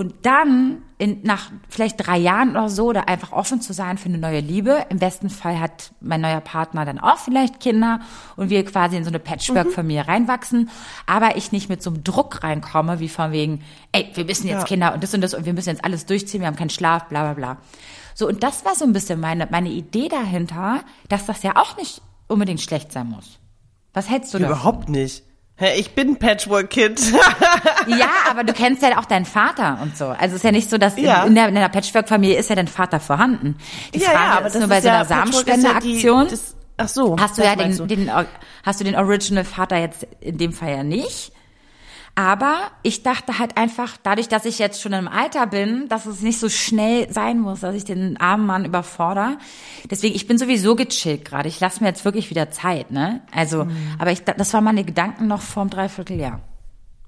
Und 0.00 0.14
dann 0.24 0.80
in, 0.96 1.20
nach 1.24 1.50
vielleicht 1.68 2.06
drei 2.06 2.16
Jahren 2.16 2.52
oder 2.52 2.70
so, 2.70 2.90
da 2.90 3.00
einfach 3.00 3.32
offen 3.32 3.60
zu 3.60 3.74
sein 3.74 3.98
für 3.98 4.08
eine 4.08 4.16
neue 4.16 4.40
Liebe. 4.40 4.86
Im 4.88 4.98
besten 4.98 5.28
Fall 5.28 5.60
hat 5.60 5.92
mein 6.00 6.22
neuer 6.22 6.40
Partner 6.40 6.86
dann 6.86 6.98
auch 6.98 7.18
vielleicht 7.18 7.60
Kinder 7.60 8.00
und 8.36 8.48
wir 8.48 8.64
quasi 8.64 8.96
in 8.96 9.04
so 9.04 9.10
eine 9.10 9.18
Patchwork-Familie 9.18 10.04
mhm. 10.04 10.08
reinwachsen. 10.08 10.70
Aber 11.04 11.36
ich 11.36 11.52
nicht 11.52 11.68
mit 11.68 11.82
so 11.82 11.90
einem 11.90 12.02
Druck 12.02 12.42
reinkomme, 12.42 12.98
wie 12.98 13.10
von 13.10 13.30
wegen, 13.30 13.62
ey, 13.92 14.10
wir 14.14 14.24
müssen 14.24 14.46
jetzt 14.46 14.60
ja. 14.60 14.64
Kinder 14.64 14.94
und 14.94 15.02
das 15.02 15.12
und 15.12 15.20
das 15.20 15.34
und 15.34 15.44
wir 15.44 15.52
müssen 15.52 15.68
jetzt 15.68 15.84
alles 15.84 16.06
durchziehen, 16.06 16.40
wir 16.40 16.46
haben 16.46 16.56
keinen 16.56 16.70
Schlaf, 16.70 17.08
bla 17.08 17.24
bla 17.24 17.34
bla. 17.34 17.56
So, 18.14 18.26
und 18.26 18.42
das 18.42 18.64
war 18.64 18.74
so 18.74 18.86
ein 18.86 18.94
bisschen 18.94 19.20
meine, 19.20 19.48
meine 19.50 19.68
Idee 19.68 20.08
dahinter, 20.08 20.80
dass 21.10 21.26
das 21.26 21.42
ja 21.42 21.56
auch 21.56 21.76
nicht 21.76 22.00
unbedingt 22.26 22.62
schlecht 22.62 22.90
sein 22.90 23.10
muss. 23.10 23.38
Was 23.92 24.08
hältst 24.08 24.32
du 24.32 24.38
davon? 24.38 24.56
Überhaupt 24.56 24.88
nicht. 24.88 25.24
Hä, 25.60 25.78
Ich 25.78 25.94
bin 25.94 26.10
ein 26.12 26.16
Patchwork-Kind. 26.18 27.00
Ja, 27.86 28.08
aber 28.30 28.44
du 28.44 28.52
kennst 28.52 28.82
ja 28.82 28.98
auch 28.98 29.04
deinen 29.04 29.24
Vater 29.24 29.78
und 29.82 29.96
so. 29.96 30.06
Also 30.06 30.26
es 30.26 30.34
ist 30.34 30.44
ja 30.44 30.52
nicht 30.52 30.68
so, 30.70 30.76
dass 30.78 30.96
in- 30.96 31.04
Ja. 31.04 31.24
in, 31.24 31.34
der, 31.34 31.48
in 31.48 31.54
der 31.54 31.68
Patchwork-Familie 31.68 32.36
ist 32.38 32.48
ja 32.50 32.56
dein 32.56 32.68
Vater 32.68 33.00
vorhanden. 33.00 33.56
Die 33.94 34.00
Frage 34.00 34.46
ist 34.46 34.58
nur 34.58 34.68
bei 34.68 34.80
so 34.80 34.88
einer 34.88 35.04
Samenspendeaktion. 35.04 36.28
das, 36.28 36.54
ach 36.76 36.88
so. 36.88 37.16
hast 37.18 37.36
du 37.38 37.42
das 37.42 37.50
ja 37.50 37.56
den, 37.56 37.76
du. 37.76 37.86
den, 37.86 38.10
hast 38.64 38.80
du 38.80 38.84
den 38.84 38.96
Original 38.96 39.44
Vater 39.44 39.76
jetzt 39.78 40.06
in 40.20 40.38
dem 40.38 40.52
Fall 40.52 40.70
ja 40.70 40.82
nicht. 40.82 41.32
Aber 42.20 42.70
ich 42.82 43.02
dachte 43.02 43.38
halt 43.38 43.56
einfach, 43.56 43.96
dadurch, 44.02 44.28
dass 44.28 44.44
ich 44.44 44.58
jetzt 44.58 44.82
schon 44.82 44.92
im 44.92 45.08
Alter 45.08 45.46
bin, 45.46 45.88
dass 45.88 46.04
es 46.04 46.20
nicht 46.20 46.38
so 46.38 46.50
schnell 46.50 47.10
sein 47.10 47.38
muss, 47.40 47.60
dass 47.60 47.74
ich 47.74 47.84
den 47.86 48.18
armen 48.20 48.44
Mann 48.44 48.66
überfordere. 48.66 49.38
Deswegen, 49.90 50.14
ich 50.14 50.26
bin 50.26 50.36
sowieso 50.36 50.76
gechillt 50.76 51.24
gerade. 51.24 51.48
Ich 51.48 51.60
lasse 51.60 51.82
mir 51.82 51.88
jetzt 51.88 52.04
wirklich 52.04 52.28
wieder 52.28 52.50
Zeit, 52.50 52.90
ne? 52.90 53.22
Also, 53.34 53.64
Mhm. 53.64 53.70
aber 53.98 54.12
ich, 54.12 54.22
das 54.22 54.52
waren 54.52 54.64
meine 54.64 54.84
Gedanken 54.84 55.28
noch 55.28 55.40
vorm 55.40 55.70
Dreivierteljahr. 55.70 56.40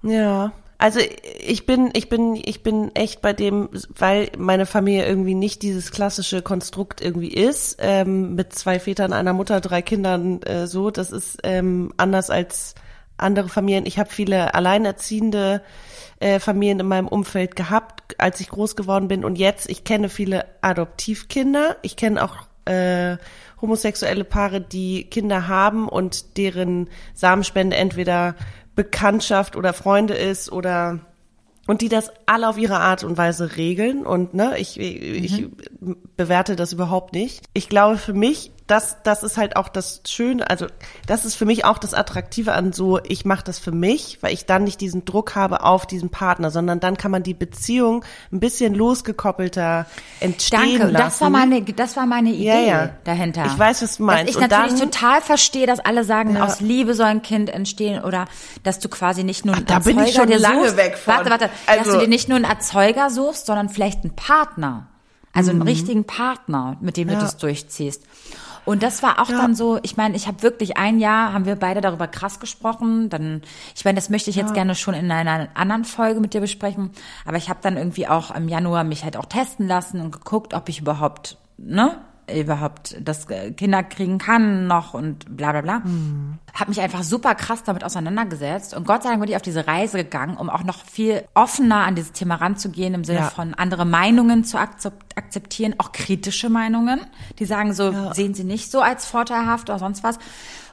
Ja. 0.03 0.53
Also 0.79 0.99
ich 1.41 1.67
bin, 1.67 1.91
ich 1.93 2.09
bin, 2.09 2.35
ich 2.43 2.63
bin 2.63 2.91
echt 2.97 3.21
bei 3.21 3.35
dem, 3.35 3.69
weil 3.97 4.31
meine 4.39 4.65
Familie 4.65 5.05
irgendwie 5.07 5.35
nicht 5.35 5.61
dieses 5.61 5.93
klassische 5.93 6.41
Konstrukt 6.41 7.03
irgendwie 7.03 7.29
ist, 7.35 7.77
ähm, 7.81 8.35
mit 8.35 8.55
zwei 8.55 8.81
Vätern, 8.81 9.13
einer 9.13 9.35
Mutter, 9.35 9.61
drei 9.61 9.83
Kindern 9.83 10.41
äh, 10.43 10.67
so. 10.67 10.91
Das 10.91 11.13
ist 11.13 11.39
ähm, 11.45 11.93
anders 11.99 12.31
als 12.31 12.75
andere 13.23 13.49
Familien. 13.49 13.87
Ich 13.87 13.99
habe 13.99 14.11
viele 14.11 14.55
alleinerziehende 14.55 15.63
äh, 16.21 16.39
Familien 16.39 16.81
in 16.81 16.87
meinem 16.87 17.09
Umfeld 17.09 17.57
gehabt, 17.57 18.21
als 18.21 18.41
ich 18.41 18.49
groß 18.49 18.77
geworden 18.77 19.09
bin. 19.09 19.25
Und 19.25 19.37
jetzt, 19.37 19.69
ich 19.71 19.85
kenne 19.85 20.09
viele 20.09 20.45
Adoptivkinder. 20.61 21.77
Ich 21.83 21.97
kenne 21.97 22.23
auch 22.23 22.37
äh, 22.65 23.17
homosexuelle 23.61 24.25
Paare, 24.25 24.61
die 24.61 25.05
Kinder 25.05 25.49
haben 25.49 25.89
und 25.89 26.37
deren 26.37 26.89
Samenspende 27.15 27.77
entweder 27.77 28.35
Bekanntschaft 28.75 29.57
oder 29.57 29.73
Freunde 29.73 30.15
ist 30.15 30.51
oder 30.51 31.01
und 31.69 31.81
die 31.81 31.89
das 31.89 32.11
alle 32.27 32.49
auf 32.49 32.59
ihre 32.59 32.81
Art 32.81 33.05
und 33.05 33.17
Weise 33.17 33.57
regeln 33.57 34.05
und 34.05 34.35
ne, 34.35 34.59
ich, 34.59 34.81
ich 34.81 35.47
bewerte 36.17 36.57
das 36.57 36.73
überhaupt 36.73 37.13
nicht. 37.13 37.45
Ich 37.55 37.69
glaube 37.69 37.99
für 37.99 38.15
mich, 38.15 38.51
das, 38.73 38.97
das 39.03 39.23
ist 39.23 39.37
halt 39.37 39.57
auch 39.57 39.69
das 39.69 40.01
Schöne, 40.09 40.49
also 40.49 40.67
das 41.07 41.27
ist 41.27 41.35
für 41.35 41.45
mich 41.45 41.65
auch 41.67 41.77
das 41.77 41.93
Attraktive 41.93 42.53
an 42.55 42.73
so, 42.73 42.99
ich 43.07 43.27
mache 43.27 43.45
das 43.45 43.59
für 43.59 43.71
mich, 43.71 44.17
weil 44.23 44.33
ich 44.33 44.47
dann 44.47 44.65
nicht 44.65 44.81
diesen 44.81 45.05
Druck 45.05 45.35
habe 45.35 45.63
auf 45.63 45.85
diesen 45.85 46.09
Partner, 46.09 46.51
sondern 46.51 46.81
dann 46.81 46.97
kann 46.97 47.11
man 47.11 47.23
die 47.23 47.35
Beziehung 47.35 48.03
ein 48.33 48.41
bisschen 48.41 48.75
losgekoppelter 48.75 49.85
entstehen 50.21 50.59
Danke, 50.79 50.79
lassen. 50.93 50.95
das 51.05 51.21
war 51.21 51.29
meine, 51.31 51.63
das 51.63 51.97
war 51.97 52.07
meine 52.07 52.31
Idee 52.31 52.45
Ja, 52.47 52.61
ja. 52.61 52.91
dahinter. 53.05 53.45
Ich 53.47 53.59
weiß, 53.59 53.83
was 53.83 53.99
du 53.99 54.05
meinst. 54.05 54.23
Dass 54.23 54.37
ich 54.37 54.43
Und 54.43 54.51
natürlich 54.51 54.81
dann- 54.81 54.91
total 54.91 55.21
verstehe, 55.21 55.67
dass 55.67 55.79
alle 55.81 56.05
sagen, 56.05 56.37
Ja. 56.37 56.45
aus 56.47 56.61
Liebe 56.61 56.95
soll 56.95 57.07
ein 57.07 57.23
Kind 57.23 57.51
entstehen 57.51 58.03
oder 58.03 58.25
dass 58.63 58.79
du 58.79 58.89
quasi 58.89 59.23
nicht 59.23 59.45
nur 59.45 59.55
einen 59.55 59.67
da 59.67 59.81
bin 59.81 59.99
Erzeuger 59.99 60.09
ich 60.09 60.33
schon 60.33 60.41
lange 60.43 60.63
suchst. 60.65 60.77
weg 60.79 60.97
von. 60.97 61.15
Warte, 61.15 61.31
warte, 61.31 61.51
dass 61.67 61.79
Also- 61.79 61.93
du 61.93 61.99
dir 62.01 62.09
nicht 62.09 62.29
nur 62.29 62.37
einen 62.37 62.47
Erzeuger 62.47 63.11
suchst, 63.11 63.45
sondern 63.47 63.69
vielleicht 63.69 64.03
einen 64.05 64.17
Partner. 64.17 64.87
Also 65.35 65.51
Mhm. 65.53 65.61
einen 65.63 65.69
richtigen 65.69 66.05
Partner, 66.05 66.77
mit 66.81 66.97
dem 66.99 67.09
du 67.09 67.15
das 67.15 67.37
durchziehst. 67.39 68.03
Und 68.65 68.83
das 68.83 69.03
war 69.03 69.21
auch 69.21 69.29
dann 69.29 69.55
so, 69.55 69.81
ich 69.83 69.97
meine, 69.97 70.15
ich 70.15 70.29
habe 70.29 70.43
wirklich 70.43 70.77
ein 70.77 71.01
Jahr, 71.01 71.33
haben 71.33 71.47
wir 71.47 71.57
beide 71.57 71.81
darüber 71.81 72.07
krass 72.07 72.39
gesprochen. 72.39 73.09
Dann, 73.09 73.43
ich 73.75 73.85
meine, 73.85 73.97
das 73.97 74.09
möchte 74.09 74.31
ich 74.31 74.37
jetzt 74.37 74.55
gerne 74.55 74.75
schon 74.75 74.95
in 74.95 75.11
einer 75.11 75.49
anderen 75.55 75.85
Folge 75.85 76.21
mit 76.21 76.33
dir 76.33 76.41
besprechen. 76.41 76.91
Aber 77.25 77.37
ich 77.37 77.49
habe 77.49 77.59
dann 77.63 77.77
irgendwie 77.77 78.07
auch 78.07 78.33
im 78.35 78.49
Januar 78.49 78.85
mich 78.85 79.05
halt 79.05 79.17
auch 79.17 79.27
testen 79.27 79.67
lassen 79.67 80.01
und 80.01 80.13
geguckt, 80.13 80.55
ob 80.55 80.69
ich 80.69 80.81
überhaupt, 80.81 81.39
ne, 81.59 81.99
überhaupt 82.33 82.97
das 83.01 83.29
äh, 83.31 83.51
Kinder 83.53 83.83
kriegen 83.83 84.19
kann 84.19 84.67
noch 84.67 84.95
und 84.95 85.37
bla 85.37 85.53
bla 85.53 85.61
bla. 85.61 85.79
Mhm. 85.81 86.39
Habe 86.55 86.71
mich 86.71 86.81
einfach 86.81 87.03
super 87.03 87.35
krass 87.35 87.63
damit 87.65 87.85
auseinandergesetzt 87.85 88.75
und 88.75 88.87
Gott 88.87 89.03
sei 89.03 89.11
Dank 89.11 89.21
bin 89.21 89.31
ich 89.31 89.37
auf 89.37 89.43
diese 89.43 89.67
Reise 89.67 89.99
gegangen, 89.99 90.37
um 90.37 90.51
auch 90.51 90.65
noch 90.65 90.85
viel 90.85 91.25
offener 91.35 91.85
an 91.87 91.95
dieses 91.95 92.13
Thema 92.13 92.37
ranzugehen, 92.37 92.95
im 92.95 93.05
Sinne 93.05 93.21
Ja. 93.21 93.31
von 93.31 93.55
andere 93.55 93.85
Meinungen 93.85 94.45
zu 94.45 94.59
akzep- 94.59 94.93
akzeptieren, 95.17 95.75
auch 95.79 95.93
kritische 95.93 96.49
Meinungen, 96.51 97.01
die 97.39 97.45
sagen 97.45 97.73
so, 97.75 98.13
sehen 98.13 98.35
sie 98.35 98.45
nicht 98.45 98.71
so 98.71 98.81
als 98.81 99.07
vorteilhaft 99.07 99.69
oder 99.71 99.79
sonst 99.79 100.03
was. 100.03 100.19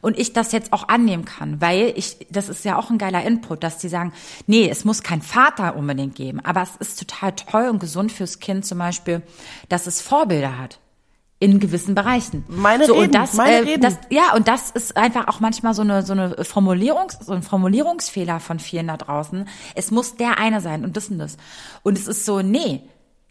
Und 0.01 0.17
ich 0.17 0.31
das 0.31 0.53
jetzt 0.53 0.71
auch 0.71 0.87
annehmen 0.87 1.25
kann, 1.25 1.59
weil 1.59 1.91
ich, 1.97 2.25
das 2.29 2.47
ist 2.47 2.63
ja 2.63 2.77
auch 2.77 2.89
ein 2.89 2.97
geiler 2.97 3.21
Input, 3.25 3.63
dass 3.65 3.79
die 3.79 3.89
sagen, 3.89 4.13
nee, 4.47 4.69
es 4.69 4.85
muss 4.85 5.03
kein 5.03 5.21
Vater 5.21 5.75
unbedingt 5.75 6.15
geben, 6.15 6.39
aber 6.45 6.61
es 6.61 6.77
ist 6.77 6.99
total 6.99 7.33
toll 7.33 7.67
und 7.67 7.79
gesund 7.79 8.09
fürs 8.13 8.39
Kind 8.39 8.65
zum 8.65 8.77
Beispiel, 8.77 9.21
dass 9.67 9.87
es 9.87 9.99
Vorbilder 10.01 10.57
hat 10.57 10.79
in 11.39 11.59
gewissen 11.59 11.95
Bereichen. 11.95 12.43
Meine 12.49 12.85
so, 12.85 12.93
Reden, 12.93 13.05
und 13.05 13.15
das, 13.15 13.33
meine 13.33 13.55
äh, 13.55 13.59
Reden. 13.59 13.81
das, 13.81 13.97
ja, 14.09 14.35
und 14.35 14.47
das 14.47 14.71
ist 14.71 14.97
einfach 14.97 15.27
auch 15.27 15.39
manchmal 15.39 15.73
so 15.73 15.81
eine, 15.81 16.03
so 16.03 16.13
eine 16.13 16.43
Formulierungs, 16.43 17.17
so 17.21 17.31
ein 17.33 17.43
Formulierungsfehler 17.43 18.41
von 18.41 18.59
vielen 18.59 18.87
da 18.87 18.97
draußen. 18.97 19.47
Es 19.73 19.89
muss 19.89 20.15
der 20.15 20.37
eine 20.37 20.59
sein 20.59 20.83
und 20.83 20.97
das 20.97 21.07
und 21.07 21.17
das. 21.17 21.37
Und 21.81 21.97
es 21.97 22.07
ist 22.07 22.25
so, 22.25 22.41
nee. 22.41 22.81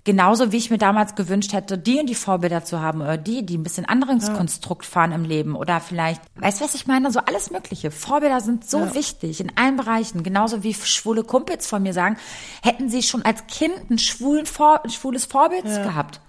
Genauso 0.04 0.52
wie 0.52 0.56
ich 0.56 0.70
mir 0.70 0.78
damals 0.78 1.16
gewünscht 1.16 1.52
hätte, 1.52 1.76
die 1.76 2.00
und 2.00 2.06
die 2.06 2.14
Vorbilder 2.14 2.64
zu 2.64 2.80
haben 2.80 3.02
oder 3.02 3.18
die, 3.18 3.44
die 3.44 3.59
ein 3.59 3.62
bisschen 3.62 3.84
anderes 3.84 4.32
Konstrukt 4.32 4.86
fahren 4.86 5.12
im 5.12 5.24
Leben 5.24 5.54
oder 5.54 5.80
vielleicht, 5.80 6.22
weißt 6.36 6.61
du, 6.61 6.64
was 6.64 6.74
ich 6.74 6.86
meine? 6.86 7.11
So 7.11 7.20
alles 7.20 7.50
Mögliche. 7.50 7.90
Vorbilder 7.90 8.40
sind 8.40 8.64
so 8.64 8.94
wichtig 8.94 9.38
in 9.40 9.52
allen 9.59 9.76
Bereichen. 9.76 10.22
Genauso 10.22 10.62
wie 10.62 10.72
schwule 10.72 11.24
Kumpels 11.24 11.66
von 11.66 11.82
mir 11.82 11.92
sagen, 11.92 12.16
hätten 12.62 12.88
sie 12.88 13.02
schon 13.02 13.22
als 13.22 13.46
Kind 13.48 13.90
ein, 13.90 13.98
schwulen 13.98 14.46
Vor 14.46 14.82
ein 14.82 14.88
schwules 14.88 15.26
Vorbild 15.26 15.64
gehabt 15.64 16.22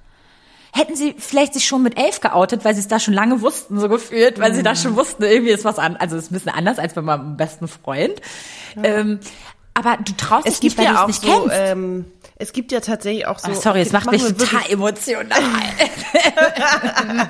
hätten 0.74 0.96
sie 0.96 1.16
vielleicht 1.18 1.54
sich 1.54 1.66
schon 1.66 1.82
mit 1.84 1.98
elf 2.00 2.20
geoutet, 2.22 2.64
weil 2.66 2.74
sie 2.76 2.82
es 2.82 2.88
da 2.88 3.00
schon 3.00 3.14
lange 3.14 3.42
wussten, 3.42 3.80
so 3.80 3.90
gefühlt, 3.90 4.40
weil 4.40 4.54
sie 4.54 4.64
da 4.64 4.76
schon 4.76 4.96
wussten, 4.96 5.24
irgendwie 5.24 5.52
ist 5.52 5.66
was 5.66 5.80
an, 5.80 5.96
also 5.98 6.16
es 6.16 6.26
ist 6.26 6.32
ein 6.32 6.36
bisschen 6.36 6.52
anders 6.54 6.80
als 6.80 6.94
bei 6.94 7.02
meinem 7.02 7.38
besten 7.38 7.68
Freund. 7.68 8.22
Ähm, 8.84 9.20
aber 9.74 9.98
du 9.98 10.12
traust 10.18 10.46
es 10.48 10.60
dich 10.60 10.76
nicht, 10.76 10.78
gibt 10.78 10.78
weil 10.78 10.86
ja 10.86 10.92
du 10.92 10.98
es 10.98 11.02
auch 11.04 11.08
nicht 11.08 11.22
so, 11.34 11.42
kennst. 11.42 11.56
ähm, 11.58 12.06
es 12.36 12.54
gibt 12.54 12.72
ja 12.72 12.80
tatsächlich 12.82 13.26
auch 13.28 13.40
so. 13.40 13.52
Ach, 13.52 13.56
sorry, 13.56 13.82
es 13.82 13.88
okay, 13.94 13.98
das 13.98 14.06
macht 14.06 14.12
mich 14.12 14.38
total 14.38 14.70
emotional. 14.72 15.40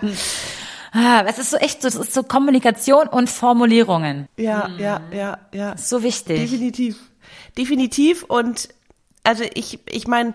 Ah, 0.92 1.24
Es 1.28 1.38
ist 1.38 1.52
so 1.52 1.58
echt, 1.58 1.84
es 1.86 1.94
ist 1.96 2.14
so 2.14 2.24
Kommunikation 2.24 3.08
und 3.08 3.30
Formulierungen. 3.30 4.28
Ja, 4.38 4.70
ja, 4.80 5.02
ja, 5.14 5.38
ja. 5.54 5.78
So 5.78 6.02
wichtig. 6.02 6.40
Definitiv. 6.40 6.98
Definitiv. 7.58 8.24
Und 8.24 8.70
also 9.24 9.44
ich, 9.54 9.80
ich 9.88 10.08
meine, 10.08 10.34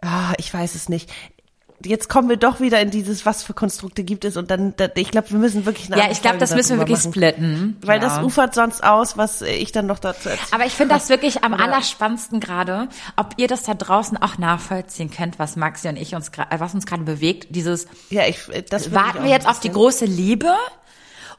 ah, 0.00 0.34
ich 0.38 0.54
weiß 0.54 0.76
es 0.76 0.88
nicht. 0.88 1.10
Jetzt 1.84 2.08
kommen 2.08 2.28
wir 2.28 2.36
doch 2.36 2.58
wieder 2.58 2.80
in 2.80 2.90
dieses, 2.90 3.24
was 3.24 3.44
für 3.44 3.54
Konstrukte 3.54 4.02
gibt 4.02 4.24
es 4.24 4.36
und 4.36 4.50
dann, 4.50 4.74
da, 4.76 4.88
ich 4.96 5.12
glaube, 5.12 5.30
wir 5.30 5.38
müssen 5.38 5.64
wirklich 5.64 5.92
eine 5.92 6.02
Ja, 6.02 6.10
ich 6.10 6.20
glaube, 6.20 6.38
das 6.38 6.52
müssen 6.54 6.70
wir 6.70 6.78
wirklich 6.78 6.98
machen. 6.98 7.12
splitten. 7.12 7.76
Weil 7.82 8.02
ja. 8.02 8.08
das 8.08 8.24
ufert 8.24 8.54
sonst 8.54 8.82
aus, 8.82 9.16
was 9.16 9.42
ich 9.42 9.70
dann 9.70 9.86
noch 9.86 10.00
dazu 10.00 10.28
erzähle. 10.28 10.48
Aber 10.52 10.66
ich 10.66 10.72
finde 10.72 10.94
das 10.94 11.08
wirklich 11.08 11.44
am 11.44 11.54
allerspannendsten 11.54 12.40
gerade, 12.40 12.88
ob 13.16 13.34
ihr 13.36 13.46
das 13.46 13.62
da 13.62 13.74
draußen 13.74 14.20
auch 14.20 14.38
nachvollziehen 14.38 15.10
könnt, 15.10 15.38
was 15.38 15.54
Maxi 15.54 15.88
und 15.88 15.96
ich 15.96 16.16
uns, 16.16 16.30
äh, 16.30 16.58
was 16.58 16.74
uns 16.74 16.84
gerade 16.84 17.04
bewegt. 17.04 17.46
Dieses, 17.50 17.86
Ja, 18.10 18.26
ich, 18.26 18.40
das 18.70 18.86
würde 18.86 18.94
warten 18.96 19.24
wir 19.24 19.30
jetzt 19.30 19.46
auf 19.46 19.60
die 19.60 19.70
große 19.70 20.04
Liebe, 20.04 20.52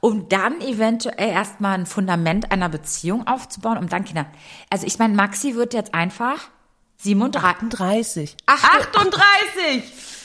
um 0.00 0.30
dann 0.30 0.62
eventuell 0.62 1.28
erstmal 1.28 1.74
ein 1.74 1.84
Fundament 1.84 2.50
einer 2.50 2.70
Beziehung 2.70 3.26
aufzubauen, 3.26 3.76
um 3.76 3.90
dann 3.90 4.04
Kinder. 4.06 4.24
Also 4.70 4.86
ich 4.86 4.98
meine, 4.98 5.14
Maxi 5.14 5.54
wird 5.54 5.74
jetzt 5.74 5.92
einfach 5.92 6.38
37. 7.02 7.44
38. 7.44 8.36
Ach, 8.46 8.64
38! 8.64 9.82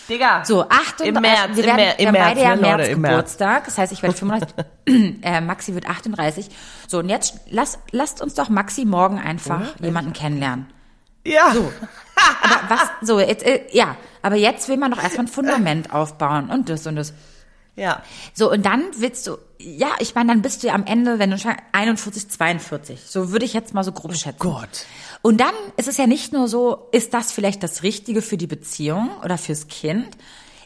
Digga. 0.09 0.45
So, 0.45 0.61
38. 0.61 1.07
Im 1.07 1.21
März, 1.21 1.49
wir 1.53 1.63
im 1.63 1.65
werden, 1.65 1.75
März, 1.77 1.97
wir 1.97 1.99
im 1.99 2.07
haben 2.07 2.13
März, 2.13 2.27
beide 2.27 2.41
ja 2.41 2.49
ne, 2.49 2.55
im 2.55 2.61
Leute, 2.61 2.77
März 2.77 2.89
im 2.89 3.01
März. 3.01 3.11
Geburtstag. 3.11 3.65
Das 3.65 3.77
heißt, 3.77 3.93
ich 3.93 4.03
werde 4.03 4.15
35. 4.17 4.55
äh, 5.23 5.41
Maxi 5.41 5.73
wird 5.73 5.89
38. 5.89 6.49
So, 6.87 6.99
und 6.99 7.09
jetzt 7.09 7.39
lass, 7.49 7.79
lasst 7.91 8.21
uns 8.21 8.35
doch 8.35 8.49
Maxi 8.49 8.85
morgen 8.85 9.19
einfach 9.19 9.75
jemanden 9.79 10.13
kennenlernen. 10.13 10.67
Ja. 11.25 11.51
So. 11.53 11.71
Aber 12.43 12.69
was, 12.69 12.81
so, 13.01 13.19
jetzt, 13.19 13.43
äh, 13.45 13.65
ja, 13.71 13.97
aber 14.21 14.35
jetzt 14.35 14.69
will 14.69 14.77
man 14.77 14.91
doch 14.91 15.01
erstmal 15.01 15.25
ein 15.25 15.29
Fundament 15.29 15.93
aufbauen 15.93 16.49
und 16.49 16.69
das 16.69 16.85
und 16.87 16.95
das. 16.95 17.13
Ja. 17.75 18.01
So, 18.33 18.51
und 18.51 18.65
dann 18.65 18.83
willst 18.97 19.27
du, 19.27 19.37
ja, 19.59 19.89
ich 19.99 20.15
meine, 20.15 20.29
dann 20.33 20.41
bist 20.41 20.63
du 20.63 20.67
ja 20.67 20.73
am 20.73 20.85
Ende, 20.85 21.19
wenn 21.19 21.31
du 21.31 21.37
schon 21.37 21.53
41, 21.71 22.29
42. 22.29 23.01
So 23.07 23.31
würde 23.31 23.45
ich 23.45 23.53
jetzt 23.53 23.73
mal 23.73 23.83
so 23.83 23.91
grob 23.91 24.15
schätzen. 24.15 24.39
Gott. 24.39 24.85
Und 25.21 25.39
dann 25.39 25.53
ist 25.77 25.87
es 25.87 25.97
ja 25.97 26.07
nicht 26.07 26.33
nur 26.33 26.47
so, 26.47 26.87
ist 26.91 27.13
das 27.13 27.31
vielleicht 27.31 27.63
das 27.63 27.81
Richtige 27.83 28.21
für 28.21 28.37
die 28.37 28.47
Beziehung 28.47 29.09
oder 29.23 29.37
fürs 29.37 29.67
Kind? 29.67 30.07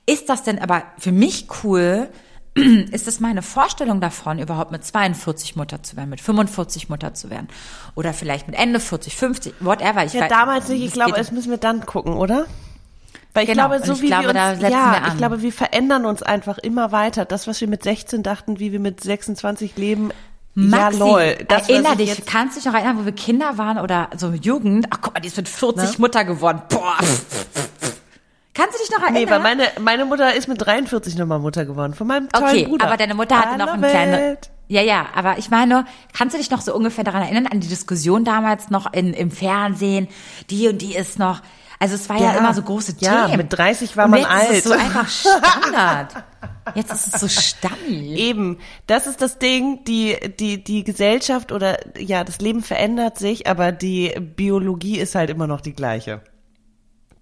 Ist 0.05 0.27
das 0.29 0.43
denn 0.43 0.59
aber 0.59 0.83
für 0.97 1.11
mich 1.11 1.47
cool? 1.63 2.09
Ist 2.91 3.05
das 3.05 3.19
meine 3.19 3.43
Vorstellung 3.43 4.01
davon, 4.01 4.39
überhaupt 4.39 4.71
mit 4.71 4.83
42 4.83 5.55
Mutter 5.55 5.83
zu 5.83 5.95
werden, 5.95 6.09
mit 6.09 6.19
45 6.19 6.89
Mutter 6.89 7.13
zu 7.13 7.29
werden? 7.29 7.47
Oder 7.95 8.11
vielleicht 8.11 8.47
mit 8.47 8.57
Ende 8.57 8.79
40, 8.79 9.15
50, 9.15 9.53
whatever. 9.59 10.03
Ich 10.03 10.13
Ja, 10.13 10.23
weiß- 10.25 10.29
damals 10.29 10.67
nicht. 10.67 10.83
Ich 10.83 10.91
glaube, 10.91 11.13
das 11.13 11.31
müssen 11.31 11.51
wir 11.51 11.57
dann 11.59 11.85
gucken, 11.85 12.13
oder? 12.15 12.47
Weil 13.33 13.43
ich 13.43 13.49
Genau, 13.51 13.67
glaube, 13.69 13.85
so 13.85 13.93
ich 13.93 14.01
wie 14.01 14.07
glaube, 14.07 14.23
wir 14.33 14.51
uns, 14.53 14.61
ja, 14.61 15.01
wir 15.01 15.07
ich 15.09 15.17
glaube, 15.17 15.41
wir 15.43 15.53
verändern 15.53 16.05
uns 16.05 16.23
einfach 16.23 16.57
immer 16.57 16.91
weiter. 16.91 17.25
Das, 17.25 17.47
was 17.47 17.61
wir 17.61 17.67
mit 17.67 17.83
16 17.83 18.23
dachten, 18.23 18.59
wie 18.59 18.71
wir 18.71 18.79
mit 18.79 19.01
26 19.03 19.77
leben, 19.77 20.09
Maxi, 20.55 20.97
ja, 20.99 21.05
lol. 21.05 21.37
Das, 21.47 21.69
erinner 21.69 21.91
ich 21.91 21.97
dich, 21.97 22.09
jetzt- 22.09 22.27
kannst 22.27 22.55
du 22.55 22.59
dich 22.59 22.65
noch 22.67 22.73
erinnern, 22.73 22.97
wo 22.99 23.05
wir 23.05 23.11
Kinder 23.11 23.57
waren 23.59 23.77
oder 23.77 24.09
so 24.17 24.29
Jugend? 24.31 24.87
Ach 24.89 24.97
guck 25.01 25.13
mal, 25.13 25.19
die 25.19 25.27
ist 25.27 25.37
mit 25.37 25.47
40 25.47 25.91
Ne? 25.91 25.95
Mutter 25.99 26.25
geworden. 26.25 26.61
Boah. 26.69 26.97
Kannst 28.53 28.75
du 28.75 28.79
dich 28.83 28.89
noch 28.91 29.01
erinnern? 29.03 29.23
Nee, 29.23 29.29
weil 29.29 29.39
meine, 29.39 29.67
meine 29.79 30.05
Mutter 30.05 30.33
ist 30.33 30.47
mit 30.47 30.59
43 30.65 31.15
nochmal 31.15 31.39
Mutter 31.39 31.65
geworden, 31.65 31.93
von 31.93 32.07
meinem 32.07 32.27
tollen 32.29 32.45
Okay, 32.45 32.65
Bruder. 32.67 32.87
aber 32.87 32.97
deine 32.97 33.13
Mutter 33.13 33.39
hatte 33.39 33.57
noch 33.57 33.69
einen 33.73 33.83
kleinen. 33.83 34.37
Ja, 34.67 34.81
ja, 34.81 35.05
aber 35.15 35.37
ich 35.37 35.49
meine, 35.49 35.85
kannst 36.15 36.33
du 36.35 36.37
dich 36.39 36.51
noch 36.51 36.61
so 36.61 36.75
ungefähr 36.75 37.03
daran 37.03 37.21
erinnern, 37.23 37.47
an 37.47 37.59
die 37.59 37.67
Diskussion 37.67 38.25
damals 38.25 38.69
noch 38.69 38.91
in, 38.93 39.13
im 39.13 39.31
Fernsehen? 39.31 40.07
Die 40.49 40.67
und 40.67 40.81
die 40.81 40.95
ist 40.95 41.19
noch. 41.19 41.41
Also 41.81 41.95
es 41.95 42.09
war 42.09 42.19
ja, 42.19 42.33
immer 42.33 42.53
so 42.53 42.61
große 42.61 42.95
ja, 42.99 43.27
Themen. 43.27 43.37
mit 43.37 43.57
30 43.57 43.95
war 43.95 44.09
man 44.09 44.19
jetzt 44.19 44.29
alt. 44.29 44.49
Ist 44.49 44.57
es 44.57 44.63
so 44.65 44.71
einfach 44.73 45.07
Standard. 45.07 46.23
Jetzt 46.75 46.91
ist 46.91 47.13
es 47.15 47.21
so 47.21 47.27
Stammi. 47.29 48.15
Eben, 48.15 48.59
das 48.85 49.07
ist 49.07 49.21
das 49.21 49.39
Ding, 49.39 49.85
die, 49.85 50.17
die, 50.39 50.61
die 50.61 50.83
Gesellschaft 50.83 51.53
oder 51.53 51.79
ja, 51.97 52.25
das 52.25 52.39
Leben 52.39 52.63
verändert 52.63 53.17
sich, 53.17 53.47
aber 53.47 53.71
die 53.71 54.13
Biologie 54.19 54.99
ist 54.99 55.15
halt 55.15 55.29
immer 55.29 55.47
noch 55.47 55.61
die 55.61 55.73
gleiche. 55.73 56.21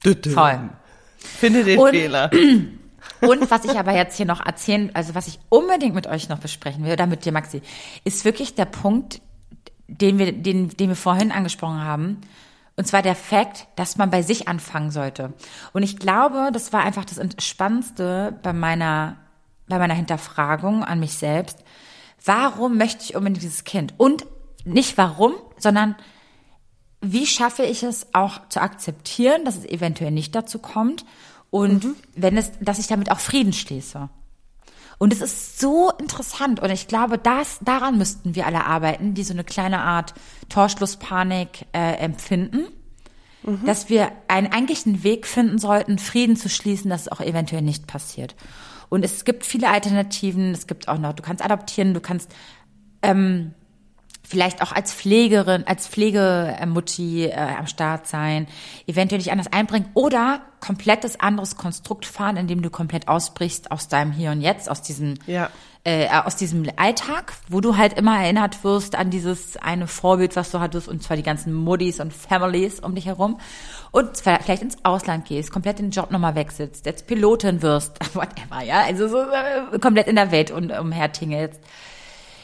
Voll. 0.04 0.70
Finde 1.18 1.64
den 1.64 1.80
Und- 1.80 1.92
Fehler. 1.92 2.32
Und 3.22 3.50
was 3.50 3.66
ich 3.66 3.78
aber 3.80 3.94
jetzt 3.94 4.18
hier 4.18 4.26
noch 4.26 4.46
erzählen, 4.46 4.92
also 4.94 5.16
was 5.16 5.28
ich 5.28 5.40
unbedingt 5.50 5.96
mit 5.96 6.08
euch 6.08 6.30
noch 6.30 6.40
besprechen 6.40 6.84
will, 6.84 6.94
oder 6.94 7.08
mit 7.08 7.26
dir, 7.26 7.32
Maxi, 7.32 7.62
ist 8.04 8.26
wirklich 8.26 8.54
der 8.54 8.66
Punkt, 8.66 9.22
den 9.88 10.20
wir, 10.20 10.32
den, 10.32 10.70
den 10.70 10.90
wir 10.90 10.96
vorhin 10.96 11.32
angesprochen 11.32 11.84
haben. 11.84 12.22
Und 12.78 12.86
zwar 12.86 13.02
der 13.02 13.16
Fakt, 13.16 13.68
dass 13.76 13.98
man 13.98 14.12
bei 14.12 14.22
sich 14.22 14.48
anfangen 14.48 14.92
sollte. 14.92 15.34
Und 15.74 15.84
ich 15.84 15.98
glaube, 15.98 16.52
das 16.54 16.72
war 16.72 16.84
einfach 16.84 17.06
das 17.06 17.20
Spannendste 17.44 18.40
bei 18.44 18.54
meiner, 18.54 19.18
bei 19.68 19.80
meiner 19.80 19.96
Hinterfragung 19.96 20.84
an 20.84 21.00
mich 21.00 21.14
selbst. 21.14 21.58
Warum 22.24 22.78
möchte 22.78 23.04
ich 23.04 23.16
unbedingt 23.16 23.42
dieses 23.42 23.64
Kind? 23.64 23.96
Und 23.98 24.28
nicht 24.64 24.98
warum, 24.98 25.34
sondern 25.58 25.96
wie 27.02 27.26
schaffe 27.26 27.64
ich 27.64 27.84
es 27.84 28.14
auch 28.14 28.48
zu 28.50 28.62
akzeptieren, 28.62 29.44
dass 29.44 29.58
es 29.58 29.66
eventuell 29.66 30.12
nicht 30.12 30.36
dazu 30.36 30.60
kommt 30.60 31.06
und 31.50 31.86
wenn 32.16 32.38
es, 32.38 32.52
dass 32.60 32.80
ich 32.80 32.88
damit 32.88 33.12
auch 33.12 33.20
Frieden 33.20 33.54
schließe. 33.54 34.10
Und 34.98 35.14
es 35.14 35.22
ist 35.22 35.60
so 35.60 35.92
interessant. 35.92 36.60
Und 36.60 36.72
ich 36.72 36.88
glaube, 36.88 37.18
das, 37.18 37.60
daran 37.62 37.98
müssten 37.98 38.36
wir 38.36 38.48
alle 38.48 38.66
arbeiten, 38.66 39.14
die 39.14 39.24
so 39.24 39.34
eine 39.34 39.44
kleine 39.44 39.82
Art 39.82 40.14
Torschlusspanik 40.50 41.68
äh, 41.72 41.98
empfinden, 41.98 42.68
dass 43.66 43.90
wir 43.90 44.12
einen 44.28 44.52
eigentlichen 44.52 45.04
Weg 45.04 45.26
finden 45.26 45.58
sollten, 45.58 46.00
Frieden 46.00 46.36
zu 46.36 46.50
schließen, 46.50 46.90
dass 46.90 47.02
es 47.02 47.12
auch 47.12 47.22
eventuell 47.22 47.62
nicht 47.62 47.88
passiert. 47.88 48.36
Und 48.90 49.06
es 49.06 49.24
gibt 49.24 49.46
viele 49.46 49.70
Alternativen, 49.70 50.52
es 50.52 50.68
gibt 50.68 50.88
auch 50.88 50.98
noch, 50.98 51.14
du 51.14 51.24
kannst 51.24 51.44
adoptieren, 51.44 51.94
du 51.94 52.02
kannst 52.02 52.34
ähm, 53.02 53.54
vielleicht 54.28 54.62
auch 54.62 54.72
als 54.74 54.94
Pflegerin, 54.94 55.66
als 55.66 55.88
Pflegemutti 55.88 57.26
äh, 57.26 57.34
am 57.34 57.68
Start 57.68 58.08
sein, 58.08 58.48
eventuell 58.86 59.20
dich 59.20 59.32
anders 59.32 59.52
einbringen 59.52 59.90
oder 59.94 60.42
komplettes 60.60 61.20
anderes 61.20 61.56
Konstrukt 61.56 62.06
fahren, 62.06 62.36
indem 62.36 62.62
du 62.62 62.70
komplett 62.70 63.08
ausbrichst 63.08 63.72
aus 63.72 63.88
deinem 63.88 64.12
Hier 64.12 64.32
und 64.32 64.42
Jetzt, 64.42 64.70
aus 64.70 64.82
diesem 64.82 65.14
Ja. 65.28 65.50
äh, 65.84 66.10
aus 66.10 66.36
diesem 66.36 66.66
Alltag, 66.76 67.32
wo 67.48 67.62
du 67.62 67.78
halt 67.78 67.94
immer 67.94 68.20
erinnert 68.22 68.66
wirst 68.66 68.96
an 68.96 69.10
dieses 69.10 69.56
eine 69.56 69.88
Vorbild, 69.88 70.36
was 70.36 70.52
du 70.52 70.60
hattest, 70.60 70.90
und 70.90 71.02
zwar 71.02 71.16
die 71.16 71.24
ganzen 71.24 71.54
Muddis 71.54 72.02
und 72.02 72.12
Families 72.12 72.82
um 72.82 72.96
dich 72.96 73.06
herum. 73.06 73.40
Und 73.92 74.18
vielleicht 74.18 74.62
ins 74.62 74.84
Ausland 74.84 75.26
gehst, 75.26 75.52
komplett 75.52 75.80
den 75.80 75.92
Job 75.92 76.12
nochmal 76.12 76.36
wechselst, 76.36 76.86
jetzt 76.86 77.08
Pilotin 77.08 77.62
wirst, 77.62 77.98
whatever, 78.14 78.62
ja, 78.62 78.82
also 78.82 79.08
so 79.08 79.22
äh, 79.22 79.80
komplett 79.80 80.08
in 80.08 80.18
der 80.18 80.32
Welt 80.32 80.52
und 80.52 80.72
umhertingelst. 80.72 81.62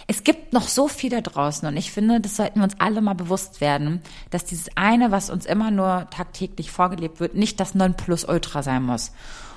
Es 0.08 0.24
gibt 0.24 0.54
noch 0.54 0.68
so 0.68 0.88
viel 0.88 1.10
da 1.10 1.22
draußen 1.22 1.68
und 1.68 1.78
ich 1.78 1.92
finde, 1.92 2.20
das 2.20 2.36
sollten 2.36 2.60
wir 2.60 2.64
uns 2.64 2.80
alle 2.80 3.02
mal 3.02 3.14
bewusst 3.14 3.62
werden, 3.62 4.02
dass 4.32 4.46
dieses 4.46 4.68
eine, 4.76 5.12
was 5.12 5.30
uns 5.30 5.46
immer 5.46 5.72
nur 5.72 6.08
tagtäglich 6.10 6.72
vorgelebt 6.72 7.20
wird, 7.20 7.36
nicht 7.36 7.60
das 7.60 7.76
Nonplusultra 7.76 8.64
sein 8.64 8.84
muss. 8.84 9.14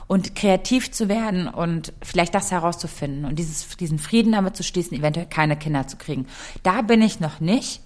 Und 0.08 0.36
kreativ 0.36 0.92
zu 0.92 1.08
werden 1.08 1.48
und 1.48 1.92
vielleicht 2.00 2.32
das 2.32 2.52
herauszufinden 2.52 3.24
und 3.24 3.40
dieses, 3.40 3.76
diesen 3.76 3.98
Frieden 3.98 4.30
damit 4.30 4.56
zu 4.56 4.62
schließen, 4.62 4.96
eventuell 4.96 5.26
keine 5.26 5.56
Kinder 5.56 5.88
zu 5.88 5.96
kriegen. 5.96 6.28
Da 6.62 6.82
bin 6.82 7.02
ich 7.02 7.18
noch 7.18 7.40
nicht, 7.40 7.80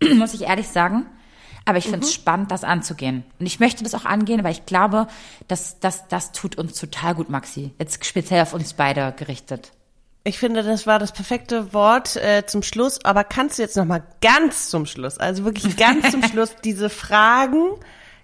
muss 0.14 0.34
ich 0.34 0.42
ehrlich 0.42 0.68
sagen. 0.68 1.06
Aber 1.64 1.78
ich 1.78 1.84
finde 1.84 2.00
es 2.00 2.12
spannend, 2.12 2.50
das 2.50 2.62
anzugehen. 2.62 3.24
Und 3.40 3.46
ich 3.46 3.58
möchte 3.58 3.82
das 3.82 3.94
auch 3.94 4.04
angehen, 4.04 4.44
weil 4.44 4.52
ich 4.52 4.66
glaube, 4.66 5.08
dass 5.48 5.80
das, 5.80 6.06
das 6.08 6.32
tut 6.32 6.56
uns 6.56 6.78
total 6.78 7.14
gut, 7.14 7.30
Maxi. 7.30 7.72
Jetzt 7.78 8.04
speziell 8.04 8.42
auf 8.42 8.52
uns 8.52 8.74
beide 8.74 9.14
gerichtet. 9.16 9.72
Ich 10.26 10.38
finde, 10.38 10.62
das 10.62 10.86
war 10.86 10.98
das 10.98 11.12
perfekte 11.12 11.74
Wort 11.74 12.16
äh, 12.16 12.46
zum 12.46 12.62
Schluss. 12.62 13.04
Aber 13.04 13.24
kannst 13.24 13.58
du 13.58 13.62
jetzt 13.62 13.76
noch 13.76 13.84
mal 13.84 14.02
ganz 14.22 14.70
zum 14.70 14.86
Schluss, 14.86 15.18
also 15.18 15.44
wirklich 15.44 15.76
ganz 15.76 16.10
zum 16.10 16.22
Schluss, 16.30 16.56
diese 16.64 16.88
Fragen 16.88 17.72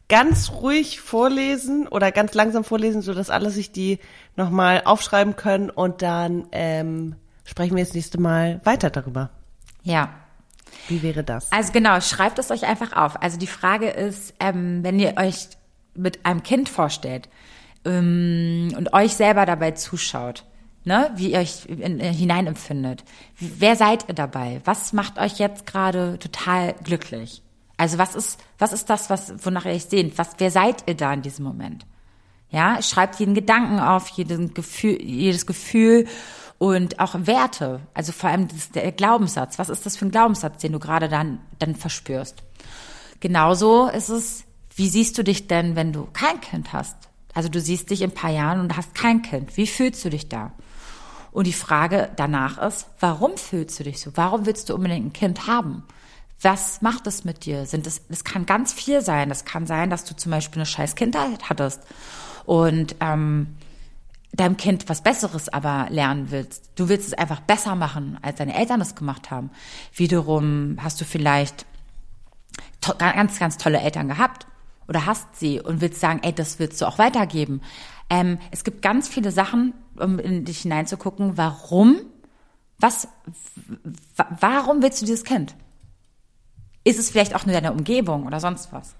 ganz 0.08 0.50
ruhig 0.50 1.00
vorlesen 1.00 1.86
oder 1.86 2.10
ganz 2.10 2.34
langsam 2.34 2.64
vorlesen, 2.64 3.02
so 3.02 3.14
dass 3.14 3.30
alle 3.30 3.50
sich 3.50 3.70
die 3.70 3.98
noch 4.34 4.50
mal 4.50 4.82
aufschreiben 4.84 5.36
können 5.36 5.70
und 5.70 6.02
dann 6.02 6.46
ähm, 6.52 7.16
sprechen 7.44 7.76
wir 7.76 7.84
das 7.84 7.94
nächste 7.94 8.18
Mal 8.18 8.60
weiter 8.64 8.90
darüber. 8.90 9.30
Ja. 9.82 10.08
Wie 10.88 11.02
wäre 11.02 11.22
das? 11.22 11.52
Also 11.52 11.72
genau, 11.72 12.00
schreibt 12.00 12.38
es 12.38 12.50
euch 12.50 12.64
einfach 12.64 12.94
auf. 12.94 13.22
Also 13.22 13.38
die 13.38 13.46
Frage 13.46 13.90
ist, 13.90 14.34
ähm, 14.40 14.82
wenn 14.82 14.98
ihr 14.98 15.14
euch 15.16 15.48
mit 15.94 16.24
einem 16.24 16.42
Kind 16.42 16.68
vorstellt 16.68 17.28
ähm, 17.84 18.72
und 18.76 18.92
euch 18.94 19.14
selber 19.14 19.46
dabei 19.46 19.72
zuschaut, 19.72 20.44
ne, 20.84 21.10
wie 21.16 21.32
ihr 21.32 21.38
euch 21.38 21.66
in, 21.66 22.00
äh, 22.00 22.12
hineinempfindet, 22.12 23.04
wer 23.38 23.76
seid 23.76 24.08
ihr 24.08 24.14
dabei? 24.14 24.60
Was 24.64 24.92
macht 24.92 25.18
euch 25.18 25.38
jetzt 25.38 25.66
gerade 25.66 26.18
total 26.18 26.74
glücklich? 26.84 27.42
Also 27.76 27.98
was 27.98 28.14
ist, 28.14 28.38
was 28.58 28.72
ist 28.72 28.90
das, 28.90 29.10
was, 29.10 29.44
wonach 29.44 29.64
ihr 29.64 29.72
euch 29.72 29.86
sehnt? 29.86 30.18
Was, 30.18 30.32
wer 30.38 30.50
seid 30.50 30.84
ihr 30.86 30.94
da 30.94 31.12
in 31.12 31.22
diesem 31.22 31.44
Moment? 31.44 31.86
Ja, 32.50 32.82
schreibt 32.82 33.20
jeden 33.20 33.34
Gedanken 33.34 33.78
auf, 33.78 34.08
jeden 34.08 34.54
Gefühl, 34.54 35.00
jedes 35.00 35.46
Gefühl 35.46 36.06
und 36.58 36.98
auch 36.98 37.14
Werte. 37.14 37.80
Also 37.94 38.12
vor 38.12 38.28
allem 38.28 38.48
das, 38.48 38.70
der 38.70 38.90
Glaubenssatz. 38.92 39.58
Was 39.58 39.68
ist 39.68 39.86
das 39.86 39.96
für 39.96 40.06
ein 40.06 40.10
Glaubenssatz, 40.10 40.60
den 40.60 40.72
du 40.72 40.78
gerade 40.78 41.08
dann, 41.08 41.40
dann 41.58 41.76
verspürst? 41.76 42.42
Genauso 43.20 43.88
ist 43.88 44.08
es, 44.08 44.44
wie 44.74 44.88
siehst 44.88 45.16
du 45.16 45.24
dich 45.24 45.46
denn, 45.46 45.76
wenn 45.76 45.92
du 45.92 46.08
kein 46.12 46.40
Kind 46.40 46.72
hast? 46.72 46.96
Also 47.34 47.48
du 47.48 47.60
siehst 47.60 47.90
dich 47.90 48.02
in 48.02 48.10
ein 48.10 48.14
paar 48.14 48.30
Jahren 48.30 48.60
und 48.60 48.76
hast 48.76 48.94
kein 48.94 49.22
Kind. 49.22 49.56
Wie 49.56 49.66
fühlst 49.66 50.04
du 50.04 50.10
dich 50.10 50.28
da? 50.28 50.52
Und 51.32 51.46
die 51.46 51.52
Frage 51.52 52.10
danach 52.16 52.58
ist, 52.58 52.86
warum 52.98 53.36
fühlst 53.36 53.78
du 53.78 53.84
dich 53.84 54.00
so? 54.00 54.10
Warum 54.16 54.46
willst 54.46 54.68
du 54.68 54.74
unbedingt 54.74 55.06
ein 55.06 55.12
Kind 55.12 55.46
haben? 55.46 55.84
Was 56.42 56.82
macht 56.82 57.06
es 57.06 57.24
mit 57.24 57.44
dir? 57.44 57.66
Sind 57.66 57.86
es, 57.86 58.02
es 58.08 58.24
kann 58.24 58.46
ganz 58.46 58.72
viel 58.72 59.02
sein. 59.02 59.28
Das 59.28 59.44
kann 59.44 59.66
sein, 59.66 59.90
dass 59.90 60.04
du 60.04 60.16
zum 60.16 60.32
Beispiel 60.32 60.60
eine 60.60 60.66
scheiß 60.66 60.94
Kindheit 60.94 61.48
hattest 61.48 61.82
und 62.46 62.96
ähm, 63.00 63.56
deinem 64.32 64.56
Kind 64.56 64.88
was 64.88 65.02
Besseres 65.02 65.48
aber 65.48 65.86
lernen 65.90 66.30
willst. 66.30 66.70
Du 66.76 66.88
willst 66.88 67.08
es 67.08 67.14
einfach 67.14 67.40
besser 67.40 67.74
machen, 67.74 68.18
als 68.22 68.38
deine 68.38 68.56
Eltern 68.56 68.80
es 68.80 68.94
gemacht 68.94 69.30
haben. 69.30 69.50
Wiederum 69.94 70.78
hast 70.80 71.00
du 71.00 71.04
vielleicht 71.04 71.66
ganz, 72.98 73.38
ganz 73.38 73.56
tolle 73.58 73.80
Eltern 73.80 74.08
gehabt 74.08 74.46
oder 74.88 75.06
hast 75.06 75.36
sie 75.36 75.60
und 75.60 75.80
willst 75.80 76.00
sagen, 76.00 76.20
ey, 76.22 76.32
das 76.32 76.58
willst 76.58 76.80
du 76.80 76.86
auch 76.86 76.98
weitergeben. 76.98 77.60
Ähm, 78.08 78.38
es 78.50 78.64
gibt 78.64 78.82
ganz 78.82 79.08
viele 79.08 79.30
Sachen, 79.30 79.74
um 80.00 80.18
in 80.18 80.44
dich 80.44 80.60
hineinzugucken, 80.60 81.36
warum, 81.36 82.00
was, 82.78 83.08
warum 84.40 84.82
willst 84.82 85.00
du 85.02 85.06
dieses 85.06 85.24
Kind? 85.24 85.54
Ist 86.84 86.98
es 86.98 87.10
vielleicht 87.10 87.34
auch 87.34 87.44
nur 87.44 87.54
deine 87.54 87.72
Umgebung 87.72 88.26
oder 88.26 88.40
sonst 88.40 88.72
was? 88.72 88.94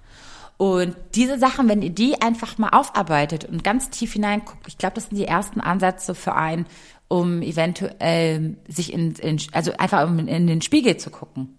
Und 0.59 0.95
diese 1.15 1.39
Sachen, 1.39 1.69
wenn 1.69 1.81
ihr 1.81 1.91
die 1.91 2.21
einfach 2.21 2.59
mal 2.59 2.69
aufarbeitet 2.69 3.47
und 3.47 3.65
ganz 3.65 3.89
tief 3.89 4.13
hineinguckt, 4.13 4.69
ich 4.69 4.77
glaube, 4.77 4.95
das 4.95 5.09
sind 5.09 5.17
die 5.17 5.25
ersten 5.25 5.61
Ansätze 5.61 6.15
für 6.15 6.35
einen, 6.35 6.67
um 7.09 7.41
eventuell 7.41 8.59
sich 8.69 8.93
in, 8.93 9.15
in 9.15 9.41
also 9.53 9.73
einfach 9.79 10.07
um 10.07 10.19
in 10.19 10.47
den 10.47 10.61
Spiegel 10.61 10.99
zu 10.99 11.09
gucken 11.09 11.57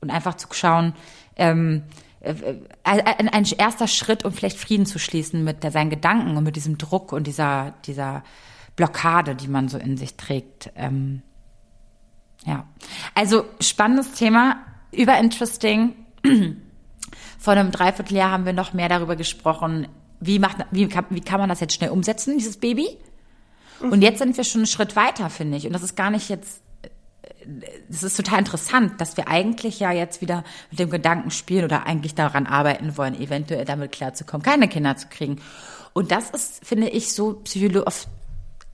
und 0.00 0.10
einfach 0.10 0.34
zu 0.34 0.48
schauen, 0.50 0.94
ähm, 1.36 1.84
äh, 2.24 2.34
ein, 2.82 3.28
ein 3.28 3.46
erster 3.56 3.86
Schritt, 3.86 4.24
um 4.24 4.32
vielleicht 4.32 4.58
Frieden 4.58 4.86
zu 4.86 4.98
schließen 4.98 5.44
mit 5.44 5.62
der, 5.62 5.70
seinen 5.70 5.90
Gedanken 5.90 6.36
und 6.36 6.44
mit 6.44 6.56
diesem 6.56 6.76
Druck 6.76 7.12
und 7.12 7.26
dieser, 7.26 7.74
dieser 7.86 8.24
Blockade, 8.76 9.34
die 9.34 9.48
man 9.48 9.68
so 9.68 9.78
in 9.78 9.96
sich 9.96 10.16
trägt. 10.16 10.70
Ähm, 10.76 11.22
ja, 12.44 12.66
also 13.14 13.44
spannendes 13.60 14.12
Thema, 14.12 14.56
überinteresting. 14.92 15.94
Vor 17.38 17.52
einem 17.52 17.70
Dreivierteljahr 17.70 18.30
haben 18.30 18.46
wir 18.46 18.52
noch 18.52 18.72
mehr 18.72 18.88
darüber 18.88 19.16
gesprochen, 19.16 19.88
wie, 20.20 20.38
macht, 20.38 20.58
wie, 20.70 20.88
wie 21.10 21.20
kann 21.20 21.40
man 21.40 21.48
das 21.48 21.60
jetzt 21.60 21.74
schnell 21.74 21.90
umsetzen, 21.90 22.38
dieses 22.38 22.56
Baby? 22.56 22.88
Und 23.80 24.02
jetzt 24.02 24.18
sind 24.18 24.36
wir 24.36 24.44
schon 24.44 24.60
einen 24.60 24.66
Schritt 24.66 24.96
weiter, 24.96 25.28
finde 25.30 25.58
ich. 25.58 25.66
Und 25.66 25.72
das 25.72 25.82
ist 25.82 25.96
gar 25.96 26.10
nicht 26.10 26.28
jetzt, 26.28 26.62
das 27.88 28.02
ist 28.02 28.16
total 28.16 28.38
interessant, 28.38 29.00
dass 29.00 29.16
wir 29.16 29.28
eigentlich 29.28 29.80
ja 29.80 29.92
jetzt 29.92 30.20
wieder 30.20 30.44
mit 30.70 30.80
dem 30.80 30.90
Gedanken 30.90 31.30
spielen 31.30 31.64
oder 31.64 31.86
eigentlich 31.86 32.14
daran 32.14 32.46
arbeiten 32.46 32.96
wollen, 32.96 33.20
eventuell 33.20 33.64
damit 33.64 33.92
klarzukommen, 33.92 34.42
keine 34.42 34.68
Kinder 34.68 34.96
zu 34.96 35.08
kriegen. 35.08 35.40
Und 35.92 36.10
das 36.10 36.30
ist, 36.30 36.64
finde 36.64 36.88
ich, 36.88 37.12
so 37.12 37.34
psychologisch, 37.44 38.06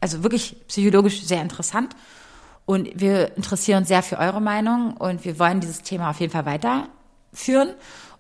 also 0.00 0.22
wirklich 0.22 0.56
psychologisch 0.68 1.22
sehr 1.22 1.42
interessant. 1.42 1.94
Und 2.66 2.88
wir 2.94 3.36
interessieren 3.36 3.78
uns 3.78 3.88
sehr 3.88 4.02
für 4.02 4.18
eure 4.18 4.40
Meinung 4.40 4.96
und 4.96 5.24
wir 5.24 5.38
wollen 5.38 5.60
dieses 5.60 5.82
Thema 5.82 6.10
auf 6.10 6.20
jeden 6.20 6.32
Fall 6.32 6.46
weiterführen 6.46 7.74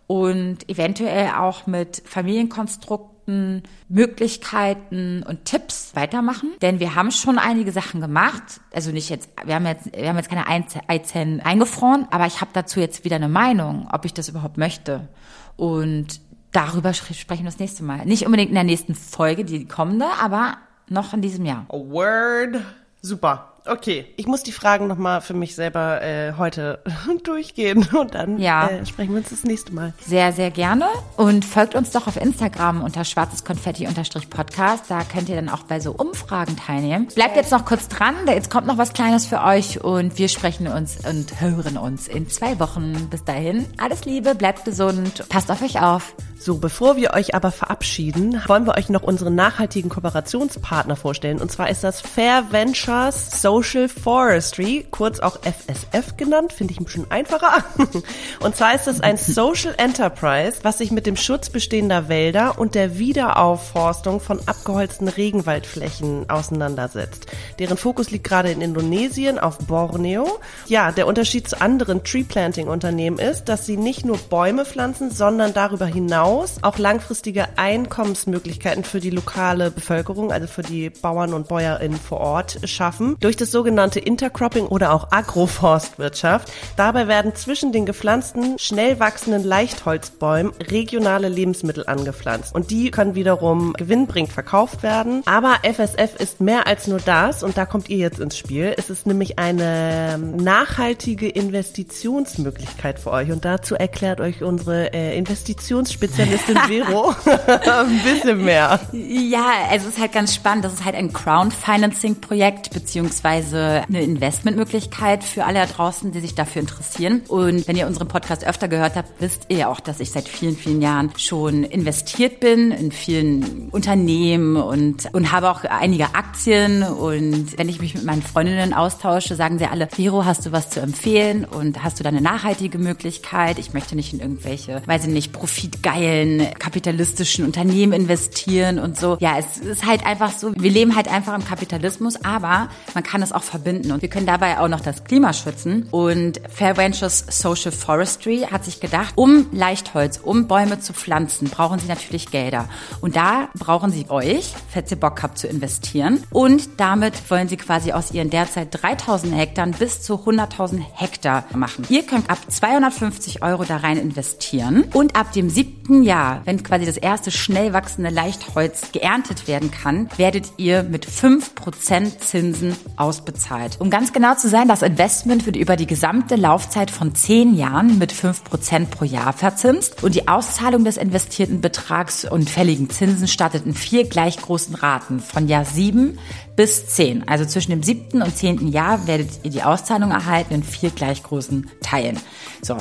und 0.06 0.68
eventuell 0.68 1.30
auch 1.36 1.68
mit 1.68 2.02
Familienkonstrukten 2.04 3.62
Möglichkeiten 3.88 5.22
und 5.22 5.44
Tipps 5.44 5.94
weitermachen. 5.94 6.50
Denn 6.62 6.80
wir 6.80 6.96
haben 6.96 7.12
schon 7.12 7.38
einige 7.38 7.70
Sachen 7.70 8.00
gemacht. 8.00 8.60
Also 8.72 8.90
nicht 8.90 9.08
jetzt, 9.08 9.28
wir 9.44 9.54
haben 9.54 9.66
jetzt, 9.66 9.96
wir 9.96 10.08
haben 10.08 10.16
jetzt 10.16 10.30
keine 10.30 10.48
Eizellen 10.48 11.40
eingefroren, 11.40 12.08
aber 12.10 12.26
ich 12.26 12.40
habe 12.40 12.50
dazu 12.52 12.80
jetzt 12.80 13.04
wieder 13.04 13.16
eine 13.16 13.28
Meinung, 13.28 13.88
ob 13.92 14.04
ich 14.04 14.14
das 14.14 14.28
überhaupt 14.28 14.58
möchte. 14.58 15.08
Und 15.56 16.20
darüber 16.50 16.92
sprechen 16.92 17.44
wir 17.44 17.50
das 17.50 17.60
nächste 17.60 17.84
Mal. 17.84 18.04
Nicht 18.04 18.26
unbedingt 18.26 18.48
in 18.48 18.56
der 18.56 18.64
nächsten 18.64 18.96
Folge, 18.96 19.44
die 19.44 19.66
kommende, 19.66 20.06
aber 20.20 20.56
noch 20.90 21.14
in 21.14 21.22
diesem 21.22 21.46
Jahr. 21.46 21.66
A 21.68 21.76
word. 21.76 22.60
Super. 23.02 23.49
Okay, 23.66 24.06
ich 24.16 24.26
muss 24.26 24.42
die 24.42 24.52
Fragen 24.52 24.86
nochmal 24.86 25.20
für 25.20 25.34
mich 25.34 25.54
selber 25.54 26.02
äh, 26.02 26.32
heute 26.38 26.80
durchgehen 27.24 27.86
und 27.92 28.14
dann 28.14 28.38
ja. 28.38 28.68
äh, 28.68 28.86
sprechen 28.86 29.10
wir 29.10 29.18
uns 29.18 29.30
das 29.30 29.44
nächste 29.44 29.72
Mal. 29.72 29.92
Sehr, 30.06 30.32
sehr 30.32 30.50
gerne 30.50 30.86
und 31.16 31.44
folgt 31.44 31.74
uns 31.74 31.90
doch 31.90 32.06
auf 32.06 32.16
Instagram 32.16 32.82
unter 32.82 33.04
schwarzeskonfetti-podcast. 33.04 34.84
Da 34.88 35.04
könnt 35.04 35.28
ihr 35.28 35.36
dann 35.36 35.48
auch 35.48 35.64
bei 35.64 35.80
so 35.80 35.92
Umfragen 35.92 36.56
teilnehmen. 36.56 37.08
Bleibt 37.14 37.36
jetzt 37.36 37.52
noch 37.52 37.64
kurz 37.64 37.88
dran, 37.88 38.14
jetzt 38.26 38.50
kommt 38.50 38.66
noch 38.66 38.78
was 38.78 38.92
Kleines 38.92 39.26
für 39.26 39.42
euch 39.42 39.82
und 39.82 40.18
wir 40.18 40.28
sprechen 40.28 40.66
uns 40.66 40.98
und 41.06 41.40
hören 41.40 41.76
uns 41.76 42.08
in 42.08 42.28
zwei 42.28 42.58
Wochen. 42.60 43.08
Bis 43.10 43.24
dahin, 43.24 43.66
alles 43.78 44.04
Liebe, 44.04 44.34
bleibt 44.34 44.64
gesund, 44.64 45.28
passt 45.28 45.50
auf 45.50 45.62
euch 45.62 45.80
auf. 45.80 46.14
So, 46.42 46.56
bevor 46.56 46.96
wir 46.96 47.12
euch 47.12 47.34
aber 47.34 47.52
verabschieden, 47.52 48.40
wollen 48.46 48.64
wir 48.64 48.78
euch 48.78 48.88
noch 48.88 49.02
unseren 49.02 49.34
nachhaltigen 49.34 49.90
Kooperationspartner 49.90 50.96
vorstellen. 50.96 51.38
Und 51.38 51.52
zwar 51.52 51.68
ist 51.68 51.84
das 51.84 52.00
Fair 52.00 52.50
Ventures 52.50 53.42
Social 53.50 53.88
Forestry, 53.88 54.86
kurz 54.92 55.18
auch 55.18 55.40
FSF 55.42 56.16
genannt, 56.16 56.52
finde 56.52 56.72
ich 56.72 56.78
ein 56.78 56.84
bisschen 56.84 57.10
einfacher. 57.10 57.64
Und 58.40 58.54
zwar 58.54 58.76
ist 58.76 58.86
es 58.86 59.00
ein 59.00 59.16
Social 59.16 59.74
Enterprise, 59.76 60.60
was 60.62 60.78
sich 60.78 60.92
mit 60.92 61.04
dem 61.04 61.16
Schutz 61.16 61.50
bestehender 61.50 62.08
Wälder 62.08 62.60
und 62.60 62.76
der 62.76 63.00
Wiederaufforstung 63.00 64.20
von 64.20 64.38
abgeholzten 64.46 65.08
Regenwaldflächen 65.08 66.30
auseinandersetzt. 66.30 67.26
Deren 67.58 67.76
Fokus 67.76 68.12
liegt 68.12 68.22
gerade 68.22 68.52
in 68.52 68.60
Indonesien 68.60 69.40
auf 69.40 69.58
Borneo. 69.58 70.38
Ja, 70.68 70.92
der 70.92 71.08
Unterschied 71.08 71.48
zu 71.48 71.60
anderen 71.60 72.04
Tree 72.04 72.22
Planting 72.22 72.68
Unternehmen 72.68 73.18
ist, 73.18 73.46
dass 73.46 73.66
sie 73.66 73.76
nicht 73.76 74.04
nur 74.04 74.18
Bäume 74.18 74.64
pflanzen, 74.64 75.10
sondern 75.10 75.54
darüber 75.54 75.86
hinaus 75.86 76.58
auch 76.62 76.78
langfristige 76.78 77.48
Einkommensmöglichkeiten 77.56 78.84
für 78.84 79.00
die 79.00 79.10
lokale 79.10 79.72
Bevölkerung, 79.72 80.30
also 80.30 80.46
für 80.46 80.62
die 80.62 80.90
Bauern 80.90 81.34
und 81.34 81.48
BäuerInnen 81.48 81.98
vor 81.98 82.20
Ort 82.20 82.60
schaffen. 82.68 83.16
Durch 83.18 83.39
das 83.40 83.50
sogenannte 83.50 84.00
Intercropping 84.00 84.66
oder 84.66 84.92
auch 84.92 85.08
Agroforstwirtschaft. 85.10 86.50
Dabei 86.76 87.08
werden 87.08 87.34
zwischen 87.34 87.72
den 87.72 87.86
gepflanzten, 87.86 88.58
schnell 88.58 89.00
wachsenden 89.00 89.44
Leichtholzbäumen 89.44 90.52
regionale 90.70 91.28
Lebensmittel 91.28 91.86
angepflanzt. 91.86 92.54
Und 92.54 92.70
die 92.70 92.90
können 92.90 93.14
wiederum 93.14 93.72
gewinnbringend 93.74 94.32
verkauft 94.32 94.82
werden. 94.82 95.22
Aber 95.26 95.58
FSF 95.62 96.16
ist 96.18 96.40
mehr 96.40 96.66
als 96.66 96.86
nur 96.86 96.98
das 96.98 97.42
und 97.42 97.56
da 97.56 97.66
kommt 97.66 97.88
ihr 97.88 97.98
jetzt 97.98 98.20
ins 98.20 98.36
Spiel. 98.36 98.74
Es 98.76 98.90
ist 98.90 99.06
nämlich 99.06 99.38
eine 99.38 100.18
nachhaltige 100.18 101.28
Investitionsmöglichkeit 101.28 102.98
für 102.98 103.10
euch 103.10 103.30
und 103.30 103.44
dazu 103.44 103.74
erklärt 103.74 104.20
euch 104.20 104.42
unsere 104.42 104.92
äh, 104.92 105.16
Investitionsspezialistin 105.16 106.10
Spezialistin 106.10 106.56
Vero 106.66 107.14
ein 107.24 108.00
bisschen 108.02 108.44
mehr. 108.44 108.80
Ja, 108.92 109.46
also 109.70 109.88
es 109.88 109.94
ist 109.94 110.00
halt 110.00 110.12
ganz 110.12 110.34
spannend. 110.34 110.64
Das 110.64 110.72
ist 110.72 110.84
halt 110.84 110.94
ein 110.94 111.12
Crowdfinancing-Projekt 111.12 112.70
beziehungsweise 112.70 113.29
eine 113.38 114.02
Investmentmöglichkeit 114.02 115.24
für 115.24 115.44
alle 115.44 115.60
da 115.60 115.66
draußen, 115.66 116.12
die 116.12 116.20
sich 116.20 116.34
dafür 116.34 116.60
interessieren. 116.60 117.22
Und 117.28 117.68
wenn 117.68 117.76
ihr 117.76 117.86
unseren 117.86 118.08
Podcast 118.08 118.46
öfter 118.46 118.68
gehört 118.68 118.96
habt, 118.96 119.20
wisst 119.20 119.46
ihr 119.48 119.68
auch, 119.68 119.80
dass 119.80 120.00
ich 120.00 120.10
seit 120.10 120.28
vielen, 120.28 120.56
vielen 120.56 120.80
Jahren 120.80 121.10
schon 121.16 121.64
investiert 121.64 122.40
bin 122.40 122.70
in 122.70 122.92
vielen 122.92 123.68
Unternehmen 123.70 124.56
und, 124.56 125.12
und 125.12 125.32
habe 125.32 125.50
auch 125.50 125.64
einige 125.64 126.14
Aktien. 126.14 126.82
Und 126.82 127.58
wenn 127.58 127.68
ich 127.68 127.80
mich 127.80 127.94
mit 127.94 128.04
meinen 128.04 128.22
Freundinnen 128.22 128.72
austausche, 128.72 129.34
sagen 129.34 129.58
sie 129.58 129.66
alle, 129.66 129.88
Vero, 129.88 130.24
hast 130.24 130.46
du 130.46 130.52
was 130.52 130.70
zu 130.70 130.80
empfehlen 130.80 131.44
und 131.44 131.82
hast 131.82 131.98
du 131.98 132.04
da 132.04 132.08
eine 132.08 132.20
nachhaltige 132.20 132.78
Möglichkeit? 132.78 133.58
Ich 133.58 133.74
möchte 133.74 133.94
nicht 133.96 134.12
in 134.12 134.20
irgendwelche, 134.20 134.82
weiß 134.86 135.04
ich 135.04 135.12
nicht, 135.12 135.32
Profitgeil 135.32 136.00
geilen 136.00 136.54
kapitalistischen 136.58 137.44
Unternehmen 137.44 137.92
investieren 137.92 138.78
und 138.78 138.98
so. 138.98 139.16
Ja, 139.20 139.38
es 139.38 139.58
ist 139.58 139.86
halt 139.86 140.04
einfach 140.06 140.32
so, 140.32 140.52
wir 140.56 140.70
leben 140.70 140.96
halt 140.96 141.08
einfach 141.08 141.34
im 141.34 141.44
Kapitalismus, 141.44 142.16
aber 142.24 142.68
man 142.94 143.02
kann 143.02 143.19
es 143.22 143.32
auch 143.32 143.42
verbinden 143.42 143.92
und 143.92 144.02
wir 144.02 144.08
können 144.08 144.26
dabei 144.26 144.58
auch 144.58 144.68
noch 144.68 144.80
das 144.80 145.04
Klima 145.04 145.32
schützen. 145.32 145.86
Und 145.90 146.40
Fair 146.48 146.76
Ventures 146.76 147.24
Social 147.28 147.72
Forestry 147.72 148.46
hat 148.50 148.64
sich 148.64 148.80
gedacht, 148.80 149.12
um 149.16 149.46
Leichtholz, 149.52 150.18
um 150.22 150.48
Bäume 150.48 150.80
zu 150.80 150.92
pflanzen, 150.92 151.48
brauchen 151.48 151.78
sie 151.78 151.88
natürlich 151.88 152.30
Gelder. 152.30 152.68
Und 153.00 153.16
da 153.16 153.48
brauchen 153.58 153.90
sie 153.90 154.06
euch, 154.10 154.54
falls 154.68 154.90
ihr 154.90 154.98
Bock 154.98 155.22
habt 155.22 155.38
zu 155.38 155.46
investieren. 155.46 156.22
Und 156.30 156.80
damit 156.80 157.30
wollen 157.30 157.48
sie 157.48 157.56
quasi 157.56 157.92
aus 157.92 158.10
ihren 158.12 158.30
derzeit 158.30 158.68
3000 158.70 159.34
Hektar 159.34 159.66
bis 159.66 160.02
zu 160.02 160.14
100.000 160.14 160.80
Hektar 160.94 161.44
machen. 161.54 161.86
Ihr 161.88 162.04
könnt 162.04 162.30
ab 162.30 162.38
250 162.48 163.42
Euro 163.42 163.64
da 163.64 163.78
rein 163.78 163.98
investieren 163.98 164.84
und 164.92 165.16
ab 165.16 165.32
dem 165.32 165.48
7 165.48 165.70
siebten 165.90 166.02
Jahr, 166.04 166.42
wenn 166.44 166.62
quasi 166.62 166.86
das 166.86 166.96
erste 166.96 167.30
schnell 167.30 167.72
wachsende 167.72 168.10
Leichtholz 168.10 168.92
geerntet 168.92 169.48
werden 169.48 169.70
kann, 169.70 170.08
werdet 170.16 170.52
ihr 170.56 170.82
mit 170.82 171.06
5% 171.06 172.18
Zinsen 172.18 172.76
ausbezahlt. 173.10 173.80
Um 173.80 173.90
ganz 173.90 174.12
genau 174.12 174.36
zu 174.36 174.48
sein, 174.48 174.68
das 174.68 174.82
Investment 174.82 175.44
wird 175.44 175.56
über 175.56 175.74
die 175.74 175.88
gesamte 175.88 176.36
Laufzeit 176.36 176.92
von 176.92 177.12
10 177.12 177.56
Jahren 177.56 177.98
mit 177.98 178.12
5% 178.12 178.86
pro 178.86 179.04
Jahr 179.04 179.32
verzinst 179.32 180.04
und 180.04 180.14
die 180.14 180.28
Auszahlung 180.28 180.84
des 180.84 180.96
investierten 180.96 181.60
Betrags 181.60 182.24
und 182.24 182.48
fälligen 182.48 182.88
Zinsen 182.88 183.26
startet 183.26 183.66
in 183.66 183.74
vier 183.74 184.08
gleich 184.08 184.40
großen 184.40 184.76
Raten 184.76 185.18
von 185.18 185.48
Jahr 185.48 185.64
7 185.64 186.20
bis 186.54 186.86
10. 186.86 187.26
Also 187.26 187.44
zwischen 187.46 187.72
dem 187.72 187.82
siebten 187.82 188.22
und 188.22 188.36
zehnten 188.36 188.68
Jahr 188.68 189.08
werdet 189.08 189.30
ihr 189.42 189.50
die 189.50 189.64
Auszahlung 189.64 190.12
erhalten 190.12 190.54
in 190.54 190.62
vier 190.62 190.90
gleich 190.90 191.24
großen 191.24 191.68
Teilen. 191.82 192.16
So. 192.62 192.76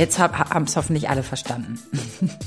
Jetzt 0.00 0.18
haben 0.18 0.64
es 0.64 0.76
hoffentlich 0.76 1.10
alle 1.10 1.22
verstanden. 1.22 1.78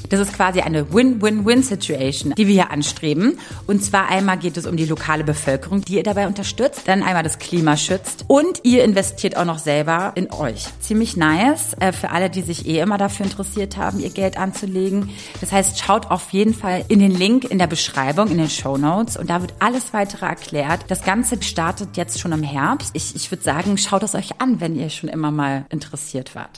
Das 0.09 0.19
ist 0.19 0.33
quasi 0.33 0.61
eine 0.61 0.91
Win-Win-Win-Situation, 0.91 2.33
die 2.35 2.47
wir 2.47 2.53
hier 2.53 2.71
anstreben. 2.71 3.37
Und 3.67 3.83
zwar 3.83 4.09
einmal 4.09 4.39
geht 4.39 4.57
es 4.57 4.65
um 4.65 4.75
die 4.75 4.85
lokale 4.85 5.23
Bevölkerung, 5.23 5.81
die 5.81 5.95
ihr 5.97 6.03
dabei 6.03 6.25
unterstützt, 6.25 6.87
dann 6.87 7.03
einmal 7.03 7.21
das 7.21 7.37
Klima 7.37 7.77
schützt 7.77 8.25
und 8.27 8.61
ihr 8.63 8.83
investiert 8.83 9.37
auch 9.37 9.45
noch 9.45 9.59
selber 9.59 10.13
in 10.15 10.31
euch. 10.31 10.65
Ziemlich 10.79 11.15
nice 11.15 11.75
äh, 11.79 11.91
für 11.91 12.09
alle, 12.09 12.31
die 12.31 12.41
sich 12.41 12.67
eh 12.67 12.79
immer 12.79 12.97
dafür 12.97 13.27
interessiert 13.27 13.77
haben, 13.77 13.99
ihr 13.99 14.09
Geld 14.09 14.37
anzulegen. 14.37 15.11
Das 15.39 15.51
heißt, 15.51 15.79
schaut 15.79 16.09
auf 16.09 16.33
jeden 16.33 16.55
Fall 16.55 16.85
in 16.87 16.97
den 16.97 17.11
Link 17.11 17.45
in 17.45 17.59
der 17.59 17.67
Beschreibung, 17.67 18.29
in 18.29 18.39
den 18.39 18.49
Show 18.49 18.77
Notes 18.77 19.15
und 19.15 19.29
da 19.29 19.41
wird 19.41 19.53
alles 19.59 19.93
weitere 19.93 20.25
erklärt. 20.25 20.85
Das 20.87 21.03
Ganze 21.03 21.41
startet 21.43 21.97
jetzt 21.97 22.19
schon 22.19 22.31
im 22.31 22.43
Herbst. 22.43 22.91
Ich, 22.93 23.15
ich 23.15 23.29
würde 23.29 23.43
sagen, 23.43 23.77
schaut 23.77 24.01
es 24.01 24.15
euch 24.15 24.41
an, 24.41 24.59
wenn 24.59 24.75
ihr 24.75 24.89
schon 24.89 25.09
immer 25.09 25.29
mal 25.29 25.65
interessiert 25.69 26.33
wart. 26.33 26.49